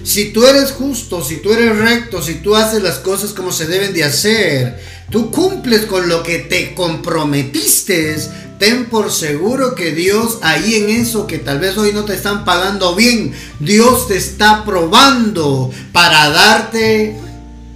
Si 0.03 0.33
tú 0.33 0.47
eres 0.47 0.71
justo, 0.71 1.23
si 1.23 1.37
tú 1.37 1.53
eres 1.53 1.77
recto, 1.77 2.23
si 2.23 2.37
tú 2.37 2.57
haces 2.57 2.83
las 2.83 2.97
cosas 3.01 3.35
como 3.35 3.53
se 3.53 3.67
deben 3.67 3.93
de 3.93 4.05
hacer, 4.05 4.83
tú 5.11 5.31
cumples 5.31 5.85
con 5.85 6.09
lo 6.09 6.23
que 6.23 6.39
te 6.39 6.75
comprometiste, 6.75 8.17
ten 8.61 8.85
por 8.91 9.11
seguro 9.11 9.75
que 9.75 9.93
Dios 9.93 10.39
ahí 10.43 10.75
en 10.75 10.91
eso 10.91 11.27
que 11.27 11.39
tal 11.39 11.61
vez 11.61 11.79
hoy 11.79 11.95
no 11.95 12.05
te 12.05 12.15
están 12.15 12.45
pagando 12.45 12.95
bien, 12.95 13.33
Dios 13.59 14.07
te 14.07 14.19
está 14.19 14.67
probando 14.67 15.71
para 15.93 16.29
darte 16.29 17.17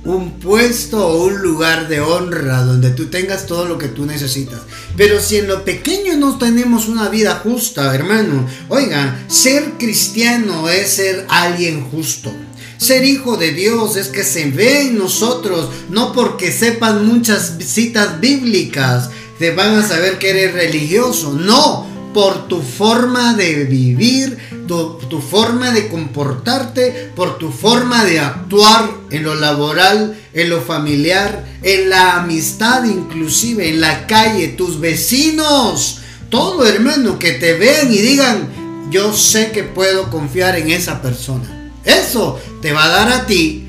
un 0.04 0.32
puesto 0.32 1.06
o 1.06 1.24
un 1.24 1.40
lugar 1.40 1.88
de 1.88 2.02
honra 2.02 2.60
donde 2.60 2.90
tú 2.90 3.06
tengas 3.06 3.46
todo 3.46 3.64
lo 3.64 3.78
que 3.78 3.88
tú 3.88 4.04
necesitas. 4.04 4.60
Pero 4.94 5.22
si 5.22 5.38
en 5.38 5.48
lo 5.48 5.64
pequeño 5.64 6.16
no 6.18 6.36
tenemos 6.36 6.86
una 6.86 7.08
vida 7.08 7.40
justa, 7.42 7.94
hermano, 7.94 8.46
oiga, 8.68 9.24
ser 9.28 9.78
cristiano 9.78 10.68
es 10.68 10.90
ser 10.90 11.24
alguien 11.30 11.82
justo. 11.90 12.30
Ser 12.76 13.06
hijo 13.06 13.38
de 13.38 13.52
Dios 13.52 13.96
es 13.96 14.08
que 14.08 14.22
se 14.22 14.50
ve 14.50 14.82
en 14.82 14.98
nosotros, 14.98 15.70
no 15.88 16.12
porque 16.12 16.52
sepan 16.52 17.06
muchas 17.06 17.54
citas 17.60 18.20
bíblicas, 18.20 19.08
te 19.38 19.50
van 19.52 19.76
a 19.76 19.86
saber 19.86 20.18
que 20.18 20.30
eres 20.30 20.54
religioso. 20.54 21.32
No, 21.32 21.86
por 22.14 22.46
tu 22.48 22.62
forma 22.62 23.34
de 23.34 23.64
vivir, 23.64 24.38
tu, 24.66 25.20
forma 25.20 25.72
de 25.72 25.88
comportarte, 25.88 27.10
por 27.14 27.38
tu 27.38 27.50
forma 27.50 28.04
de 28.04 28.20
actuar 28.20 28.88
en 29.10 29.24
lo 29.24 29.34
laboral, 29.34 30.16
en 30.32 30.48
lo 30.48 30.60
familiar, 30.60 31.44
en 31.62 31.90
la 31.90 32.16
amistad 32.16 32.84
inclusive, 32.84 33.68
en 33.68 33.80
la 33.80 34.06
calle, 34.06 34.48
tus 34.48 34.80
vecinos, 34.80 36.00
todo 36.30 36.66
hermano, 36.66 37.18
que 37.18 37.32
te 37.32 37.54
vean 37.54 37.92
y 37.92 37.98
digan, 37.98 38.48
yo 38.90 39.12
sé 39.12 39.50
que 39.50 39.64
puedo 39.64 40.08
confiar 40.10 40.56
en 40.56 40.70
esa 40.70 41.02
persona. 41.02 41.72
Eso 41.84 42.40
te 42.62 42.72
va 42.72 42.84
a 42.84 42.88
dar 42.88 43.12
a 43.12 43.26
ti 43.26 43.66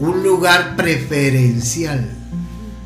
un 0.00 0.22
lugar 0.22 0.74
preferencial. 0.74 2.10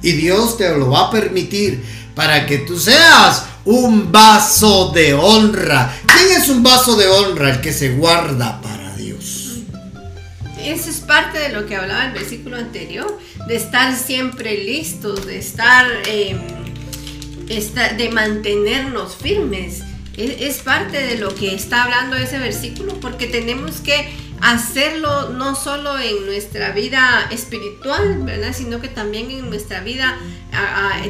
Y 0.03 0.13
Dios 0.13 0.57
te 0.57 0.77
lo 0.77 0.91
va 0.91 1.09
a 1.09 1.11
permitir 1.11 1.83
para 2.19 2.47
que 2.47 2.59
tú 2.59 2.77
seas 2.77 3.47
un 3.65 4.11
vaso 4.11 4.91
de 4.91 5.15
honra. 5.15 5.97
¿Quién 6.05 6.43
es 6.43 6.49
un 6.49 6.65
vaso 6.65 6.97
de 6.97 7.07
honra? 7.07 7.51
El 7.51 7.61
que 7.61 7.73
se 7.73 7.91
guarda 7.91 8.61
para 8.61 8.93
Dios. 8.97 9.59
Eso 10.61 10.91
es 10.91 10.97
parte 10.97 11.39
de 11.39 11.51
lo 11.51 11.65
que 11.67 11.77
hablaba 11.77 12.07
el 12.07 12.15
versículo 12.15 12.57
anterior, 12.57 13.21
de 13.47 13.55
estar 13.55 13.97
siempre 13.97 14.65
listos, 14.65 15.27
de 15.27 15.39
estar, 15.39 15.87
em, 16.09 16.41
de 17.47 18.11
mantenernos 18.11 19.15
firmes. 19.15 19.85
es 20.17 20.57
parte 20.57 21.01
de 21.01 21.19
lo 21.19 21.33
que 21.37 21.55
está 21.55 21.85
hablando 21.85 22.17
ese 22.17 22.41
versículo, 22.41 22.99
porque 22.99 23.29
tenemos 23.29 23.77
que 23.77 24.13
hacerlo 24.41 25.31
no 25.31 25.55
solo 25.55 25.99
en 25.99 26.27
nuestra 26.27 26.73
vida 26.73 27.29
espiritual, 27.31 28.23
¿verdad? 28.25 28.53
Sino 28.53 28.81
que 28.81 28.89
también 28.89 29.31
en 29.31 29.49
nuestra 29.49 29.81
vida 29.81 30.19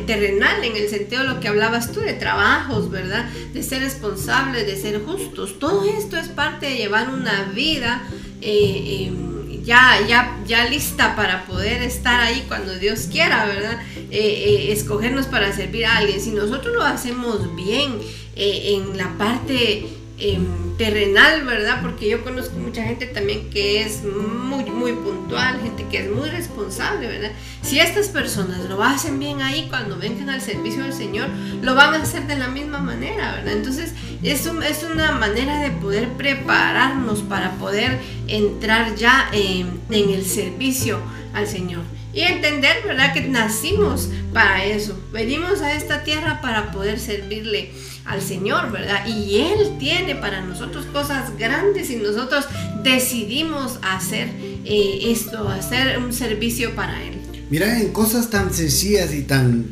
terrenal, 0.06 0.64
en 0.64 0.76
el 0.76 0.88
sentido 0.88 1.22
de 1.22 1.28
lo 1.28 1.40
que 1.40 1.48
hablabas 1.48 1.92
tú, 1.92 2.00
de 2.00 2.14
trabajos, 2.14 2.90
¿verdad? 2.90 3.28
De 3.52 3.62
ser 3.62 3.82
responsables, 3.82 4.66
de 4.66 4.76
ser 4.76 5.02
justos. 5.04 5.58
Todo 5.58 5.84
esto 5.84 6.16
es 6.16 6.28
parte 6.28 6.66
de 6.66 6.76
llevar 6.76 7.08
una 7.10 7.44
vida 7.54 8.02
eh, 8.40 9.06
em, 9.08 9.64
ya, 9.64 9.98
ya, 10.08 10.38
ya 10.46 10.64
lista 10.66 11.14
para 11.14 11.44
poder 11.44 11.82
estar 11.82 12.20
ahí 12.20 12.44
cuando 12.48 12.74
Dios 12.78 13.08
quiera, 13.10 13.44
¿verdad? 13.44 13.78
Eh, 13.96 14.06
eh, 14.10 14.72
escogernos 14.72 15.26
para 15.26 15.52
servir 15.52 15.84
a 15.86 15.98
alguien. 15.98 16.20
Si 16.20 16.30
nosotros 16.30 16.74
lo 16.74 16.82
hacemos 16.82 17.54
bien 17.54 17.98
en 18.40 18.96
la 18.96 19.18
parte 19.18 19.84
Em, 20.20 20.76
terrenal, 20.76 21.44
¿verdad? 21.44 21.80
Porque 21.80 22.08
yo 22.08 22.24
conozco 22.24 22.58
mucha 22.58 22.82
gente 22.82 23.06
también 23.06 23.50
que 23.50 23.82
es 23.82 24.02
muy, 24.02 24.64
muy 24.64 24.92
puntual, 24.92 25.60
gente 25.62 25.86
que 25.88 25.98
es 25.98 26.10
muy 26.10 26.28
responsable, 26.28 27.06
¿verdad? 27.06 27.30
Si 27.62 27.78
estas 27.78 28.08
personas 28.08 28.68
lo 28.68 28.82
hacen 28.82 29.20
bien 29.20 29.42
ahí 29.42 29.66
cuando 29.68 29.96
vengan 29.96 30.28
al 30.30 30.40
servicio 30.40 30.82
del 30.82 30.92
Señor, 30.92 31.28
lo 31.62 31.76
van 31.76 31.94
a 31.94 32.02
hacer 32.02 32.26
de 32.26 32.34
la 32.34 32.48
misma 32.48 32.78
manera, 32.78 33.36
¿verdad? 33.36 33.52
Entonces, 33.52 33.92
es, 34.22 34.44
es 34.46 34.86
una 34.92 35.12
manera 35.12 35.60
de 35.60 35.70
poder 35.70 36.08
prepararnos 36.08 37.22
para 37.22 37.52
poder 37.52 38.00
entrar 38.26 38.96
ya 38.96 39.30
en 39.32 39.80
el 39.88 40.24
servicio 40.24 40.98
al 41.38 41.46
Señor. 41.46 41.82
Y 42.12 42.20
entender, 42.20 42.76
¿verdad? 42.84 43.12
Que 43.12 43.22
nacimos 43.22 44.08
para 44.32 44.64
eso. 44.64 44.98
Venimos 45.12 45.60
a 45.60 45.74
esta 45.74 46.04
tierra 46.04 46.40
para 46.40 46.70
poder 46.70 46.98
servirle 46.98 47.70
al 48.04 48.22
Señor, 48.22 48.72
¿verdad? 48.72 49.06
Y 49.06 49.36
Él 49.36 49.76
tiene 49.78 50.14
para 50.14 50.40
nosotros 50.40 50.86
cosas 50.86 51.36
grandes 51.38 51.90
y 51.90 51.96
nosotros 51.96 52.46
decidimos 52.82 53.78
hacer 53.82 54.28
eh, 54.64 55.10
esto, 55.10 55.48
hacer 55.48 55.98
un 55.98 56.12
servicio 56.12 56.74
para 56.74 57.02
Él. 57.02 57.18
Mira, 57.50 57.80
en 57.80 57.92
cosas 57.92 58.30
tan 58.30 58.52
sencillas 58.52 59.14
y 59.14 59.22
tan 59.22 59.66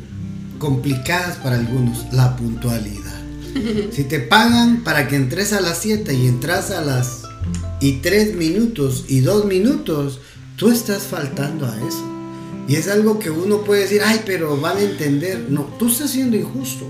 complicadas 0.59 1.37
para 1.37 1.57
algunos, 1.57 2.11
la 2.13 2.35
puntualidad. 2.35 3.21
si 3.91 4.03
te 4.03 4.19
pagan 4.19 4.83
para 4.83 5.07
que 5.07 5.15
entres 5.15 5.53
a 5.53 5.61
las 5.61 5.79
7 5.79 6.13
y 6.13 6.27
entras 6.27 6.71
a 6.71 6.81
las 6.81 7.23
y 7.79 7.93
3 7.93 8.35
minutos 8.35 9.05
y 9.07 9.19
2 9.21 9.45
minutos, 9.45 10.19
tú 10.57 10.71
estás 10.71 11.03
faltando 11.03 11.65
a 11.67 11.77
eso. 11.77 12.03
Y 12.67 12.75
es 12.75 12.89
algo 12.89 13.17
que 13.19 13.29
uno 13.29 13.61
puede 13.61 13.83
decir, 13.83 14.01
ay, 14.03 14.21
pero 14.25 14.59
van 14.59 14.75
a 14.77 14.81
entender. 14.81 15.45
No, 15.49 15.61
tú 15.79 15.87
estás 15.87 16.11
siendo 16.11 16.35
injusto. 16.35 16.85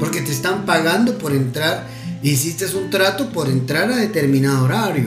Porque 0.00 0.22
te 0.22 0.32
están 0.32 0.66
pagando 0.66 1.18
por 1.18 1.32
entrar, 1.32 1.86
hiciste 2.22 2.66
un 2.74 2.90
trato 2.90 3.30
por 3.30 3.48
entrar 3.48 3.92
a 3.92 3.96
determinado 3.96 4.64
horario. 4.64 5.06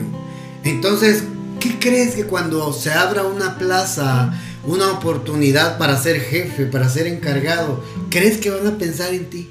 Entonces, 0.64 1.24
¿qué 1.60 1.78
crees 1.78 2.14
que 2.14 2.24
cuando 2.24 2.72
se 2.72 2.92
abra 2.92 3.24
una 3.24 3.58
plaza, 3.58 4.32
una 4.64 4.92
oportunidad 4.92 5.76
para 5.76 6.00
ser 6.00 6.20
jefe, 6.20 6.64
para 6.64 6.88
ser 6.88 7.06
encargado, 7.06 7.84
crees 8.08 8.38
que 8.38 8.50
van 8.50 8.66
a 8.66 8.78
pensar 8.78 9.12
en 9.12 9.28
ti? 9.28 9.50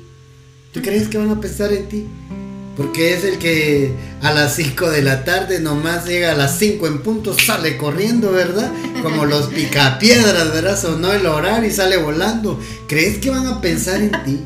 ¿Tú 0.71 0.82
crees 0.82 1.08
que 1.08 1.17
van 1.17 1.30
a 1.30 1.39
pensar 1.39 1.71
en 1.71 1.88
ti? 1.88 2.08
Porque 2.76 3.14
es 3.14 3.24
el 3.24 3.38
que 3.38 3.96
a 4.22 4.34
las 4.34 4.56
5 4.56 4.90
de 4.90 5.02
la 5.02 5.24
tarde 5.24 5.60
nomás 5.60 6.06
llega 6.06 6.32
a 6.32 6.36
las 6.36 6.58
5 6.60 6.88
en 6.88 7.02
punto, 7.02 7.34
sale 7.38 7.78
corriendo, 7.78 8.32
¿verdad? 8.32 8.70
Como 9.02 9.26
los 9.26 9.48
picapiedras, 9.48 10.54
¿verdad? 10.54 10.80
Sonó 10.80 11.14
el 11.14 11.26
horario 11.26 11.70
y 11.70 11.74
sale 11.74 11.98
volando. 11.98 12.60
¿Crees 12.88 13.20
que 13.20 13.30
van 13.30 13.48
a 13.48 13.62
pensar 13.62 14.02
en 14.02 14.12
ti? 14.26 14.46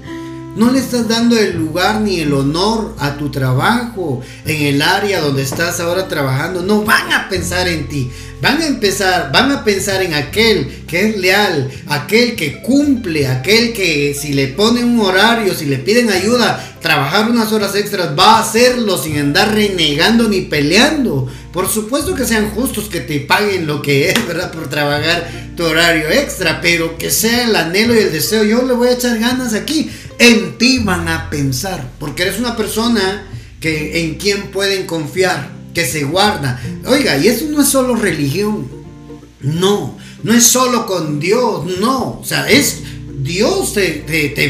No 0.56 0.72
le 0.72 0.80
estás 0.80 1.08
dando 1.08 1.38
el 1.39 1.58
lugar 1.58 2.02
ni 2.02 2.20
el 2.20 2.34
honor 2.34 2.94
a 3.00 3.15
tu 3.18 3.32
trabajo 3.32 4.22
en 4.46 4.62
el 4.63 4.82
área 4.82 5.22
donde 5.22 5.44
estás 5.44 5.80
ahora 5.80 6.08
trabajando. 6.08 6.62
No 6.62 6.84
van 6.84 7.13
a 7.13 7.30
pensar 7.30 7.68
en 7.68 7.88
ti. 7.88 8.12
Van 8.41 8.62
a 8.62 8.67
empezar, 8.67 9.32
van 9.34 9.52
a 9.52 9.63
pensar 9.63 10.02
en 10.02 10.13
aquel 10.13 10.86
que 10.88 11.10
es 11.10 11.17
leal, 11.17 11.69
aquel 11.88 12.36
que 12.36 12.62
cumple, 12.62 13.28
aquel 13.28 13.73
que 13.73 14.13
si 14.13 14.34
le 14.34 14.47
ponen 14.47 14.86
un 14.86 15.02
horario, 15.02 15.54
si 15.54 15.65
le 15.65 15.78
piden 15.78 16.10
ayuda, 16.10 16.78
trabajar 16.82 17.30
unas 17.30 17.52
horas 17.52 17.75
extras, 17.75 18.17
va 18.17 18.38
a 18.38 18.41
hacerlo 18.41 18.97
sin 18.97 19.17
andar 19.17 19.54
renegando 19.54 20.30
ni 20.30 20.41
peleando. 20.41 21.28
Por 21.52 21.67
supuesto 21.67 22.15
que 22.15 22.25
sean 22.25 22.52
justos, 22.52 22.89
que 22.89 23.02
te 23.02 23.19
paguen 23.19 23.67
lo 23.67 23.82
que 23.82 24.10
es, 24.10 24.28
¿verdad? 24.28 24.52
Por 24.52 24.69
trabajar 24.69 25.30
tu 25.58 25.65
horario 25.65 26.10
extra, 26.10 26.62
pero 26.62 26.97
que 26.97 27.12
sea 27.12 27.43
el 27.43 27.56
anhelo 27.56 27.93
y 27.93 27.99
el 27.99 28.12
deseo. 28.12 28.43
Yo 28.43 28.62
le 28.63 28.73
voy 28.73 28.88
a 28.88 28.93
echar 28.93 29.19
ganas 29.19 29.54
aquí 29.54 29.89
en 30.19 30.58
ti 30.58 30.80
van 30.80 31.08
a 31.08 31.30
pensar, 31.30 31.91
porque 31.97 32.23
eres 32.23 32.39
una 32.39 32.56
persona 32.56 33.25
que 33.62 34.04
en 34.04 34.15
quien 34.15 34.52
pueden 34.52 34.86
confiar, 34.86 35.49
que 35.73 35.86
se 35.86 36.03
guarda. 36.03 36.62
Oiga, 36.86 37.17
y 37.17 37.27
eso 37.27 37.45
no 37.49 37.62
es 37.62 37.69
solo 37.69 37.95
religión. 37.95 38.67
No, 39.41 39.97
no 40.23 40.34
es 40.34 40.43
solo 40.43 40.86
con 40.86 41.19
Dios, 41.19 41.65
no. 41.79 42.19
O 42.19 42.25
sea, 42.25 42.49
es 42.49 42.79
Dios 43.21 43.73
te, 43.73 44.03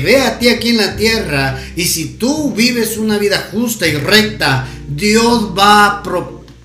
ve 0.03 0.21
a 0.21 0.37
ti 0.39 0.47
aquí 0.49 0.69
en 0.69 0.77
la 0.77 0.95
tierra 0.95 1.59
y 1.75 1.85
si 1.85 2.13
tú 2.13 2.53
vives 2.53 2.97
una 2.97 3.17
vida 3.17 3.49
justa 3.51 3.87
y 3.87 3.95
recta, 3.95 4.67
Dios 4.87 5.49
va 5.57 5.85
a... 5.85 6.03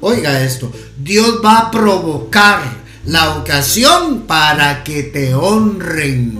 oiga 0.00 0.44
esto, 0.44 0.70
Dios 1.02 1.40
va 1.44 1.58
a 1.58 1.70
provocar 1.70 2.84
la 3.06 3.36
ocasión 3.36 4.22
para 4.22 4.84
que 4.84 5.02
te 5.02 5.34
honren. 5.34 6.38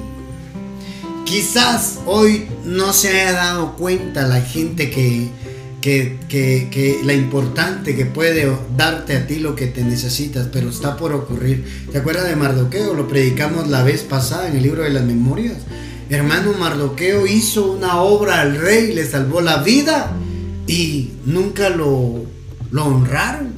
Quizás 1.25 1.99
hoy 2.07 2.47
no 2.65 2.93
se 2.93 3.09
haya 3.09 3.33
dado 3.33 3.77
cuenta 3.77 4.23
la 4.29 4.43
gente 4.43 4.91
que, 4.91 5.31
que, 5.85 6.17
que, 6.71 7.01
la 7.05 7.13
importante 7.13 7.95
que 7.95 8.07
puede 8.07 8.51
darte 8.75 9.17
a 9.17 9.27
ti 9.27 9.39
lo 9.39 9.55
que 9.55 9.67
te 9.67 9.85
necesitas, 9.85 10.49
pero 10.51 10.71
está 10.71 10.97
por 10.97 11.13
ocurrir. 11.13 11.63
¿Te 11.93 11.99
acuerdas 11.99 12.27
de 12.27 12.37
Mardoqueo? 12.37 12.95
Lo 12.95 13.07
predicamos 13.07 13.69
la 13.69 13.83
vez 13.83 14.01
pasada 14.01 14.49
en 14.49 14.57
el 14.57 14.63
libro 14.63 14.83
de 14.83 14.89
las 14.89 15.05
memorias. 15.05 15.59
Hermano 16.09 16.55
Mardoqueo 16.55 17.27
hizo 17.27 17.73
una 17.73 18.01
obra 18.01 18.41
al 18.41 18.57
rey, 18.57 18.95
le 18.95 19.05
salvó 19.05 19.43
la 19.43 19.59
vida 19.59 20.11
y 20.67 21.11
nunca 21.27 21.69
lo, 21.69 22.25
lo 22.71 22.85
honraron. 22.87 23.55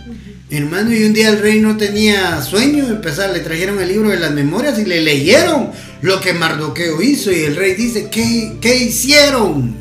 Hermano, 0.50 0.92
y 0.92 1.04
un 1.04 1.12
día 1.12 1.28
el 1.28 1.38
rey 1.38 1.60
no 1.60 1.76
tenía 1.76 2.42
sueño, 2.42 2.88
empezar, 2.88 3.30
le 3.30 3.38
trajeron 3.38 3.80
el 3.80 3.86
libro 3.86 4.08
de 4.08 4.18
las 4.18 4.32
memorias 4.32 4.76
y 4.80 4.84
le 4.84 5.00
leyeron 5.00 5.70
lo 6.02 6.20
que 6.20 6.32
Mardoqueo 6.32 7.00
hizo. 7.02 7.30
Y 7.30 7.44
el 7.44 7.54
rey 7.54 7.74
dice, 7.74 8.08
¿qué, 8.10 8.56
qué 8.60 8.78
hicieron 8.78 9.76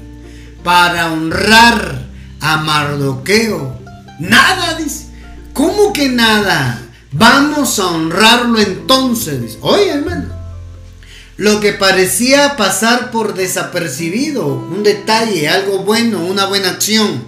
para 0.63 1.12
honrar 1.12 2.04
a 2.45 2.58
Mardoqueo? 2.58 3.79
Nada, 4.19 4.75
dice. 4.75 5.08
¿Cómo 5.53 5.91
que 5.91 6.10
nada? 6.10 6.81
Vamos 7.12 7.79
a 7.79 7.88
honrarlo 7.88 8.60
entonces. 8.60 9.41
Dice. 9.41 9.58
Oye, 9.62 9.89
hermano, 9.89 10.25
lo 11.38 11.60
que 11.60 11.73
parecía 11.73 12.55
pasar 12.55 13.10
por 13.10 13.34
desapercibido, 13.34 14.47
un 14.47 14.84
detalle, 14.84 15.49
algo 15.49 15.79
bueno, 15.79 16.23
una 16.23 16.45
buena 16.45 16.69
acción, 16.69 17.23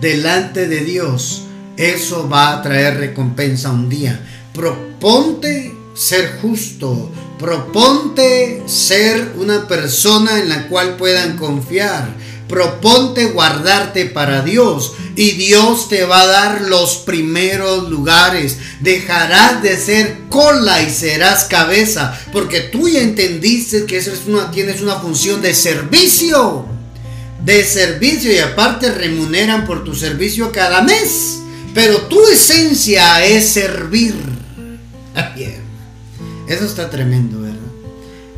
delante 0.00 0.68
de 0.68 0.84
Dios, 0.84 1.42
eso 1.76 2.28
va 2.28 2.52
a 2.52 2.62
traer 2.62 2.98
recompensa 2.98 3.70
un 3.70 3.88
día. 3.88 4.20
Proponte 4.54 5.74
ser 5.94 6.38
justo, 6.40 7.10
proponte 7.38 8.62
ser 8.66 9.34
una 9.36 9.66
persona 9.66 10.38
en 10.38 10.48
la 10.48 10.68
cual 10.68 10.96
puedan 10.96 11.36
confiar 11.36 12.14
proponte 12.50 13.26
guardarte 13.26 14.06
para 14.06 14.42
Dios 14.42 14.92
y 15.16 15.32
Dios 15.32 15.88
te 15.88 16.04
va 16.04 16.22
a 16.22 16.26
dar 16.26 16.60
los 16.62 16.96
primeros 16.96 17.88
lugares. 17.88 18.58
Dejarás 18.80 19.62
de 19.62 19.76
ser 19.76 20.18
cola 20.28 20.82
y 20.82 20.90
serás 20.90 21.44
cabeza, 21.44 22.18
porque 22.32 22.60
tú 22.60 22.88
ya 22.88 23.00
entendiste 23.00 23.86
que 23.86 23.98
eso 23.98 24.12
es 24.12 24.26
una, 24.26 24.50
tienes 24.50 24.82
una 24.82 24.96
función 24.96 25.40
de 25.40 25.54
servicio. 25.54 26.66
De 27.44 27.64
servicio 27.64 28.30
y 28.32 28.38
aparte 28.38 28.92
remuneran 28.92 29.64
por 29.64 29.84
tu 29.84 29.94
servicio 29.94 30.52
cada 30.52 30.82
mes. 30.82 31.38
Pero 31.72 32.02
tu 32.02 32.26
esencia 32.26 33.24
es 33.24 33.48
servir. 33.48 34.14
Eso 36.48 36.64
está 36.64 36.90
tremendo, 36.90 37.40
¿verdad? 37.40 37.56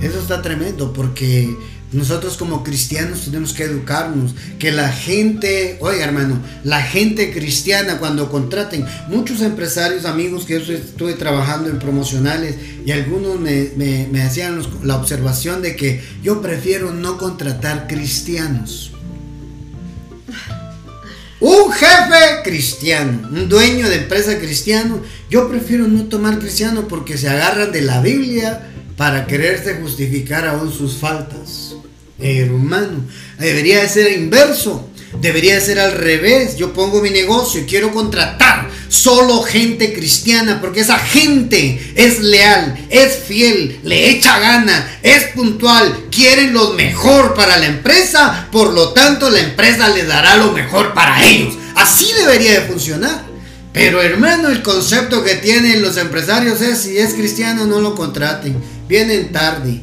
Eso 0.00 0.18
está 0.18 0.42
tremendo 0.42 0.92
porque 0.92 1.56
nosotros 1.92 2.38
como 2.38 2.64
cristianos 2.64 3.26
tenemos 3.26 3.52
que 3.52 3.64
educarnos, 3.64 4.34
que 4.58 4.72
la 4.72 4.90
gente, 4.90 5.76
oiga 5.80 6.04
hermano, 6.04 6.40
la 6.64 6.80
gente 6.80 7.32
cristiana 7.32 7.98
cuando 7.98 8.30
contraten, 8.30 8.86
muchos 9.08 9.42
empresarios, 9.42 10.06
amigos 10.06 10.46
que 10.46 10.62
yo 10.62 10.72
estuve 10.72 11.14
trabajando 11.14 11.68
en 11.68 11.78
promocionales 11.78 12.56
y 12.86 12.92
algunos 12.92 13.38
me, 13.38 14.22
hacían 14.22 14.62
la 14.82 14.96
observación 14.96 15.60
de 15.60 15.76
que 15.76 16.02
yo 16.22 16.40
prefiero 16.40 16.92
no 16.92 17.18
contratar 17.18 17.86
cristianos. 17.86 18.92
Un 21.40 21.72
jefe 21.72 22.42
cristiano, 22.44 23.28
un 23.30 23.48
dueño 23.48 23.88
de 23.88 23.96
empresa 23.96 24.38
cristiano, 24.38 25.02
yo 25.28 25.48
prefiero 25.48 25.88
no 25.88 26.04
tomar 26.04 26.38
cristiano 26.38 26.86
porque 26.88 27.18
se 27.18 27.28
agarran 27.28 27.72
de 27.72 27.82
la 27.82 28.00
Biblia 28.00 28.68
para 28.96 29.26
quererse 29.26 29.74
justificar 29.74 30.46
aún 30.46 30.72
sus 30.72 30.98
faltas 30.98 31.61
hermano. 32.22 33.04
Debería 33.38 33.80
de 33.82 33.88
ser 33.88 34.12
inverso. 34.12 34.88
Debería 35.20 35.54
de 35.54 35.60
ser 35.60 35.78
al 35.78 35.92
revés. 35.92 36.56
Yo 36.56 36.72
pongo 36.72 37.02
mi 37.02 37.10
negocio 37.10 37.60
y 37.60 37.64
quiero 37.64 37.92
contratar 37.92 38.70
solo 38.92 39.42
gente 39.42 39.94
cristiana 39.94 40.60
porque 40.60 40.80
esa 40.80 40.98
gente 40.98 41.92
es 41.96 42.20
leal, 42.20 42.86
es 42.90 43.20
fiel, 43.26 43.80
le 43.84 44.10
echa 44.10 44.38
gana, 44.38 44.98
es 45.02 45.24
puntual, 45.34 46.08
quiere 46.10 46.50
lo 46.50 46.74
mejor 46.74 47.32
para 47.34 47.56
la 47.56 47.66
empresa, 47.66 48.48
por 48.52 48.74
lo 48.74 48.90
tanto 48.90 49.30
la 49.30 49.40
empresa 49.40 49.88
le 49.88 50.04
dará 50.04 50.36
lo 50.36 50.52
mejor 50.52 50.92
para 50.92 51.24
ellos. 51.24 51.54
Así 51.74 52.06
debería 52.18 52.52
de 52.52 52.66
funcionar. 52.66 53.32
Pero 53.72 54.02
hermano, 54.02 54.50
el 54.50 54.62
concepto 54.62 55.24
que 55.24 55.36
tienen 55.36 55.80
los 55.80 55.96
empresarios 55.96 56.60
es 56.60 56.80
si 56.80 56.98
es 56.98 57.14
cristiano 57.14 57.64
no 57.64 57.80
lo 57.80 57.94
contraten. 57.94 58.62
Vienen 58.86 59.32
tarde 59.32 59.80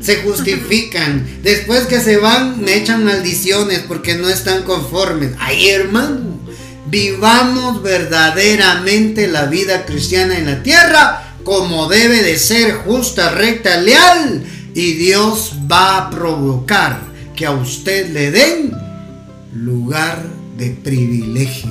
se 0.00 0.16
justifican. 0.22 1.26
Después 1.42 1.86
que 1.86 2.00
se 2.00 2.16
van, 2.16 2.60
me 2.60 2.76
echan 2.76 3.04
maldiciones 3.04 3.80
porque 3.80 4.14
no 4.14 4.28
están 4.28 4.62
conformes. 4.62 5.32
Ay, 5.38 5.68
hermano, 5.68 6.40
vivamos 6.86 7.82
verdaderamente 7.82 9.28
la 9.28 9.46
vida 9.46 9.84
cristiana 9.84 10.38
en 10.38 10.46
la 10.46 10.62
tierra 10.62 11.24
como 11.44 11.88
debe 11.88 12.22
de 12.22 12.38
ser, 12.38 12.74
justa, 12.74 13.30
recta, 13.30 13.80
leal. 13.80 14.44
Y 14.74 14.92
Dios 14.92 15.54
va 15.70 15.96
a 15.96 16.10
provocar 16.10 17.00
que 17.34 17.46
a 17.46 17.52
usted 17.52 18.10
le 18.10 18.30
den 18.30 18.72
lugar 19.54 20.22
de 20.56 20.70
privilegio. 20.70 21.70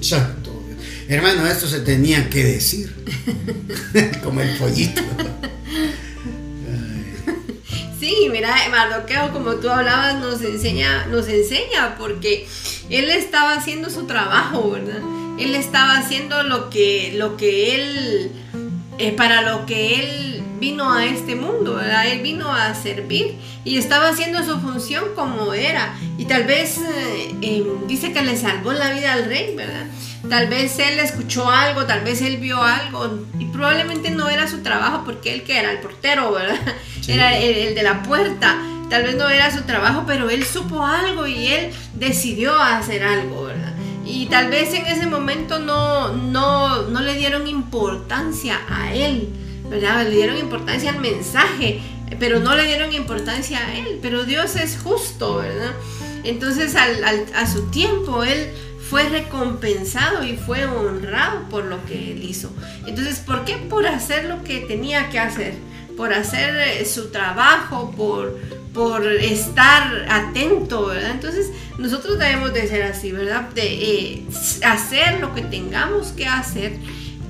Santo. 0.00 0.50
Hermano, 1.08 1.46
esto 1.46 1.68
se 1.68 1.80
tenía 1.80 2.30
que 2.30 2.44
decir. 2.44 2.94
como 4.24 4.40
el 4.40 4.56
pollito. 4.56 5.02
Sí, 8.00 8.30
mira, 8.32 8.56
Mardoqueo, 8.70 9.30
como 9.30 9.56
tú 9.56 9.68
hablabas, 9.68 10.14
nos 10.20 10.40
enseña, 10.40 11.04
nos 11.08 11.28
enseña, 11.28 11.96
porque 11.98 12.48
él 12.88 13.10
estaba 13.10 13.52
haciendo 13.52 13.90
su 13.90 14.06
trabajo, 14.06 14.70
¿verdad? 14.70 15.02
Él 15.38 15.54
estaba 15.54 15.98
haciendo 15.98 16.42
lo 16.42 16.70
que, 16.70 17.12
lo 17.16 17.36
que 17.36 17.74
él, 17.74 18.32
eh, 18.96 19.12
para 19.12 19.42
lo 19.42 19.66
que 19.66 20.00
él 20.00 20.42
vino 20.58 20.90
a 20.90 21.04
este 21.04 21.34
mundo, 21.34 21.74
¿verdad? 21.74 22.08
Él 22.08 22.22
vino 22.22 22.50
a 22.50 22.74
servir 22.74 23.34
y 23.66 23.76
estaba 23.76 24.08
haciendo 24.08 24.42
su 24.44 24.58
función 24.60 25.04
como 25.14 25.52
era. 25.52 25.94
Y 26.16 26.24
tal 26.24 26.44
vez 26.44 26.78
eh, 26.78 27.34
em, 27.42 27.86
dice 27.86 28.14
que 28.14 28.22
le 28.22 28.34
salvó 28.38 28.72
la 28.72 28.94
vida 28.94 29.12
al 29.12 29.26
rey, 29.26 29.54
¿verdad? 29.54 29.84
Tal 30.28 30.48
vez 30.48 30.78
él 30.78 30.98
escuchó 30.98 31.50
algo, 31.50 31.86
tal 31.86 32.02
vez 32.02 32.20
él 32.20 32.36
vio 32.36 32.62
algo 32.62 33.26
y 33.38 33.46
probablemente 33.46 34.10
no 34.10 34.28
era 34.28 34.46
su 34.46 34.62
trabajo 34.62 35.02
porque 35.04 35.32
él 35.32 35.42
que 35.44 35.58
era 35.58 35.72
el 35.72 35.78
portero, 35.78 36.32
¿verdad? 36.32 36.58
Era 37.08 37.36
el, 37.36 37.74
de 37.74 37.82
la 37.82 38.02
puerta. 38.02 38.56
Tal 38.90 39.04
vez 39.04 39.16
no 39.16 39.28
era 39.28 39.50
su 39.50 39.62
trabajo, 39.62 40.04
pero 40.06 40.28
él 40.30 40.44
supo 40.44 40.84
algo 40.84 41.26
y 41.26 41.46
él 41.46 41.70
decidió 41.94 42.54
hacer 42.60 43.02
algo, 43.02 43.44
¿verdad? 43.44 43.72
Y 44.04 44.26
tal 44.26 44.50
vez 44.50 44.74
en 44.74 44.86
ese 44.86 45.06
momento 45.06 45.58
no, 45.58 46.12
no, 46.12 46.82
no 46.82 47.00
le 47.00 47.14
dieron 47.14 47.46
importancia 47.46 48.58
a 48.68 48.92
él, 48.92 49.28
¿verdad? 49.68 50.04
Le 50.04 50.10
dieron 50.10 50.36
importancia 50.36 50.90
al 50.90 50.98
mensaje, 50.98 51.80
pero 52.18 52.40
no 52.40 52.56
le 52.56 52.66
dieron 52.66 52.92
importancia 52.92 53.58
a 53.58 53.76
él. 53.76 53.98
Pero 54.02 54.24
Dios 54.24 54.56
es 54.56 54.78
justo, 54.82 55.36
¿verdad? 55.36 55.72
Entonces 56.24 56.74
a 56.76 57.46
su 57.46 57.70
tiempo 57.70 58.24
él 58.24 58.50
fue 58.90 59.08
recompensado 59.08 60.24
y 60.24 60.36
fue 60.36 60.66
honrado 60.66 61.48
por 61.48 61.64
lo 61.64 61.84
que 61.86 62.10
él 62.10 62.24
hizo. 62.24 62.50
Entonces, 62.86 63.20
¿por 63.20 63.44
qué? 63.44 63.56
Por 63.56 63.86
hacer 63.86 64.24
lo 64.24 64.42
que 64.42 64.58
tenía 64.58 65.10
que 65.10 65.20
hacer, 65.20 65.54
por 65.96 66.12
hacer 66.12 66.56
eh, 66.56 66.84
su 66.84 67.10
trabajo, 67.10 67.92
por, 67.96 68.36
por 68.74 69.06
estar 69.06 70.06
atento, 70.10 70.86
¿verdad? 70.86 71.12
Entonces, 71.12 71.50
nosotros 71.78 72.18
debemos 72.18 72.52
de 72.52 72.66
ser 72.66 72.82
así, 72.82 73.12
¿verdad? 73.12 73.48
De 73.50 73.62
eh, 73.62 74.22
hacer 74.64 75.20
lo 75.20 75.36
que 75.36 75.42
tengamos 75.42 76.08
que 76.08 76.26
hacer 76.26 76.72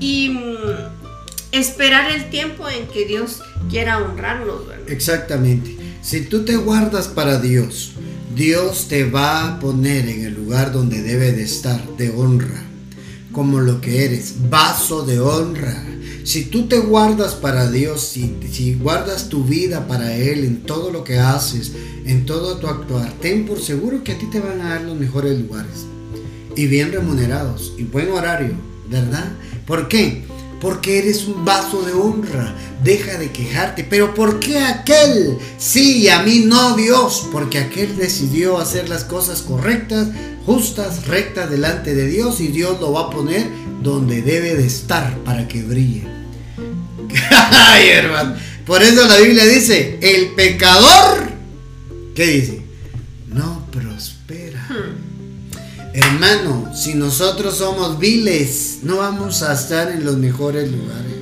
y 0.00 0.30
mm, 0.30 1.52
esperar 1.52 2.10
el 2.10 2.30
tiempo 2.30 2.70
en 2.70 2.88
que 2.88 3.04
Dios 3.04 3.42
quiera 3.68 3.98
honrarnos, 3.98 4.66
¿verdad? 4.66 4.90
Exactamente. 4.90 5.76
Si 6.00 6.22
tú 6.24 6.46
te 6.46 6.56
guardas 6.56 7.08
para 7.08 7.38
Dios, 7.38 7.92
Dios 8.34 8.86
te 8.88 9.04
va 9.04 9.48
a 9.48 9.60
poner 9.60 10.08
en 10.08 10.24
el 10.24 10.34
lugar 10.34 10.72
donde 10.72 11.02
debe 11.02 11.32
de 11.32 11.42
estar, 11.42 11.96
de 11.96 12.10
honra, 12.10 12.62
como 13.32 13.60
lo 13.60 13.80
que 13.80 14.04
eres, 14.04 14.34
vaso 14.48 15.04
de 15.04 15.18
honra. 15.20 15.84
Si 16.22 16.44
tú 16.44 16.68
te 16.68 16.78
guardas 16.78 17.34
para 17.34 17.70
Dios, 17.70 18.02
si, 18.02 18.36
si 18.50 18.74
guardas 18.74 19.28
tu 19.28 19.44
vida 19.44 19.88
para 19.88 20.14
Él 20.14 20.44
en 20.44 20.62
todo 20.62 20.92
lo 20.92 21.02
que 21.02 21.18
haces, 21.18 21.72
en 22.04 22.24
todo 22.24 22.58
tu 22.58 22.68
actuar, 22.68 23.12
ten 23.20 23.46
por 23.46 23.60
seguro 23.60 24.04
que 24.04 24.12
a 24.12 24.18
ti 24.18 24.26
te 24.30 24.38
van 24.38 24.60
a 24.60 24.70
dar 24.70 24.82
los 24.82 24.96
mejores 24.96 25.38
lugares 25.38 25.86
y 26.56 26.66
bien 26.66 26.92
remunerados 26.92 27.72
y 27.78 27.84
buen 27.84 28.10
horario, 28.10 28.54
¿verdad? 28.88 29.32
¿Por 29.66 29.88
qué? 29.88 30.24
Porque 30.60 30.98
eres 30.98 31.24
un 31.24 31.44
vaso 31.44 31.82
de 31.82 31.92
honra. 31.92 32.54
Deja 32.84 33.18
de 33.18 33.30
quejarte. 33.30 33.84
Pero 33.84 34.14
¿por 34.14 34.38
qué 34.40 34.58
aquel? 34.58 35.38
Sí, 35.58 36.08
a 36.08 36.22
mí 36.22 36.44
no 36.46 36.76
Dios, 36.76 37.28
porque 37.32 37.58
aquel 37.58 37.96
decidió 37.96 38.58
hacer 38.58 38.88
las 38.88 39.04
cosas 39.04 39.42
correctas, 39.42 40.08
justas, 40.46 41.06
rectas 41.06 41.50
delante 41.50 41.94
de 41.94 42.06
Dios 42.06 42.40
y 42.40 42.48
Dios 42.48 42.80
lo 42.80 42.92
va 42.92 43.02
a 43.02 43.10
poner 43.10 43.46
donde 43.82 44.22
debe 44.22 44.54
de 44.54 44.66
estar 44.66 45.16
para 45.18 45.48
que 45.48 45.62
brille. 45.62 46.04
Ay, 47.50 47.88
hermano. 47.88 48.36
Por 48.66 48.82
eso 48.82 49.06
la 49.06 49.16
Biblia 49.16 49.46
dice, 49.46 49.98
el 50.00 50.34
pecador, 50.34 51.30
¿qué 52.14 52.26
dice? 52.26 52.62
No 53.28 53.66
prospera. 53.70 54.68
Hermano, 55.92 56.72
si 56.72 56.94
nosotros 56.94 57.56
somos 57.56 57.98
viles, 57.98 58.78
no 58.82 58.98
vamos 58.98 59.42
a 59.42 59.54
estar 59.54 59.90
en 59.90 60.04
los 60.04 60.16
mejores 60.16 60.70
lugares. 60.70 61.16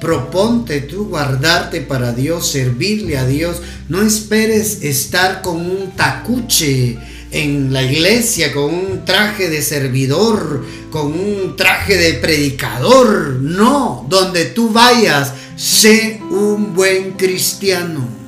Proponte 0.00 0.80
tú 0.80 1.08
guardarte 1.08 1.80
para 1.80 2.12
Dios, 2.12 2.48
servirle 2.48 3.18
a 3.18 3.26
Dios. 3.26 3.56
No 3.88 4.00
esperes 4.00 4.82
estar 4.82 5.42
con 5.42 5.56
un 5.56 5.90
tacuche 5.96 6.98
en 7.32 7.72
la 7.72 7.82
iglesia, 7.82 8.52
con 8.52 8.72
un 8.72 9.04
traje 9.04 9.50
de 9.50 9.60
servidor, 9.60 10.64
con 10.90 11.12
un 11.12 11.56
traje 11.56 11.96
de 11.96 12.14
predicador. 12.14 13.40
No, 13.40 14.06
donde 14.08 14.44
tú 14.44 14.70
vayas, 14.70 15.32
sé 15.56 16.20
un 16.30 16.74
buen 16.74 17.12
cristiano. 17.12 18.19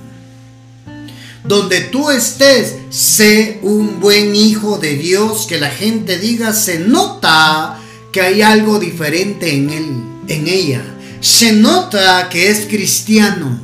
Donde 1.44 1.80
tú 1.80 2.10
estés, 2.10 2.76
sé 2.90 3.58
un 3.62 4.00
buen 4.00 4.36
hijo 4.36 4.78
de 4.78 4.96
Dios, 4.96 5.46
que 5.46 5.58
la 5.58 5.70
gente 5.70 6.18
diga, 6.18 6.52
se 6.52 6.78
nota 6.78 7.78
que 8.12 8.20
hay 8.20 8.42
algo 8.42 8.78
diferente 8.78 9.54
en 9.54 9.70
él, 9.70 9.86
en 10.28 10.48
ella 10.48 10.84
se 11.22 11.52
nota 11.52 12.28
que 12.28 12.50
es 12.50 12.66
cristiano. 12.66 13.60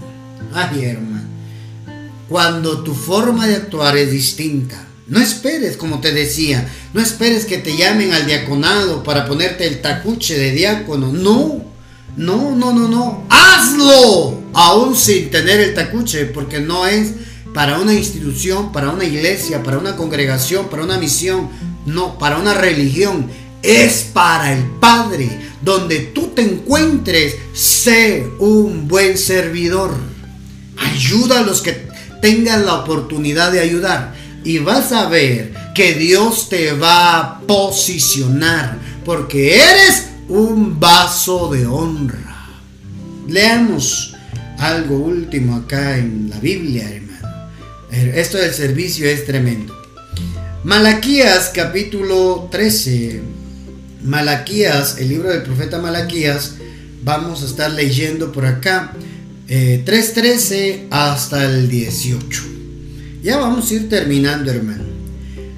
Ay, 0.54 0.84
hermano. 0.84 1.28
Cuando 2.28 2.84
tu 2.84 2.94
forma 2.94 3.48
de 3.48 3.56
actuar 3.56 3.96
es 3.96 4.12
distinta. 4.12 4.86
No 5.08 5.18
esperes, 5.18 5.76
como 5.76 6.00
te 6.00 6.12
decía, 6.12 6.68
no 6.94 7.00
esperes 7.00 7.46
que 7.46 7.58
te 7.58 7.76
llamen 7.76 8.12
al 8.12 8.26
diaconado 8.26 9.02
para 9.02 9.26
ponerte 9.26 9.66
el 9.66 9.80
tacuche 9.80 10.38
de 10.38 10.52
diácono. 10.52 11.12
No, 11.12 11.64
no, 12.16 12.54
no, 12.54 12.72
no, 12.72 12.86
no. 12.86 13.24
Hazlo 13.28 14.40
aún 14.52 14.94
sin 14.94 15.28
tener 15.30 15.58
el 15.58 15.74
tacuche, 15.74 16.26
porque 16.26 16.60
no 16.60 16.86
es 16.86 17.10
para 17.54 17.78
una 17.78 17.94
institución, 17.94 18.72
para 18.72 18.90
una 18.90 19.04
iglesia, 19.04 19.62
para 19.62 19.78
una 19.78 19.96
congregación, 19.96 20.68
para 20.68 20.84
una 20.84 20.98
misión, 20.98 21.48
no, 21.86 22.18
para 22.18 22.38
una 22.38 22.54
religión. 22.54 23.26
Es 23.62 24.10
para 24.12 24.52
el 24.52 24.64
Padre 24.80 25.28
donde 25.60 25.98
tú 25.98 26.28
te 26.28 26.42
encuentres, 26.42 27.36
sé 27.52 28.26
un 28.38 28.86
buen 28.86 29.18
servidor. 29.18 29.94
Ayuda 30.76 31.40
a 31.40 31.42
los 31.42 31.60
que 31.60 31.88
tengan 32.22 32.64
la 32.64 32.74
oportunidad 32.74 33.52
de 33.52 33.60
ayudar. 33.60 34.14
Y 34.44 34.58
vas 34.58 34.92
a 34.92 35.08
ver 35.08 35.52
que 35.74 35.94
Dios 35.94 36.48
te 36.48 36.72
va 36.72 37.18
a 37.18 37.40
posicionar. 37.40 38.78
Porque 39.04 39.56
eres 39.56 40.06
un 40.28 40.78
vaso 40.78 41.50
de 41.50 41.66
honra. 41.66 42.46
Leamos 43.26 44.14
algo 44.58 44.96
último 44.96 45.56
acá 45.56 45.98
en 45.98 46.30
la 46.30 46.38
Biblia, 46.38 46.88
hermano. 46.88 47.07
Esto 47.90 48.36
del 48.36 48.52
servicio 48.52 49.08
es 49.08 49.24
tremendo. 49.24 49.74
Malaquías 50.62 51.50
capítulo 51.54 52.48
13 52.50 53.22
Malaquías, 54.04 54.98
el 54.98 55.08
libro 55.08 55.30
del 55.30 55.42
profeta 55.42 55.78
Malaquías, 55.78 56.56
vamos 57.02 57.42
a 57.42 57.46
estar 57.46 57.70
leyendo 57.70 58.30
por 58.30 58.44
acá, 58.44 58.92
3.13 59.48 60.52
eh, 60.52 60.86
hasta 60.90 61.44
el 61.44 61.68
18. 61.68 62.42
Ya 63.22 63.38
vamos 63.38 63.70
a 63.70 63.74
ir 63.74 63.88
terminando, 63.88 64.50
hermano. 64.50 64.84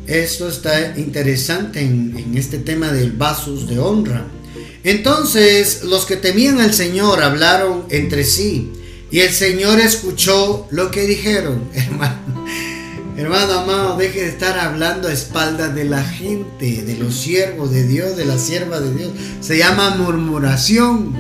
Esto 0.07 0.49
está 0.49 0.97
interesante 0.97 1.81
en, 1.81 2.17
en 2.17 2.39
este 2.39 2.59
tema 2.59 2.93
del 2.93 3.13
vasos 3.13 3.69
de 3.69 3.79
honra. 3.79 4.25
Entonces 4.85 5.83
los 5.85 6.07
que 6.07 6.17
temían 6.17 6.61
al 6.61 6.73
Señor 6.73 7.23
hablaron 7.23 7.85
entre 7.91 8.25
sí 8.25 8.71
y 9.11 9.21
el 9.21 9.33
Señor 9.33 9.81
escuchó 9.81 10.67
lo 10.71 10.91
que 10.91 11.07
dijeron, 11.07 11.65
hermano. 11.75 12.47
Hermano 13.17 13.53
amado, 13.53 13.97
deje 13.99 14.23
de 14.23 14.29
estar 14.29 14.59
hablando 14.59 15.09
a 15.09 15.13
espaldas 15.13 15.75
de 15.75 15.85
la 15.85 16.03
gente, 16.03 16.83
de 16.83 16.97
los 16.97 17.15
siervos 17.17 17.71
de 17.71 17.87
Dios, 17.87 18.17
de 18.17 18.25
la 18.25 18.39
sierva 18.39 18.81
de 18.81 18.95
Dios. 18.95 19.11
Se 19.43 19.59
llama 19.59 19.91
murmuración. 19.97 21.15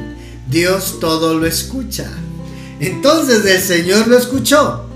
Dios 0.48 0.98
todo 0.98 1.38
lo 1.38 1.46
escucha. 1.46 2.10
Entonces 2.80 3.44
el 3.44 3.60
Señor 3.60 4.08
lo 4.08 4.16
escuchó. 4.16 4.86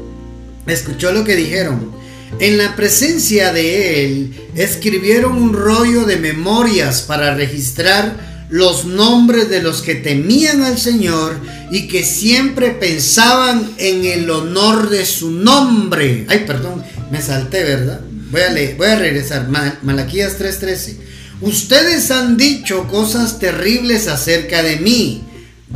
Escuchó 0.67 1.13
lo 1.13 1.25
que 1.25 1.37
dijeron. 1.37 1.93
En 2.39 2.57
la 2.57 2.75
presencia 2.75 3.53
de 3.53 4.07
Él 4.07 4.35
escribieron 4.55 5.35
un 5.35 5.53
rollo 5.53 6.05
de 6.07 6.17
memorias 6.17 7.03
para 7.03 7.35
registrar 7.35 8.34
los 8.49 8.85
nombres 8.85 9.49
de 9.49 9.63
los 9.63 9.83
que 9.83 9.95
temían 9.95 10.63
al 10.63 10.79
Señor 10.79 11.39
y 11.71 11.89
que 11.89 12.05
siempre 12.05 12.71
pensaban 12.71 13.73
en 13.79 14.05
el 14.05 14.31
honor 14.31 14.91
de 14.91 15.07
su 15.07 15.31
nombre. 15.31 16.27
Ay, 16.29 16.45
perdón, 16.47 16.83
me 17.11 17.21
salté, 17.23 17.65
¿verdad? 17.65 18.01
Voy 18.31 18.43
a, 18.43 18.77
voy 18.77 18.87
a 18.87 18.97
regresar. 18.97 19.49
Malaquías 19.83 20.39
3:13. 20.39 20.97
Ustedes 21.41 22.11
han 22.11 22.37
dicho 22.37 22.87
cosas 22.89 23.39
terribles 23.39 24.09
acerca 24.09 24.63
de 24.63 24.77
mí, 24.77 25.23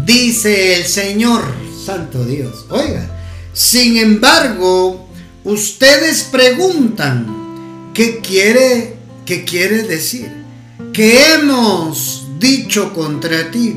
dice 0.07 0.75
el 0.75 0.85
Señor, 0.85 1.43
Santo 1.85 2.25
Dios. 2.25 2.67
Oiga, 2.71 3.09
sin 3.53 3.97
embargo, 3.97 5.09
ustedes 5.45 6.23
preguntan, 6.31 7.91
¿qué 7.93 8.21
quiere, 8.21 8.95
qué 9.27 9.45
quiere 9.45 9.83
decir? 9.83 10.29
¿Qué 10.93 11.35
hemos 11.35 12.18
dicho 12.39 12.93
contra 12.93 13.51
ti? 13.51 13.77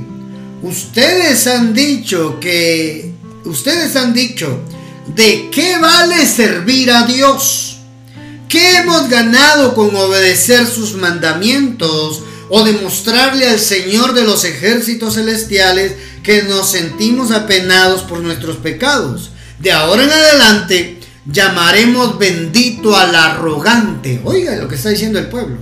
Ustedes 0.61 1.47
han 1.47 1.73
dicho 1.73 2.39
que, 2.39 3.11
ustedes 3.45 3.95
han 3.95 4.13
dicho, 4.13 4.61
¿De 5.07 5.49
qué 5.51 5.77
vale 5.77 6.25
servir 6.25 6.91
a 6.91 7.05
Dios? 7.05 7.79
¿Qué 8.47 8.77
hemos 8.77 9.09
ganado 9.09 9.73
con 9.73 9.95
obedecer 9.95 10.65
sus 10.67 10.93
mandamientos 10.95 12.21
o 12.49 12.63
demostrarle 12.63 13.47
al 13.47 13.59
Señor 13.59 14.13
de 14.13 14.23
los 14.23 14.45
ejércitos 14.45 15.15
celestiales 15.15 15.93
que 16.23 16.43
nos 16.43 16.71
sentimos 16.71 17.31
apenados 17.31 18.03
por 18.03 18.19
nuestros 18.19 18.57
pecados? 18.57 19.31
De 19.59 19.71
ahora 19.71 20.03
en 20.03 20.11
adelante 20.11 20.99
llamaremos 21.25 22.17
bendito 22.17 22.95
al 22.95 23.15
arrogante. 23.15 24.21
Oiga 24.23 24.55
lo 24.55 24.67
que 24.67 24.75
está 24.75 24.89
diciendo 24.89 25.19
el 25.19 25.27
pueblo. 25.27 25.57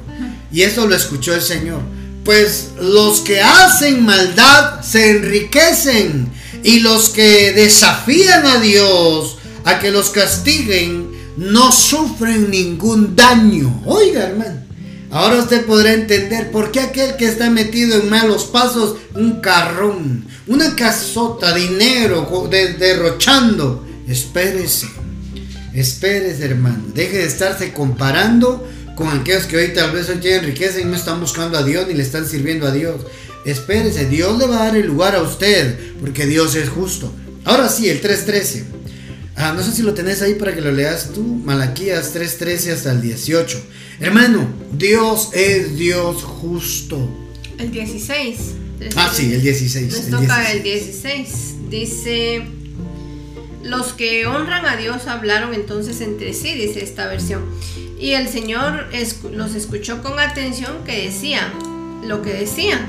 Y 0.52 0.64
eso 0.64 0.86
lo 0.86 0.96
escuchó 0.96 1.34
el 1.34 1.42
Señor. 1.42 1.82
Pues 2.24 2.70
los 2.80 3.22
que 3.22 3.42
hacen 3.42 4.06
maldad 4.06 4.82
se 4.82 5.12
enriquecen 5.12 6.32
y 6.64 6.82
los 6.82 7.10
que 7.10 7.54
desafían 7.54 8.46
a 8.46 8.60
Dios 8.60 9.38
a 9.66 9.80
que 9.80 9.92
los 9.92 10.10
castiguen 10.10 11.10
no 11.38 11.72
sufren 11.72 12.52
ningún 12.52 13.16
daño. 13.16 13.82
Oiga, 13.86 14.24
hermano. 14.24 14.70
Ahora 15.12 15.40
usted 15.40 15.66
podrá 15.66 15.94
entender 15.94 16.52
por 16.52 16.72
qué 16.72 16.82
aquel 16.82 17.16
que 17.16 17.26
está 17.26 17.50
metido 17.50 18.00
en 18.00 18.10
malos 18.10 18.44
pasos, 18.44 18.98
un 19.16 19.42
carrón, 19.42 20.26
una 20.46 20.76
casota, 20.76 21.54
dinero, 21.54 22.30
derrochando. 22.52 23.88
Espérese, 24.08 24.88
espérese, 25.74 26.46
hermano. 26.46 26.84
Deje 26.94 27.18
de 27.18 27.26
estarse 27.26 27.74
comparando 27.74 28.68
con 29.00 29.08
aquellos 29.08 29.46
que 29.46 29.56
hoy 29.56 29.70
tal 29.70 29.94
vez 29.94 30.10
hoy 30.10 30.18
tienen 30.18 30.44
riqueza 30.44 30.82
y 30.82 30.84
no 30.84 30.94
están 30.94 31.22
buscando 31.22 31.58
a 31.58 31.64
Dios 31.64 31.88
ni 31.88 31.94
le 31.94 32.04
están 32.04 32.28
sirviendo 32.28 32.68
a 32.68 32.72
Dios. 32.72 33.06
Espérese, 33.46 34.10
Dios 34.10 34.38
le 34.38 34.46
va 34.46 34.64
a 34.64 34.66
dar 34.66 34.76
el 34.76 34.88
lugar 34.88 35.16
a 35.16 35.22
usted, 35.22 35.80
porque 36.02 36.26
Dios 36.26 36.54
es 36.56 36.68
justo. 36.68 37.10
Ahora 37.46 37.70
sí, 37.70 37.88
el 37.88 38.02
3.13. 38.02 38.66
Ah, 39.38 39.54
no 39.56 39.64
sé 39.64 39.72
si 39.72 39.84
lo 39.84 39.94
tenés 39.94 40.22
ahí 40.22 40.34
para 40.34 40.54
que 40.54 40.60
lo 40.60 40.74
leas 40.74 41.14
tú. 41.14 41.24
Malaquías 41.24 42.14
3.13 42.14 42.74
hasta 42.74 42.92
el 42.92 43.02
18. 43.02 43.64
Hermano, 44.02 44.46
Dios 44.74 45.30
es 45.32 45.78
Dios 45.78 46.22
justo. 46.24 47.10
El 47.58 47.72
16. 47.72 48.38
Ah, 48.98 49.10
sí, 49.14 49.34
el 49.34 49.42
16. 49.42 50.10
Nos 50.10 50.22
toca 50.22 50.52
el 50.52 50.62
16. 50.62 51.30
Dice, 51.70 52.44
los 53.64 53.94
que 53.94 54.26
honran 54.26 54.66
a 54.66 54.76
Dios 54.76 55.08
hablaron 55.08 55.54
entonces 55.54 56.02
entre 56.02 56.34
sí, 56.34 56.54
dice 56.54 56.84
esta 56.84 57.08
versión. 57.08 57.46
Y 58.00 58.14
el 58.14 58.30
Señor 58.30 58.88
los 59.32 59.56
escuchó 59.56 60.02
con 60.02 60.20
atención 60.20 60.84
que 60.86 61.06
decían 61.06 61.52
lo 62.08 62.22
que 62.22 62.34
decían 62.34 62.88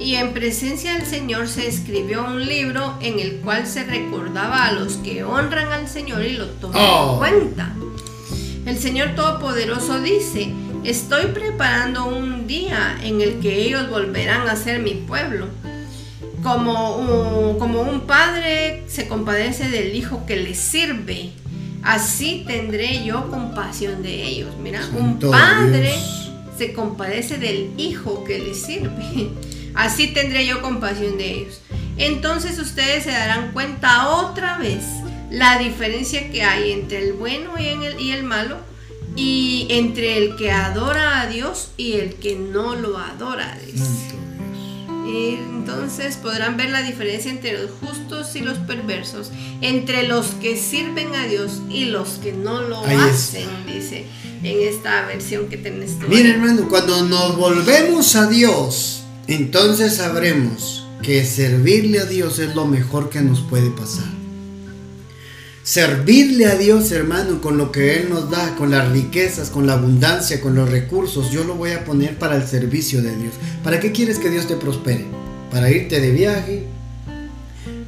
y 0.00 0.14
en 0.14 0.32
presencia 0.32 0.94
del 0.94 1.04
Señor 1.04 1.46
se 1.46 1.68
escribió 1.68 2.24
un 2.24 2.46
libro 2.46 2.96
en 3.02 3.18
el 3.18 3.36
cual 3.40 3.66
se 3.66 3.84
recordaba 3.84 4.64
a 4.64 4.72
los 4.72 4.94
que 4.94 5.24
honran 5.24 5.70
al 5.72 5.88
Señor 5.88 6.24
y 6.24 6.32
lo 6.32 6.46
toman 6.46 6.80
en 6.80 6.88
oh. 6.88 7.18
cuenta. 7.18 7.74
El 8.64 8.78
Señor 8.78 9.14
Todopoderoso 9.14 10.00
dice, 10.00 10.54
estoy 10.84 11.26
preparando 11.26 12.06
un 12.06 12.46
día 12.46 12.98
en 13.02 13.20
el 13.20 13.40
que 13.40 13.62
ellos 13.62 13.90
volverán 13.90 14.48
a 14.48 14.56
ser 14.56 14.80
mi 14.80 14.94
pueblo. 14.94 15.48
Como 16.42 16.96
un, 16.96 17.58
como 17.58 17.82
un 17.82 18.00
padre 18.00 18.84
se 18.86 19.06
compadece 19.06 19.68
del 19.68 19.94
hijo 19.94 20.24
que 20.24 20.36
le 20.36 20.54
sirve, 20.54 21.32
así 21.82 22.44
tendré 22.46 23.04
yo 23.04 23.30
compasión 23.30 24.02
de 24.02 24.22
ellos. 24.22 24.50
Mira, 24.62 24.80
un 24.96 25.18
padre 25.18 25.94
se 26.56 26.72
compadece 26.72 27.38
del 27.38 27.72
hijo 27.78 28.24
que 28.24 28.38
le 28.38 28.54
sirve. 28.54 29.30
Así 29.74 30.08
tendré 30.08 30.44
yo 30.46 30.60
compasión 30.60 31.16
de 31.16 31.30
ellos. 31.30 31.60
Entonces 31.96 32.58
ustedes 32.58 33.04
se 33.04 33.12
darán 33.12 33.52
cuenta 33.52 34.08
otra 34.08 34.58
vez 34.58 34.82
la 35.30 35.58
diferencia 35.58 36.30
que 36.30 36.42
hay 36.42 36.72
entre 36.72 36.98
el 36.98 37.12
bueno 37.12 37.52
y 37.58 37.66
el, 37.66 38.00
y 38.00 38.10
el 38.10 38.24
malo 38.24 38.56
y 39.16 39.66
entre 39.70 40.18
el 40.18 40.36
que 40.36 40.50
adora 40.50 41.20
a 41.20 41.26
Dios 41.28 41.70
y 41.76 41.94
el 41.94 42.14
que 42.14 42.36
no 42.36 42.74
lo 42.74 42.98
adora. 42.98 43.58
Y 43.66 43.78
entonces 45.38 46.16
podrán 46.16 46.56
ver 46.56 46.70
la 46.70 46.82
diferencia 46.82 47.30
entre 47.30 47.60
los 47.60 47.70
justos 47.80 48.34
y 48.36 48.40
los 48.40 48.58
perversos, 48.58 49.30
entre 49.60 50.06
los 50.06 50.26
que 50.40 50.56
sirven 50.56 51.14
a 51.14 51.26
Dios 51.26 51.60
y 51.70 51.86
los 51.86 52.18
que 52.22 52.32
no 52.32 52.62
lo 52.62 52.84
hacen, 52.84 53.48
dice 53.66 54.06
en 54.42 54.68
esta 54.68 55.06
versión 55.06 55.48
que 55.48 55.56
tenés. 55.56 55.96
Miren 56.08 56.32
hermano, 56.32 56.68
cuando 56.68 57.04
nos 57.04 57.36
volvemos 57.36 58.16
a 58.16 58.26
Dios, 58.26 59.02
entonces 59.26 59.96
sabremos 59.96 60.86
que 61.02 61.24
servirle 61.24 62.00
a 62.00 62.04
Dios 62.04 62.38
es 62.38 62.54
lo 62.54 62.66
mejor 62.66 63.10
que 63.10 63.20
nos 63.20 63.40
puede 63.40 63.70
pasar. 63.70 64.19
Servirle 65.70 66.46
a 66.46 66.56
Dios, 66.56 66.90
hermano, 66.90 67.40
con 67.40 67.56
lo 67.56 67.70
que 67.70 67.96
Él 67.96 68.10
nos 68.10 68.28
da, 68.28 68.56
con 68.56 68.72
las 68.72 68.90
riquezas, 68.90 69.50
con 69.50 69.68
la 69.68 69.74
abundancia, 69.74 70.40
con 70.40 70.56
los 70.56 70.68
recursos, 70.68 71.30
yo 71.30 71.44
lo 71.44 71.54
voy 71.54 71.70
a 71.70 71.84
poner 71.84 72.18
para 72.18 72.34
el 72.34 72.44
servicio 72.44 73.00
de 73.02 73.14
Dios. 73.14 73.34
¿Para 73.62 73.78
qué 73.78 73.92
quieres 73.92 74.18
que 74.18 74.30
Dios 74.30 74.48
te 74.48 74.56
prospere? 74.56 75.04
¿Para 75.48 75.70
irte 75.70 76.00
de 76.00 76.10
viaje? 76.10 76.66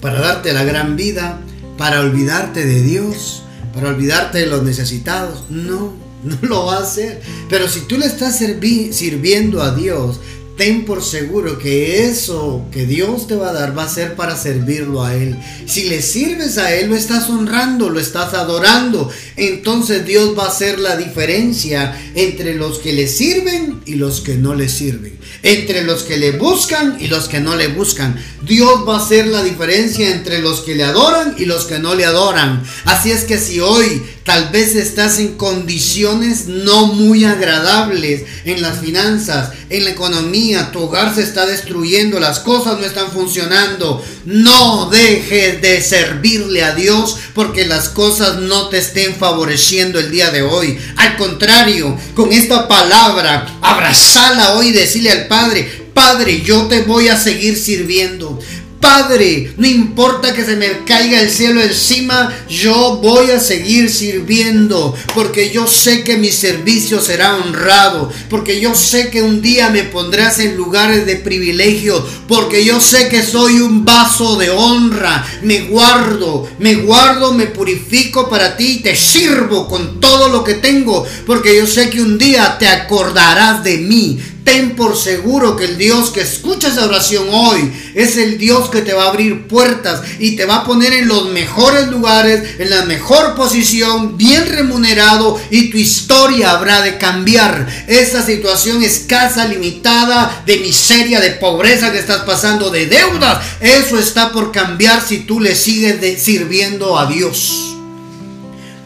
¿Para 0.00 0.20
darte 0.20 0.52
la 0.52 0.62
gran 0.62 0.94
vida? 0.94 1.40
¿Para 1.76 1.98
olvidarte 1.98 2.64
de 2.64 2.82
Dios? 2.82 3.42
¿Para 3.74 3.88
olvidarte 3.88 4.38
de 4.38 4.46
los 4.46 4.62
necesitados? 4.62 5.46
No, 5.50 5.92
no 6.22 6.38
lo 6.42 6.66
va 6.66 6.76
a 6.76 6.82
hacer. 6.82 7.20
Pero 7.50 7.66
si 7.66 7.80
tú 7.80 7.98
le 7.98 8.06
estás 8.06 8.38
sirviendo 8.38 9.60
a 9.60 9.74
Dios, 9.74 10.20
ten 10.56 10.84
por 10.84 11.02
seguro 11.02 11.58
que 11.58 12.04
eso 12.04 12.66
que 12.70 12.86
Dios 12.86 13.26
te 13.26 13.36
va 13.36 13.50
a 13.50 13.52
dar 13.52 13.76
va 13.76 13.84
a 13.84 13.88
ser 13.88 14.14
para 14.14 14.36
servirlo 14.36 15.02
a 15.02 15.14
Él. 15.14 15.36
Si 15.66 15.88
le 15.88 16.02
sirves 16.02 16.58
a 16.58 16.74
Él, 16.74 16.90
lo 16.90 16.96
estás 16.96 17.28
honrando, 17.30 17.88
lo 17.88 18.00
estás 18.00 18.34
adorando. 18.34 19.10
Entonces 19.36 20.04
Dios 20.04 20.36
va 20.38 20.44
a 20.44 20.48
hacer 20.48 20.78
la 20.78 20.96
diferencia 20.96 21.98
entre 22.14 22.54
los 22.54 22.78
que 22.78 22.92
le 22.92 23.08
sirven 23.08 23.80
y 23.86 23.94
los 23.94 24.20
que 24.20 24.34
no 24.34 24.54
le 24.54 24.68
sirven. 24.68 25.18
Entre 25.42 25.82
los 25.82 26.02
que 26.02 26.18
le 26.18 26.32
buscan 26.32 26.96
y 27.00 27.08
los 27.08 27.28
que 27.28 27.40
no 27.40 27.56
le 27.56 27.68
buscan. 27.68 28.16
Dios 28.42 28.86
va 28.86 28.96
a 28.96 29.04
hacer 29.04 29.26
la 29.26 29.42
diferencia 29.42 30.10
entre 30.10 30.40
los 30.40 30.60
que 30.60 30.74
le 30.74 30.84
adoran 30.84 31.34
y 31.38 31.44
los 31.44 31.64
que 31.64 31.78
no 31.78 31.94
le 31.94 32.04
adoran. 32.04 32.62
Así 32.84 33.10
es 33.10 33.24
que 33.24 33.38
si 33.38 33.60
hoy 33.60 34.02
tal 34.24 34.50
vez 34.50 34.76
estás 34.76 35.18
en 35.18 35.36
condiciones 35.36 36.46
no 36.46 36.86
muy 36.86 37.24
agradables 37.24 38.24
en 38.44 38.62
las 38.62 38.80
finanzas, 38.80 39.50
en 39.68 39.84
la 39.84 39.90
economía, 39.90 40.70
tu 40.70 40.80
hogar 40.80 41.14
se 41.14 41.22
está 41.22 41.46
destruyendo, 41.46 42.20
las 42.20 42.40
cosas 42.40 42.78
no 42.78 42.86
están 42.86 43.10
funcionando, 43.10 44.04
no 44.24 44.90
dejes 44.90 45.60
de 45.60 45.80
servirle 45.80 46.62
a 46.62 46.74
Dios 46.74 47.16
porque 47.34 47.66
las 47.66 47.88
cosas 47.88 48.38
no 48.38 48.68
te 48.68 48.78
estén 48.78 49.14
favoreciendo 49.22 50.00
el 50.00 50.10
día 50.10 50.32
de 50.32 50.42
hoy. 50.42 50.76
Al 50.96 51.16
contrario, 51.16 51.96
con 52.12 52.32
esta 52.32 52.66
palabra, 52.66 53.46
abrazala 53.60 54.54
hoy 54.54 54.70
y 54.70 54.72
decirle 54.72 55.12
al 55.12 55.28
Padre, 55.28 55.70
Padre, 55.94 56.42
yo 56.42 56.66
te 56.66 56.82
voy 56.82 57.06
a 57.06 57.16
seguir 57.16 57.56
sirviendo. 57.56 58.40
Padre, 58.82 59.54
no 59.58 59.66
importa 59.68 60.34
que 60.34 60.44
se 60.44 60.56
me 60.56 60.84
caiga 60.84 61.20
el 61.20 61.30
cielo 61.30 61.62
encima, 61.62 62.36
yo 62.48 62.98
voy 63.00 63.30
a 63.30 63.38
seguir 63.38 63.88
sirviendo, 63.88 64.92
porque 65.14 65.52
yo 65.52 65.68
sé 65.68 66.02
que 66.02 66.16
mi 66.16 66.32
servicio 66.32 67.00
será 67.00 67.36
honrado, 67.36 68.10
porque 68.28 68.60
yo 68.60 68.74
sé 68.74 69.08
que 69.08 69.22
un 69.22 69.40
día 69.40 69.70
me 69.70 69.84
pondrás 69.84 70.40
en 70.40 70.56
lugares 70.56 71.06
de 71.06 71.14
privilegio, 71.14 72.04
porque 72.26 72.64
yo 72.64 72.80
sé 72.80 73.08
que 73.08 73.22
soy 73.22 73.60
un 73.60 73.84
vaso 73.84 74.36
de 74.36 74.50
honra, 74.50 75.24
me 75.42 75.60
guardo, 75.60 76.50
me 76.58 76.74
guardo, 76.74 77.32
me 77.34 77.46
purifico 77.46 78.28
para 78.28 78.56
ti 78.56 78.78
y 78.78 78.82
te 78.82 78.96
sirvo 78.96 79.68
con 79.68 80.00
todo 80.00 80.28
lo 80.28 80.42
que 80.42 80.54
tengo, 80.54 81.06
porque 81.24 81.56
yo 81.56 81.68
sé 81.68 81.88
que 81.88 82.02
un 82.02 82.18
día 82.18 82.58
te 82.58 82.66
acordarás 82.66 83.62
de 83.62 83.78
mí, 83.78 84.18
Ten 84.44 84.74
por 84.74 84.96
seguro 84.96 85.56
que 85.56 85.66
el 85.66 85.78
Dios 85.78 86.10
que 86.10 86.22
escucha 86.22 86.68
esa 86.68 86.84
oración 86.84 87.28
hoy 87.30 87.72
es 87.94 88.16
el 88.16 88.38
Dios 88.38 88.70
que 88.70 88.82
te 88.82 88.92
va 88.92 89.04
a 89.04 89.08
abrir 89.10 89.46
puertas 89.46 90.02
y 90.18 90.34
te 90.34 90.46
va 90.46 90.56
a 90.56 90.64
poner 90.64 90.92
en 90.92 91.06
los 91.06 91.28
mejores 91.28 91.88
lugares, 91.88 92.58
en 92.58 92.70
la 92.70 92.84
mejor 92.84 93.36
posición, 93.36 94.16
bien 94.16 94.48
remunerado 94.48 95.40
y 95.50 95.70
tu 95.70 95.76
historia 95.76 96.50
habrá 96.50 96.82
de 96.82 96.98
cambiar. 96.98 97.68
Esa 97.86 98.24
situación 98.24 98.82
escasa, 98.82 99.46
limitada, 99.46 100.42
de 100.44 100.58
miseria, 100.58 101.20
de 101.20 101.30
pobreza 101.32 101.92
que 101.92 101.98
estás 101.98 102.22
pasando, 102.22 102.70
de 102.70 102.86
deudas, 102.86 103.44
eso 103.60 103.96
está 103.96 104.32
por 104.32 104.50
cambiar 104.50 105.06
si 105.06 105.20
tú 105.20 105.38
le 105.38 105.54
sigues 105.54 106.20
sirviendo 106.20 106.98
a 106.98 107.06
Dios. 107.06 107.76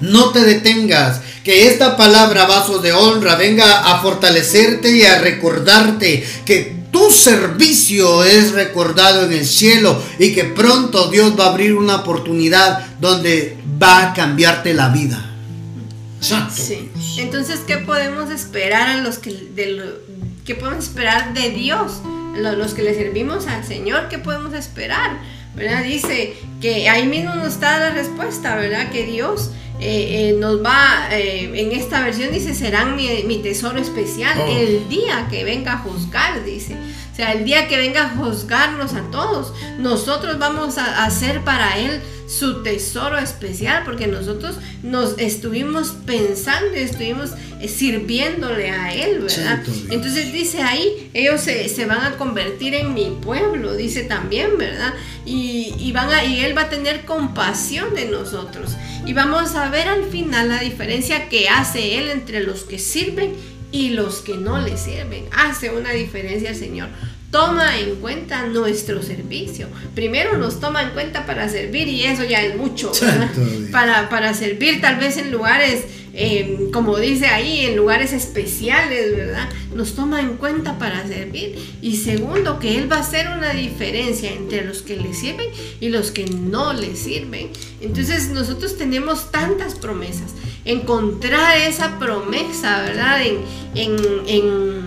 No 0.01 0.31
te 0.31 0.41
detengas 0.41 1.21
que 1.47 1.69
esta 1.69 1.97
palabra, 1.97 2.45
vasos 2.47 2.83
de 2.83 2.93
honra, 2.93 3.37
venga 3.37 3.93
a 3.93 4.03
fortalecerte 4.03 4.91
y 4.97 5.05
a 5.05 5.21
recordarte 5.21 6.27
que 6.45 6.75
tu 6.91 7.09
servicio 7.13 8.25
es 8.25 8.51
recordado 8.51 9.25
en 9.25 9.33
el 9.33 9.47
cielo 9.47 10.03
y 10.19 10.35
que 10.35 10.43
pronto 10.43 11.09
Dios 11.09 11.39
va 11.39 11.45
a 11.45 11.51
abrir 11.51 11.75
una 11.75 11.99
oportunidad 11.99 12.85
donde 13.01 13.57
va 13.81 14.11
a 14.11 14.13
cambiarte 14.13 14.75
la 14.75 14.89
vida. 14.89 15.25
Sí. 16.21 16.91
Entonces, 17.19 17.61
¿qué 17.65 17.77
podemos 17.77 18.29
esperar 18.33 18.89
a 18.89 19.01
los 19.03 19.19
que 19.19 19.31
de 19.31 19.95
qué 20.45 20.57
podemos 20.57 20.83
esperar 20.83 21.33
de 21.33 21.51
Dios? 21.51 22.01
Los, 22.37 22.59
los 22.59 22.75
que 22.75 22.83
le 22.83 22.93
servimos 22.93 23.47
al 23.47 23.65
Señor, 23.65 24.09
¿qué 24.09 24.19
podemos 24.19 24.53
esperar? 24.53 25.21
¿Verdad? 25.55 25.85
Dice 25.85 26.35
que 26.61 26.89
ahí 26.89 27.07
mismo 27.07 27.37
nos 27.37 27.53
está 27.53 27.79
la 27.79 27.91
respuesta, 27.91 28.57
¿verdad? 28.57 28.91
Que 28.91 29.07
Dios 29.07 29.51
eh, 29.79 30.31
eh, 30.31 30.37
nos 30.39 30.65
va, 30.65 31.09
eh, 31.13 31.51
en 31.55 31.73
esta 31.73 32.03
versión 32.03 32.33
dice, 32.33 32.55
serán 32.55 32.97
mi, 32.97 33.39
tesoro 33.43 33.79
especial 33.79 34.39
oh. 34.41 34.57
el 34.57 34.89
día 34.89 35.27
que 35.31 35.45
venga 35.45 35.75
a 35.75 35.79
juzgar, 35.79 36.45
dice. 36.45 36.77
O 37.17 37.19
sea, 37.19 37.33
el 37.33 37.47
día 37.47 37.67
que 37.67 37.79
venga 37.79 38.03
a 38.03 38.09
juzgarnos 38.11 38.93
a 38.93 39.11
todos, 39.11 39.55
nosotros 39.79 40.39
vamos 40.39 40.77
a 40.77 41.07
hacer 41.07 41.43
para 41.45 41.79
Él 41.79 42.03
su 42.29 42.63
tesoro 42.63 43.17
especial, 43.17 43.85
porque 43.87 44.07
nosotros 44.07 44.57
nos 44.83 45.19
estuvimos 45.19 45.97
pensando 46.05 46.77
y 46.77 46.81
estuvimos 46.81 47.31
sirviéndole 47.67 48.71
a 48.71 48.93
Él, 48.93 49.21
¿verdad? 49.21 49.63
Entonces 49.89 50.31
dice 50.31 50.61
ahí, 50.61 51.11
ellos 51.15 51.41
se, 51.41 51.87
van 51.87 52.03
a 52.03 52.19
convertir 52.19 52.75
en 52.75 52.93
mi 52.93 53.17
pueblo, 53.23 53.75
dice 53.75 54.03
también, 54.03 54.59
¿verdad? 54.59 54.93
Y, 55.25 55.75
y, 55.79 55.93
van 55.93 56.11
a, 56.11 56.23
y 56.23 56.41
Él 56.41 56.55
va 56.55 56.65
a 56.65 56.69
tener 56.69 57.07
compasión 57.07 57.95
de 57.95 58.11
nosotros. 58.11 58.73
Y 59.07 59.15
vamos 59.15 59.55
a 59.55 59.71
ver 59.71 59.89
al 59.89 60.05
final 60.05 60.51
la 60.51 60.61
diferencia 60.61 61.31
que 61.31 61.49
hace 61.49 61.97
Él 61.97 62.11
entre 62.11 62.43
los 62.43 62.65
que 62.65 62.79
sirven 62.79 63.56
y 63.77 63.91
los 63.91 64.23
que 64.23 64.37
no 64.37 64.59
le 64.59 64.79
sirven. 64.79 65.27
Hace 65.33 65.71
una 65.71 65.91
diferencia 65.91 66.51
el 66.51 66.57
Señor. 66.57 66.89
Toma 67.31 67.79
en 67.79 67.97
cuenta 67.97 68.47
nuestro 68.47 69.03
servicio. 69.03 69.69
Primero 69.95 70.39
nos 70.39 70.61
toma 70.61 70.83
en 70.83 70.91
cuenta 70.91 71.27
para 71.27 71.49
servir 71.51 71.87
y 71.89 72.05
eso 72.05 72.25
ya 72.25 72.41
es 72.41 72.57
mucho. 72.57 72.93
Para, 73.73 74.09
para 74.09 74.33
servir 74.33 74.81
tal 74.81 74.97
vez 74.97 75.19
en 75.19 75.31
lugares 75.31 75.85
Em, 76.19 76.71
como 76.71 76.97
dice 76.97 77.27
ahí, 77.27 77.67
en 77.67 77.77
lugares 77.77 78.15
especiales, 78.15 79.15
¿verdad? 79.15 79.51
Nos 79.75 79.95
toma 79.95 80.23
en 80.23 80.39
cuenta 80.39 80.79
para 80.79 81.07
servir. 81.07 81.59
Y 81.83 81.99
segundo, 81.99 82.59
que 82.59 82.79
Él 82.79 82.91
va 82.91 82.97
a 82.97 83.01
hacer 83.01 83.29
una 83.29 83.53
diferencia 83.53 84.33
entre 84.33 84.65
los 84.65 84.81
que 84.81 84.97
le 84.97 85.13
sirven 85.13 85.51
y 85.79 85.91
los 85.91 86.13
que 86.13 86.25
no 86.25 86.73
le 86.73 86.97
sirven. 86.97 87.51
Entonces 87.83 88.31
nosotros 88.31 88.79
tenemos 88.79 89.31
tantas 89.31 89.75
promesas. 89.75 90.33
Encontrar 90.65 91.59
esa 91.59 91.99
promesa, 91.99 92.81
¿verdad? 92.81 93.21
En, 93.75 93.97
en, 94.27 94.87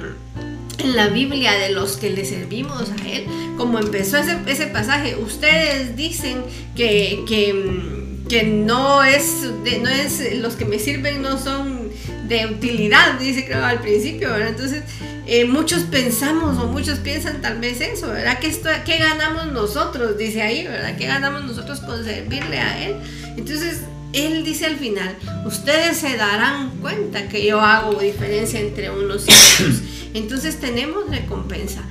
la 0.95 1.09
Biblia 1.09 1.51
de 1.51 1.71
los 1.71 1.97
que 1.97 2.09
le 2.09 2.23
servimos 2.23 2.89
a 2.89 3.07
Él, 3.07 3.25
como 3.57 3.79
empezó 3.79 4.17
ese, 4.17 4.39
ese 4.47 4.65
pasaje, 4.67 5.17
ustedes 5.17 5.97
dicen 5.97 6.41
que, 6.73 7.25
que 7.27 7.98
que 8.29 8.43
no 8.43 9.03
es, 9.03 9.43
no 9.81 9.89
es, 9.89 10.35
los 10.35 10.55
que 10.55 10.65
me 10.65 10.77
sirven 10.77 11.21
no 11.21 11.37
son 11.37 11.89
de 12.27 12.45
utilidad, 12.45 13.19
dice 13.19 13.45
creo 13.45 13.65
al 13.65 13.81
principio, 13.81 14.29
¿verdad? 14.29 14.49
Entonces, 14.49 14.83
eh, 15.25 15.45
muchos 15.45 15.81
pensamos 15.83 16.57
o 16.59 16.67
muchos 16.67 16.99
piensan 16.99 17.41
tal 17.41 17.59
vez 17.59 17.81
eso, 17.81 18.07
¿verdad? 18.07 18.37
¿Qué, 18.39 18.47
esto, 18.47 18.69
¿Qué 18.85 18.99
ganamos 18.99 19.47
nosotros? 19.47 20.17
Dice 20.17 20.43
ahí, 20.43 20.65
¿verdad? 20.65 20.95
¿Qué 20.95 21.07
ganamos 21.07 21.43
nosotros 21.43 21.79
con 21.79 22.05
servirle 22.05 22.59
a 22.59 22.87
Él? 22.87 22.95
Entonces, 23.35 23.81
Él 24.13 24.43
dice 24.45 24.67
al 24.67 24.77
final, 24.77 25.15
ustedes 25.45 25.97
se 25.97 26.15
darán 26.15 26.69
cuenta 26.81 27.27
que 27.29 27.45
yo 27.45 27.59
hago 27.59 27.99
diferencia 27.99 28.59
entre 28.59 28.91
unos 28.91 29.27
y 29.27 29.31
otros. 29.31 29.81
Entonces 30.13 30.59
tenemos 30.59 31.09
recompensa. 31.09 31.83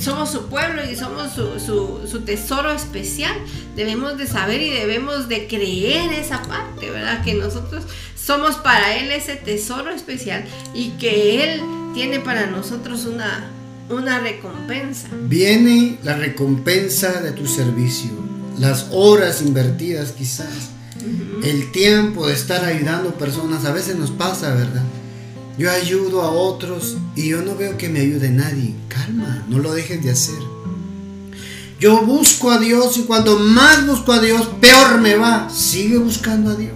Somos 0.00 0.30
su 0.30 0.46
pueblo 0.46 0.82
y 0.90 0.96
somos 0.96 1.32
su, 1.32 2.20
tesoro 2.24 2.70
especial. 2.72 3.34
Debemos 3.76 4.18
de 4.18 4.26
saber 4.26 4.60
y 4.62 4.70
debemos 4.70 5.28
de 5.28 5.46
creer 5.46 6.12
esa 6.12 6.42
parte, 6.42 6.90
¿verdad? 6.90 7.22
Que 7.24 7.34
nosotros 7.34 7.84
somos 8.16 8.56
para 8.56 8.96
Él 8.96 9.10
ese 9.10 9.36
tesoro 9.36 9.90
especial 9.90 10.44
y 10.74 10.90
que 10.92 11.44
Él 11.44 11.60
tiene 11.94 12.20
para 12.20 12.46
nosotros 12.46 13.06
una, 13.06 13.50
una 13.88 14.20
recompensa. 14.20 15.08
Viene 15.22 15.98
la 16.02 16.16
recompensa 16.16 17.20
de 17.20 17.32
tu 17.32 17.46
servicio, 17.46 18.12
las 18.58 18.88
horas 18.90 19.42
invertidas 19.42 20.12
quizás, 20.12 20.70
el 21.42 21.70
tiempo 21.72 22.26
de 22.26 22.34
estar 22.34 22.64
ayudando 22.64 23.14
personas, 23.14 23.64
a 23.64 23.72
veces 23.72 23.96
nos 23.96 24.10
pasa, 24.10 24.54
¿verdad? 24.54 24.82
Yo 25.56 25.70
ayudo 25.70 26.22
a 26.22 26.30
otros 26.32 26.96
y 27.14 27.28
yo 27.28 27.42
no 27.42 27.54
veo 27.54 27.78
que 27.78 27.88
me 27.88 28.00
ayude 28.00 28.28
nadie. 28.30 28.74
Calma, 28.88 29.44
no 29.48 29.60
lo 29.60 29.72
dejes 29.72 30.02
de 30.02 30.10
hacer. 30.10 30.40
Yo 31.78 32.02
busco 32.02 32.50
a 32.50 32.58
Dios 32.58 32.96
y 32.96 33.02
cuando 33.02 33.38
más 33.38 33.86
busco 33.86 34.12
a 34.12 34.20
Dios, 34.20 34.48
peor 34.60 35.00
me 35.00 35.14
va. 35.14 35.48
Sigue 35.50 35.98
buscando 35.98 36.50
a 36.50 36.54
Dios. 36.56 36.74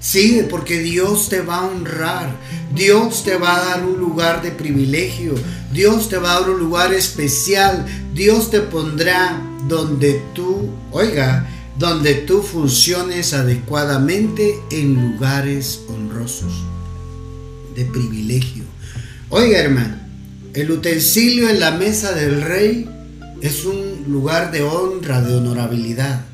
Sigue 0.00 0.44
porque 0.44 0.78
Dios 0.78 1.28
te 1.28 1.42
va 1.42 1.58
a 1.58 1.66
honrar. 1.66 2.34
Dios 2.74 3.24
te 3.24 3.36
va 3.36 3.56
a 3.56 3.64
dar 3.66 3.84
un 3.84 3.98
lugar 4.00 4.40
de 4.40 4.52
privilegio. 4.52 5.34
Dios 5.70 6.08
te 6.08 6.16
va 6.16 6.32
a 6.32 6.40
dar 6.40 6.50
un 6.50 6.60
lugar 6.60 6.94
especial. 6.94 7.84
Dios 8.14 8.50
te 8.50 8.60
pondrá 8.60 9.38
donde 9.68 10.22
tú, 10.34 10.70
oiga, 10.92 11.46
donde 11.78 12.14
tú 12.14 12.42
funciones 12.42 13.34
adecuadamente 13.34 14.58
en 14.70 15.12
lugares 15.12 15.82
honrosos 15.88 16.71
de 17.74 17.84
privilegio. 17.84 18.64
Oiga, 19.28 19.58
hermano, 19.58 19.96
el 20.54 20.70
utensilio 20.70 21.48
en 21.48 21.60
la 21.60 21.70
mesa 21.72 22.12
del 22.12 22.42
rey 22.42 22.88
es 23.40 23.64
un 23.64 24.04
lugar 24.08 24.52
de 24.52 24.62
honra, 24.62 25.20
de 25.22 25.34
honorabilidad. 25.34 26.24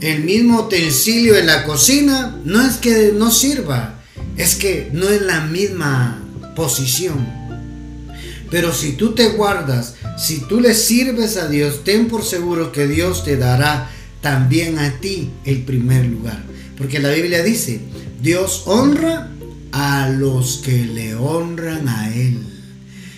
El 0.00 0.24
mismo 0.24 0.62
utensilio 0.62 1.36
en 1.36 1.46
la 1.46 1.64
cocina 1.64 2.36
no 2.44 2.60
es 2.60 2.76
que 2.76 3.12
no 3.16 3.30
sirva, 3.30 4.02
es 4.36 4.54
que 4.54 4.90
no 4.92 5.08
es 5.08 5.22
la 5.22 5.40
misma 5.46 6.22
posición. 6.54 7.26
Pero 8.50 8.72
si 8.72 8.92
tú 8.92 9.14
te 9.14 9.30
guardas, 9.30 9.94
si 10.16 10.40
tú 10.40 10.60
le 10.60 10.74
sirves 10.74 11.36
a 11.36 11.48
Dios, 11.48 11.82
ten 11.82 12.08
por 12.08 12.24
seguro 12.24 12.70
que 12.70 12.86
Dios 12.86 13.24
te 13.24 13.36
dará 13.36 13.90
también 14.20 14.78
a 14.78 15.00
ti 15.00 15.30
el 15.44 15.62
primer 15.62 16.04
lugar. 16.06 16.42
Porque 16.76 16.98
la 16.98 17.10
Biblia 17.10 17.42
dice, 17.42 17.80
Dios 18.20 18.62
honra 18.66 19.30
a 19.74 20.08
los 20.08 20.58
que 20.58 20.84
le 20.84 21.16
honran 21.16 21.88
a 21.88 22.14
Él. 22.14 22.38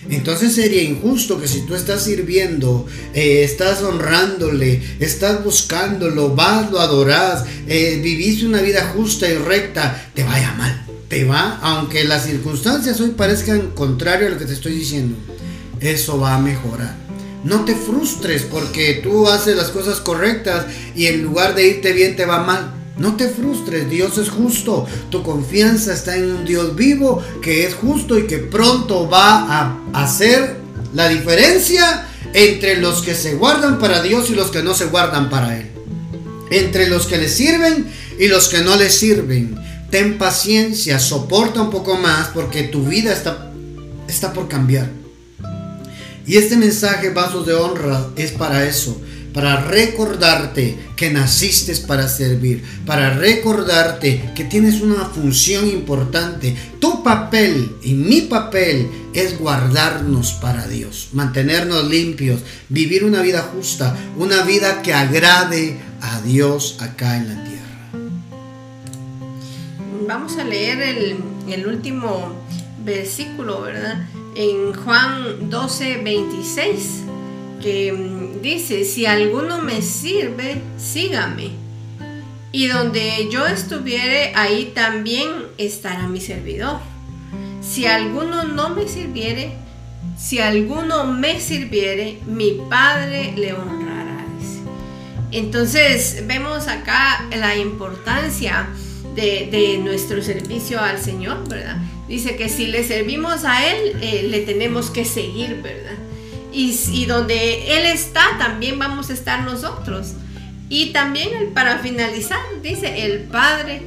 Entonces 0.09 0.55
sería 0.55 0.81
injusto 0.81 1.39
que 1.39 1.47
si 1.47 1.61
tú 1.61 1.75
estás 1.75 2.03
sirviendo, 2.03 2.87
eh, 3.13 3.43
estás 3.43 3.83
honrándole, 3.83 4.81
estás 4.99 5.43
buscándolo, 5.43 6.33
vas, 6.33 6.71
lo 6.71 6.79
adorás, 6.79 7.43
eh, 7.67 7.99
viviste 8.01 8.45
una 8.45 8.61
vida 8.61 8.91
justa 8.95 9.29
y 9.29 9.35
recta, 9.35 10.09
te 10.15 10.23
vaya 10.23 10.53
mal. 10.53 10.83
Te 11.09 11.25
va, 11.25 11.59
aunque 11.61 12.03
las 12.05 12.25
circunstancias 12.25 12.99
hoy 13.01 13.11
parezcan 13.11 13.71
contrario 13.75 14.27
a 14.27 14.31
lo 14.31 14.37
que 14.37 14.45
te 14.45 14.53
estoy 14.53 14.73
diciendo, 14.73 15.15
eso 15.79 16.19
va 16.19 16.35
a 16.35 16.39
mejorar. 16.39 16.95
No 17.43 17.65
te 17.65 17.75
frustres 17.75 18.41
porque 18.41 18.99
tú 19.03 19.29
haces 19.29 19.55
las 19.55 19.69
cosas 19.69 19.99
correctas 19.99 20.65
y 20.95 21.05
en 21.05 21.21
lugar 21.21 21.53
de 21.53 21.67
irte 21.67 21.93
bien 21.93 22.15
te 22.15 22.25
va 22.25 22.43
mal. 22.43 22.76
No 22.97 23.15
te 23.15 23.29
frustres, 23.29 23.89
Dios 23.89 24.17
es 24.17 24.29
justo. 24.29 24.87
Tu 25.11 25.21
confianza 25.21 25.93
está 25.93 26.15
en 26.15 26.31
un 26.31 26.45
Dios 26.45 26.75
vivo 26.75 27.23
que 27.41 27.65
es 27.65 27.75
justo 27.75 28.17
y 28.17 28.25
que 28.25 28.39
pronto 28.39 29.07
va 29.07 29.45
a 29.45 29.77
hacer 29.93 30.57
la 30.93 31.07
diferencia 31.07 32.07
entre 32.33 32.77
los 32.77 33.01
que 33.01 33.13
se 33.13 33.35
guardan 33.35 33.77
para 33.77 34.01
Dios 34.01 34.29
y 34.29 34.35
los 34.35 34.49
que 34.49 34.63
no 34.63 34.73
se 34.73 34.85
guardan 34.85 35.29
para 35.29 35.57
Él. 35.57 35.67
Entre 36.49 36.87
los 36.87 37.05
que 37.05 37.17
le 37.17 37.29
sirven 37.29 37.87
y 38.17 38.27
los 38.27 38.47
que 38.47 38.61
no 38.61 38.75
le 38.75 38.89
sirven. 38.89 39.55
Ten 39.91 40.17
paciencia, 40.17 40.99
soporta 40.99 41.61
un 41.61 41.69
poco 41.69 41.97
más 41.97 42.29
porque 42.29 42.63
tu 42.63 42.83
vida 42.83 43.13
está, 43.13 43.51
está 44.07 44.33
por 44.33 44.47
cambiar. 44.47 44.89
Y 46.25 46.35
este 46.35 46.57
mensaje, 46.57 47.11
vasos 47.11 47.45
de 47.45 47.53
honra, 47.53 48.07
es 48.15 48.31
para 48.31 48.65
eso 48.65 48.99
para 49.37 49.57
recordarte 49.57 50.79
que 50.95 51.11
naciste 51.11 51.75
para 51.85 52.07
servir, 52.07 52.63
para 52.87 53.11
recordarte 53.11 54.31
que 54.33 54.45
tienes 54.45 54.81
una 54.81 55.05
función 55.05 55.69
importante. 55.69 56.55
Tu 56.79 57.03
papel 57.03 57.75
y 57.83 57.93
mi 57.93 58.21
papel 58.21 58.89
es 59.13 59.37
guardarnos 59.37 60.33
para 60.33 60.67
Dios, 60.67 61.09
mantenernos 61.13 61.87
limpios, 61.87 62.41
vivir 62.69 63.03
una 63.03 63.21
vida 63.21 63.43
justa, 63.53 63.95
una 64.17 64.41
vida 64.41 64.81
que 64.81 64.95
agrade 64.95 65.77
a 66.01 66.19
Dios 66.21 66.77
acá 66.79 67.17
en 67.17 67.27
la 67.27 67.43
tierra. 67.43 67.89
Vamos 70.07 70.35
a 70.37 70.45
leer 70.45 70.81
el, 71.47 71.67
último 71.67 72.33
versículo, 72.83 73.61
¿verdad? 73.61 74.07
En 74.35 74.73
Juan 74.73 75.47
12, 75.51 75.97
26 75.97 77.06
que 77.61 77.91
mm, 77.91 78.41
dice, 78.41 78.85
si 78.85 79.05
alguno 79.05 79.61
me 79.61 79.81
sirve, 79.81 80.61
sígame. 80.77 81.51
Y 82.51 82.67
donde 82.67 83.27
yo 83.31 83.45
estuviere, 83.45 84.31
ahí 84.35 84.71
también 84.73 85.27
estará 85.57 86.07
mi 86.07 86.21
servidor. 86.21 86.79
Si 87.61 87.85
alguno 87.85 88.43
no 88.43 88.69
me 88.69 88.87
sirviere, 88.87 89.51
si 90.17 90.39
alguno 90.39 91.05
me 91.05 91.39
sirviere, 91.39 92.19
mi 92.25 92.59
Padre 92.69 93.33
le 93.35 93.53
honrará. 93.53 94.07
Entonces 95.31 96.23
vemos 96.25 96.67
acá 96.67 97.27
la 97.35 97.57
importancia 97.57 98.69
de, 99.15 99.79
nuestro 99.83 100.21
servicio 100.21 100.79
al 100.79 100.99
Señor, 100.99 101.47
¿verdad? 101.49 101.77
Dice 102.07 102.35
que 102.35 102.49
si 102.49 102.67
le 102.67 102.83
servimos 102.83 103.43
a 103.43 103.65
Él, 103.65 103.97
eh, 104.01 104.27
le 104.29 104.41
tenemos 104.41 104.89
que 104.89 105.05
seguir, 105.05 105.61
¿verdad? 105.61 105.97
Y, 106.51 107.05
donde 107.05 107.77
Él 107.77 107.85
está, 107.85 108.37
también 108.37 108.79
vamos 108.79 109.09
a 109.09 109.13
estar 109.13 109.43
nosotros. 109.43 110.13
Y 110.69 110.87
también 110.87 111.53
para 111.53 111.79
finalizar, 111.79 112.39
dice, 112.61 113.05
el 113.05 113.21
Padre 113.23 113.81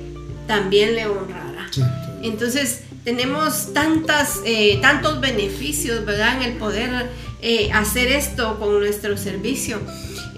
también 0.46 0.94
le 0.94 1.06
honrará. 1.06 1.68
Entonces, 2.22 2.82
tenemos 3.04 3.72
tantas, 3.72 4.40
eh, 4.44 4.78
tantos 4.80 5.20
beneficios, 5.20 6.04
¿verdad? 6.04 6.36
En 6.36 6.42
el 6.42 6.58
poder 6.58 7.10
eh, 7.42 7.70
hacer 7.72 8.08
esto 8.08 8.58
con 8.58 8.78
nuestro 8.78 9.16
servicio. 9.16 9.80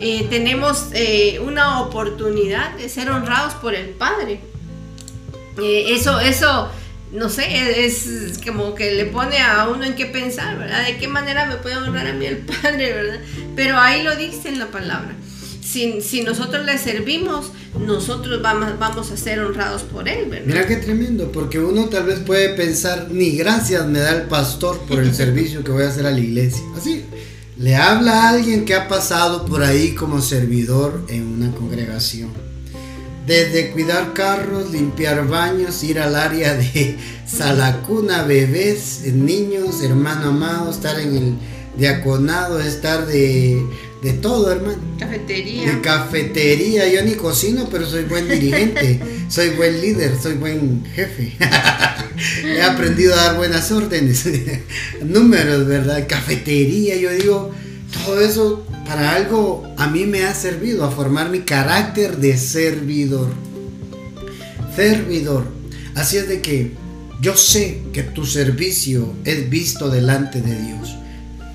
Eh, 0.01 0.27
tenemos 0.31 0.89
una 1.45 1.81
oportunidad 1.81 2.73
de 2.77 2.89
ser 2.89 3.11
honrados 3.11 3.55
por 3.55 3.75
el 3.75 3.91
Padre. 3.91 4.41
eso, 5.59 6.19
eso 6.19 6.71
no 7.13 7.29
sé, 7.29 7.85
es 7.85 8.09
como 8.45 8.75
que 8.75 8.93
le 8.93 9.05
pone 9.05 9.39
a 9.39 9.69
uno 9.69 9.85
en 9.85 9.95
qué 9.95 10.07
pensar, 10.07 10.59
¿verdad? 10.59 10.87
¿De 10.87 10.97
qué 10.97 11.09
manera 11.09 11.47
me 11.47 11.57
puede 11.57 11.77
honrar 11.77 12.07
a 12.07 12.15
mí 12.15 12.25
el 12.25 12.39
Padre, 12.39 12.93
verdad? 12.93 13.21
Pero 13.55 13.79
ahí 13.79 14.03
lo 14.03 14.17
dice 14.17 14.49
en 14.49 14.59
la 14.59 14.69
palabra. 14.69 15.15
Si, 15.63 16.01
si 16.01 16.23
nosotros 16.23 16.65
le 16.65 16.77
servimos, 16.79 17.53
nosotros 17.79 18.43
vamos, 18.43 18.79
vamos 18.79 19.11
a 19.11 19.17
ser 19.17 19.41
honrados 19.41 19.83
por 19.83 20.09
Él, 20.09 20.29
¿verdad? 20.29 20.47
Mira 20.47 20.67
qué 20.67 20.77
tremendo, 20.77 21.31
porque 21.31 21.59
uno 21.59 21.87
tal 21.87 22.05
vez 22.05 22.19
puede 22.21 22.51
pensar, 22.51 23.09
ni 23.11 23.37
gracias 23.37 23.87
me 23.87 23.99
da 23.99 24.17
el 24.17 24.23
pastor 24.23 24.79
por 24.89 24.99
el 24.99 25.15
servicio 25.15 25.63
que 25.63 25.71
voy 25.71 25.85
a 25.85 25.89
hacer 25.89 26.07
a 26.07 26.11
la 26.11 26.21
iglesia. 26.21 26.63
Así, 26.77 27.05
le 27.59 27.77
habla 27.77 28.25
a 28.25 28.29
alguien 28.31 28.65
que 28.65 28.75
ha 28.75 28.89
pasado 28.89 29.45
por 29.45 29.63
ahí 29.63 29.95
como 29.95 30.21
servidor 30.23 31.05
en 31.09 31.27
una 31.27 31.55
congregación 31.55 32.52
desde 33.27 33.71
cuidar 33.71 34.13
carros, 34.15 34.71
limpiar 34.73 35.27
baños, 35.29 35.83
ir 35.85 35.99
al 36.01 36.17
área 36.17 36.55
de 36.55 36.97
salacuna, 37.27 38.25
bebés, 38.25 39.03
niños, 39.13 39.83
hermano 39.83 40.29
amado, 40.29 40.71
estar 40.71 40.99
en 40.99 41.17
el 41.17 41.35
diaconado, 41.77 42.61
estar 42.61 43.07
de, 43.07 43.65
de 44.03 44.13
todo, 44.15 44.51
hermano. 44.51 44.79
Cafetería. 44.99 45.73
De 45.73 45.81
cafetería. 45.81 46.89
Yo 46.93 47.03
ni 47.03 47.13
cocino, 47.13 47.69
pero 47.71 47.87
soy 47.87 48.05
buen 48.05 48.29
dirigente, 48.29 49.01
soy 49.29 49.51
buen 49.51 49.81
líder, 49.81 50.19
soy 50.21 50.35
buen 50.35 50.85
jefe. 50.95 51.33
He 52.45 52.63
aprendido 52.63 53.15
a 53.15 53.17
dar 53.17 53.37
buenas 53.37 53.71
órdenes. 53.71 54.29
Números, 55.05 55.67
¿verdad? 55.67 56.07
Cafetería, 56.09 56.97
yo 56.97 57.11
digo, 57.11 57.53
todo 58.05 58.21
eso 58.21 58.67
para 58.87 59.15
algo 59.15 59.65
a 59.77 59.87
mí 59.89 60.07
me 60.07 60.25
ha 60.25 60.35
servido, 60.35 60.85
a 60.85 60.91
formar 60.91 61.31
mi 61.31 61.41
carácter 61.41 62.19
de 62.19 62.37
servidor. 62.37 63.29
Servidor. 64.75 65.45
Así 65.95 66.17
es 66.17 66.29
de 66.29 66.41
que 66.41 66.73
yo 67.21 67.37
sé 67.37 67.83
que 67.93 68.03
tu 68.03 68.27
servicio 68.27 69.13
es 69.25 69.49
visto 69.49 69.91
delante 69.91 70.41
de 70.41 70.61
Dios. 70.61 70.97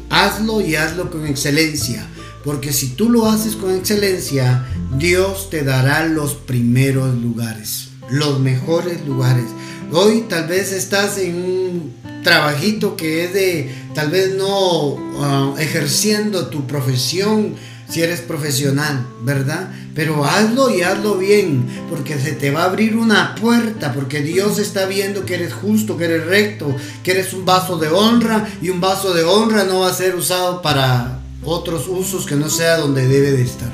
Hazlo 0.10 0.62
y 0.62 0.76
hazlo 0.76 1.12
con 1.12 1.28
excelencia, 1.28 2.06
porque 2.44 2.72
si 2.72 2.90
tú 2.90 3.10
lo 3.10 3.26
haces 3.26 3.56
con 3.56 3.76
excelencia, 3.76 4.66
Dios 4.98 5.50
te 5.50 5.64
dará 5.64 6.06
los 6.06 6.36
primeros 6.36 7.16
lugares. 7.16 7.90
los 8.10 8.40
mejores 8.40 9.06
lugares. 9.06 9.44
Hoy 9.92 10.26
tal 10.30 10.48
vez 10.48 10.72
estás 10.72 11.18
en 11.18 11.36
un 11.36 11.94
trabajito 12.24 12.96
que 12.96 13.26
es 13.26 13.34
de 13.34 13.70
tal 13.98 14.12
vez 14.12 14.36
no 14.36 14.96
ah, 15.24 15.56
ejerciendo 15.58 16.50
tu 16.50 16.68
profesión 16.68 17.56
si 17.90 18.04
eres 18.04 18.20
profesional, 18.20 19.08
¿verdad? 19.24 19.72
Pero 19.96 20.24
hazlo 20.24 20.70
y 20.70 20.84
hazlo 20.84 21.18
bien, 21.18 21.66
porque 21.90 22.20
se 22.20 22.34
te 22.34 22.52
va 22.52 22.62
a 22.62 22.66
abrir 22.66 22.96
una 22.96 23.34
puerta, 23.34 23.94
porque 23.94 24.22
Dios 24.22 24.60
está 24.60 24.86
viendo 24.86 25.26
que 25.26 25.34
eres 25.34 25.52
justo, 25.52 25.98
que 25.98 26.06
eres 26.06 26.28
recto, 26.28 26.76
que 27.04 27.10
eres 27.10 27.34
un 27.34 27.44
vaso 27.44 27.80
de 27.80 27.88
honra 27.88 28.48
y 28.62 28.70
un 28.70 28.80
vaso 28.80 29.16
de 29.16 29.24
honra 29.24 29.64
no 29.64 29.80
va 29.80 29.90
a 29.90 29.94
ser 29.96 30.14
usado 30.14 30.62
para 30.62 31.18
otros 31.44 31.88
usos 31.88 32.28
que 32.28 32.36
no 32.36 32.52
sea 32.52 32.78
donde 32.78 33.08
debe 33.08 33.32
de 33.32 33.42
estar. 33.42 33.72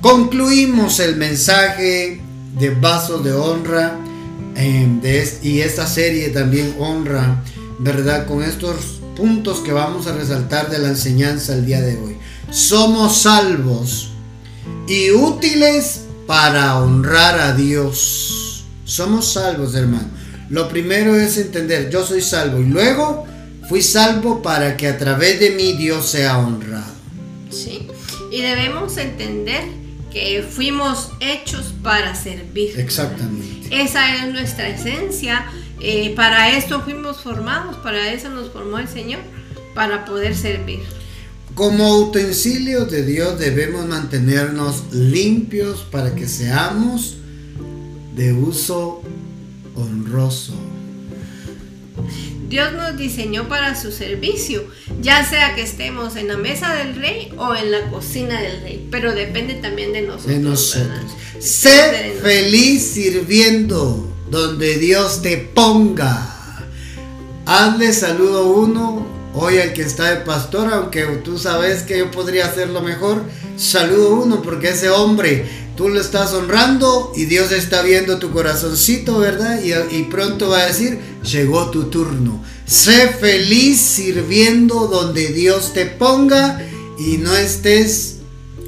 Concluimos 0.00 1.00
el 1.00 1.16
mensaje 1.16 2.20
de 2.60 2.70
vasos 2.70 3.24
de 3.24 3.32
honra 3.32 3.98
em, 4.54 5.00
y 5.42 5.62
esta 5.62 5.88
serie 5.88 6.28
también 6.28 6.76
honra, 6.78 7.42
¿verdad? 7.80 8.28
Con 8.28 8.44
estos 8.44 9.00
puntos 9.16 9.58
que 9.60 9.72
vamos 9.72 10.06
a 10.06 10.12
resaltar 10.12 10.70
de 10.70 10.78
la 10.78 10.88
enseñanza 10.88 11.54
el 11.54 11.66
día 11.66 11.80
de 11.80 11.96
hoy. 11.96 12.16
Somos 12.50 13.22
salvos 13.22 14.10
y 14.86 15.10
útiles 15.10 16.02
para 16.26 16.78
honrar 16.78 17.40
a 17.40 17.52
Dios. 17.54 18.64
Somos 18.84 19.32
salvos, 19.32 19.74
hermano. 19.74 20.08
Lo 20.48 20.68
primero 20.68 21.16
es 21.16 21.38
entender, 21.38 21.90
yo 21.90 22.06
soy 22.06 22.20
salvo 22.20 22.60
y 22.60 22.66
luego 22.66 23.26
fui 23.68 23.82
salvo 23.82 24.42
para 24.42 24.76
que 24.76 24.86
a 24.86 24.96
través 24.96 25.40
de 25.40 25.50
mí 25.50 25.72
Dios 25.72 26.06
sea 26.06 26.38
honrado. 26.38 26.94
Sí, 27.50 27.88
y 28.30 28.42
debemos 28.42 28.96
entender 28.96 29.64
que 30.12 30.46
fuimos 30.48 31.10
hechos 31.20 31.74
para 31.82 32.14
servir. 32.14 32.78
Exactamente. 32.78 33.68
Esa 33.70 34.16
es 34.16 34.32
nuestra 34.32 34.68
esencia. 34.68 35.46
Eh, 35.80 36.14
para 36.16 36.56
esto 36.56 36.80
fuimos 36.82 37.18
formados, 37.18 37.76
para 37.76 38.12
eso 38.12 38.30
nos 38.30 38.50
formó 38.50 38.78
el 38.78 38.88
Señor, 38.88 39.20
para 39.74 40.04
poder 40.04 40.34
servir. 40.34 40.80
Como 41.54 41.98
utensilios 41.98 42.90
de 42.90 43.04
Dios 43.04 43.38
debemos 43.38 43.86
mantenernos 43.86 44.92
limpios 44.92 45.86
para 45.90 46.14
que 46.14 46.28
seamos 46.28 47.16
de 48.14 48.32
uso 48.32 49.02
honroso. 49.74 50.54
Dios 52.48 52.72
nos 52.74 52.96
diseñó 52.96 53.48
para 53.48 53.74
su 53.80 53.90
servicio, 53.90 54.64
ya 55.00 55.24
sea 55.28 55.54
que 55.54 55.62
estemos 55.62 56.16
en 56.16 56.28
la 56.28 56.36
mesa 56.36 56.74
del 56.74 56.94
rey 56.94 57.32
o 57.36 57.54
en 57.54 57.72
la 57.72 57.90
cocina 57.90 58.40
del 58.40 58.62
rey, 58.62 58.88
pero 58.90 59.14
depende 59.14 59.54
también 59.54 59.92
de 59.92 60.02
nosotros. 60.02 60.26
De 60.28 60.38
nosotros. 60.38 61.12
Sé 61.40 62.16
feliz 62.22 62.82
sirviendo 62.82 64.15
donde 64.30 64.78
Dios 64.78 65.22
te 65.22 65.36
ponga. 65.36 66.32
Hazle 67.44 67.92
saludo 67.92 68.48
uno 68.48 69.06
hoy 69.34 69.58
al 69.58 69.72
que 69.72 69.82
está 69.82 70.10
de 70.10 70.24
pastor, 70.24 70.72
aunque 70.72 71.04
tú 71.22 71.38
sabes 71.38 71.82
que 71.82 71.98
yo 71.98 72.10
podría 72.10 72.46
hacerlo 72.46 72.80
mejor. 72.80 73.22
Saludo 73.56 74.16
uno 74.16 74.42
porque 74.42 74.70
ese 74.70 74.90
hombre 74.90 75.46
tú 75.76 75.88
lo 75.88 76.00
estás 76.00 76.32
honrando 76.32 77.12
y 77.14 77.26
Dios 77.26 77.52
está 77.52 77.82
viendo 77.82 78.18
tu 78.18 78.32
corazoncito, 78.32 79.18
¿verdad? 79.18 79.60
Y, 79.62 80.02
pronto 80.04 80.48
va 80.48 80.60
a 80.60 80.66
decir, 80.66 80.98
llegó 81.22 81.70
tu 81.70 81.84
turno. 81.84 82.42
Sé 82.66 83.08
feliz 83.08 83.78
sirviendo 83.78 84.88
donde 84.88 85.28
Dios 85.28 85.72
te 85.72 85.86
ponga 85.86 86.60
y 86.98 87.18
no 87.18 87.36
estés 87.36 88.16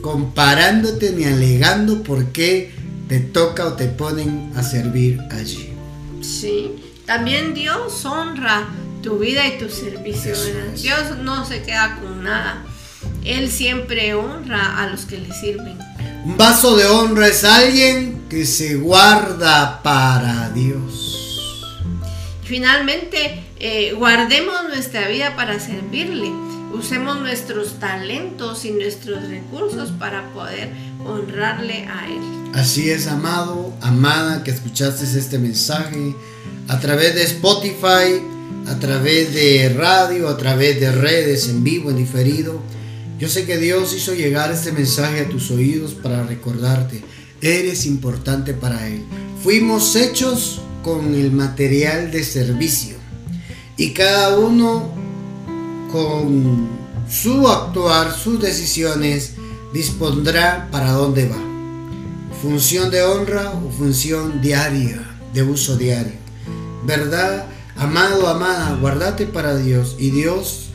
comparándote 0.03 1.13
ni 1.13 1.25
alegando 1.25 2.03
por 2.03 2.27
qué 2.27 2.73
te 3.09 3.21
toca 3.21 3.67
o 3.67 3.73
te 3.73 3.87
ponen 3.87 4.53
a 4.55 4.63
servir 4.63 5.21
allí. 5.31 5.73
Sí, 6.21 6.73
también 7.07 7.55
Dios 7.55 8.05
honra 8.05 8.69
tu 9.03 9.19
vida 9.19 9.47
y 9.47 9.59
tu 9.59 9.71
servicio. 9.71 10.35
Dios 10.77 11.19
no 11.23 11.45
se 11.47 11.63
queda 11.63 11.99
con 12.01 12.23
nada. 12.23 12.65
Él 13.25 13.51
siempre 13.51 14.15
honra 14.15 14.83
a 14.83 14.89
los 14.89 15.07
que 15.07 15.19
le 15.19 15.33
sirven. 15.33 15.79
Un 16.25 16.37
vaso 16.37 16.77
de 16.77 16.87
honra 16.87 17.29
es 17.29 17.45
alguien 17.45 18.27
que 18.29 18.45
se 18.45 18.75
guarda 18.77 19.83
para 19.83 20.51
Dios. 20.51 21.79
Finalmente, 22.45 23.45
eh, 23.59 23.93
guardemos 23.93 24.69
nuestra 24.69 25.09
vida 25.09 25.37
para 25.37 25.59
servirle. 25.61 26.48
Usemos 26.73 27.21
nuestros 27.21 27.79
talentos 27.79 28.65
y 28.65 28.73
nuestros 28.73 29.27
recursos 29.29 29.91
para 29.99 30.31
poder 30.33 30.71
honrarle 31.05 31.87
a 31.87 32.07
Él. 32.07 32.21
Así 32.55 32.91
es, 32.91 33.07
amado, 33.07 33.73
amada, 33.81 34.45
que 34.45 34.51
escuchaste 34.51 35.05
este 35.05 35.39
mensaje 35.39 36.15
a 36.69 36.79
través 36.79 37.15
de 37.15 37.25
Spotify, 37.25 38.23
a 38.67 38.79
través 38.79 39.33
de 39.33 39.71
radio, 39.71 40.29
a 40.29 40.37
través 40.37 40.79
de 40.81 40.93
redes 40.93 41.49
en 41.49 41.65
vivo, 41.65 41.91
en 41.91 41.97
diferido. 41.97 42.61
Yo 43.19 43.29
sé 43.29 43.47
que 43.47 43.57
Dios 43.57 43.95
hizo 43.95 44.15
llegar 44.15 44.53
este 44.53 44.73
mensaje 44.73 45.21
a 45.21 45.29
tus 45.29 45.51
oídos 45.51 45.95
para 45.95 46.23
recordarte, 46.23 47.03
eres 47.41 47.87
importante 47.87 48.53
para 48.55 48.87
Él. 48.87 49.03
Fuimos 49.43 49.97
hechos 49.97 50.61
con 50.83 51.15
el 51.15 51.33
material 51.33 52.11
de 52.11 52.23
servicio 52.25 52.97
y 53.77 53.93
cada 53.93 54.37
uno 54.39 54.98
con 55.91 56.69
su 57.09 57.49
actuar, 57.49 58.15
sus 58.15 58.41
decisiones, 58.41 59.33
dispondrá 59.73 60.69
para 60.71 60.93
dónde 60.93 61.29
va. 61.29 61.39
Función 62.43 62.91
de 62.91 63.03
honra 63.03 63.51
o 63.51 63.71
función 63.71 64.41
diaria, 64.41 65.01
de 65.33 65.43
uso 65.43 65.77
diario. 65.77 66.13
¿Verdad? 66.87 67.47
Amado, 67.77 68.29
amada, 68.29 68.77
guardate 68.81 69.27
para 69.27 69.57
Dios 69.57 69.97
y 69.99 70.11
Dios 70.11 70.69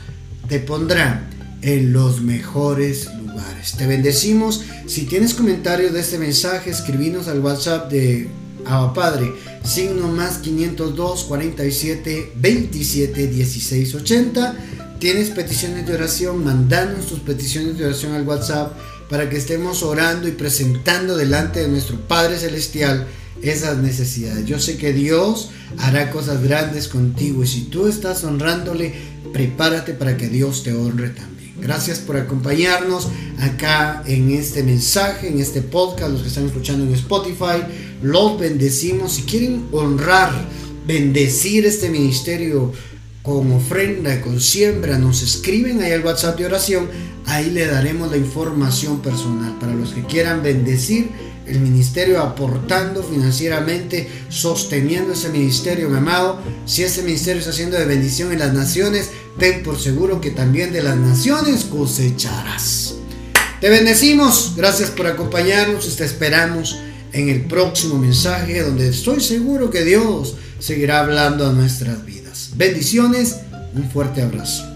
te 0.48 0.58
pondrá 0.58 1.28
en 1.62 1.92
los 1.92 2.20
mejores 2.20 3.08
lugares. 3.14 3.72
Te 3.76 3.86
bendecimos. 3.86 4.62
Si 4.86 5.02
tienes 5.02 5.34
comentarios 5.34 5.92
de 5.92 6.00
este 6.00 6.18
mensaje, 6.18 6.70
escribinos 6.70 7.28
al 7.28 7.40
WhatsApp 7.40 7.90
de 7.90 8.28
Abba 8.66 8.92
Padre, 8.92 9.32
signo 9.64 10.08
más 10.08 10.38
502 10.38 11.24
47 11.24 12.32
27 12.36 13.26
16 13.28 13.94
80. 13.94 14.56
Tienes 14.98 15.30
peticiones 15.30 15.86
de 15.86 15.94
oración, 15.94 16.44
mandanos 16.44 17.06
tus 17.06 17.20
peticiones 17.20 17.76
de 17.76 17.86
oración 17.86 18.12
al 18.12 18.26
WhatsApp 18.26 18.72
para 19.10 19.28
que 19.28 19.36
estemos 19.36 19.82
orando 19.82 20.28
y 20.28 20.32
presentando 20.32 21.16
delante 21.16 21.60
de 21.60 21.68
nuestro 21.68 22.00
Padre 22.00 22.38
Celestial 22.38 23.06
esas 23.42 23.78
necesidades. 23.78 24.46
Yo 24.46 24.58
sé 24.58 24.78
que 24.78 24.92
Dios 24.92 25.50
hará 25.78 26.10
cosas 26.10 26.42
grandes 26.42 26.88
contigo 26.88 27.44
y 27.44 27.46
si 27.46 27.62
tú 27.62 27.86
estás 27.86 28.24
honrándole, 28.24 28.94
prepárate 29.32 29.92
para 29.92 30.16
que 30.16 30.28
Dios 30.28 30.62
te 30.62 30.72
honre 30.72 31.10
también. 31.10 31.34
Gracias 31.60 31.98
por 31.98 32.16
acompañarnos 32.16 33.08
acá 33.40 34.02
en 34.06 34.30
este 34.30 34.62
mensaje, 34.62 35.28
en 35.28 35.40
este 35.40 35.62
podcast, 35.62 36.12
los 36.12 36.22
que 36.22 36.28
están 36.28 36.46
escuchando 36.46 36.84
en 36.84 36.94
Spotify. 36.94 37.62
Los 38.02 38.38
bendecimos. 38.38 39.14
Si 39.14 39.22
quieren 39.22 39.66
honrar, 39.72 40.30
bendecir 40.86 41.64
este 41.64 41.90
ministerio 41.90 42.72
con 43.24 43.50
ofrenda, 43.52 44.20
con 44.20 44.38
siembra, 44.38 44.98
nos 44.98 45.22
escriben 45.22 45.80
ahí 45.80 45.92
al 45.92 46.04
WhatsApp 46.04 46.36
de 46.36 46.44
oración. 46.44 46.90
Ahí 47.24 47.50
le 47.50 47.66
daremos 47.66 48.10
la 48.10 48.18
información 48.18 49.00
personal 49.00 49.58
para 49.58 49.72
los 49.72 49.94
que 49.94 50.04
quieran 50.04 50.42
bendecir 50.42 51.08
el 51.46 51.58
ministerio 51.60 52.20
aportando 52.20 53.02
financieramente, 53.02 54.10
sosteniendo 54.28 55.14
ese 55.14 55.30
ministerio, 55.30 55.88
mi 55.88 55.96
amado. 55.96 56.38
Si 56.66 56.82
ese 56.82 57.02
ministerio 57.02 57.38
está 57.38 57.52
haciendo 57.52 57.78
de 57.78 57.86
bendición 57.86 58.30
en 58.30 58.40
las 58.40 58.52
naciones, 58.52 59.08
ten 59.38 59.62
por 59.62 59.80
seguro 59.80 60.20
que 60.20 60.30
también 60.30 60.70
de 60.74 60.82
las 60.82 60.96
naciones 60.96 61.64
cosecharás. 61.64 62.96
Te 63.58 63.70
bendecimos, 63.70 64.52
gracias 64.54 64.90
por 64.90 65.06
acompañarnos, 65.06 65.96
te 65.96 66.04
esperamos 66.04 66.78
en 67.14 67.30
el 67.30 67.46
próximo 67.46 67.96
mensaje 67.96 68.60
donde 68.60 68.90
estoy 68.90 69.22
seguro 69.22 69.70
que 69.70 69.82
Dios 69.82 70.36
seguirá 70.58 71.00
hablando 71.00 71.46
a 71.46 71.54
nuestras 71.54 72.04
vidas. 72.04 72.23
Bendiciones, 72.56 73.40
un 73.74 73.90
fuerte 73.90 74.22
abrazo. 74.22 74.73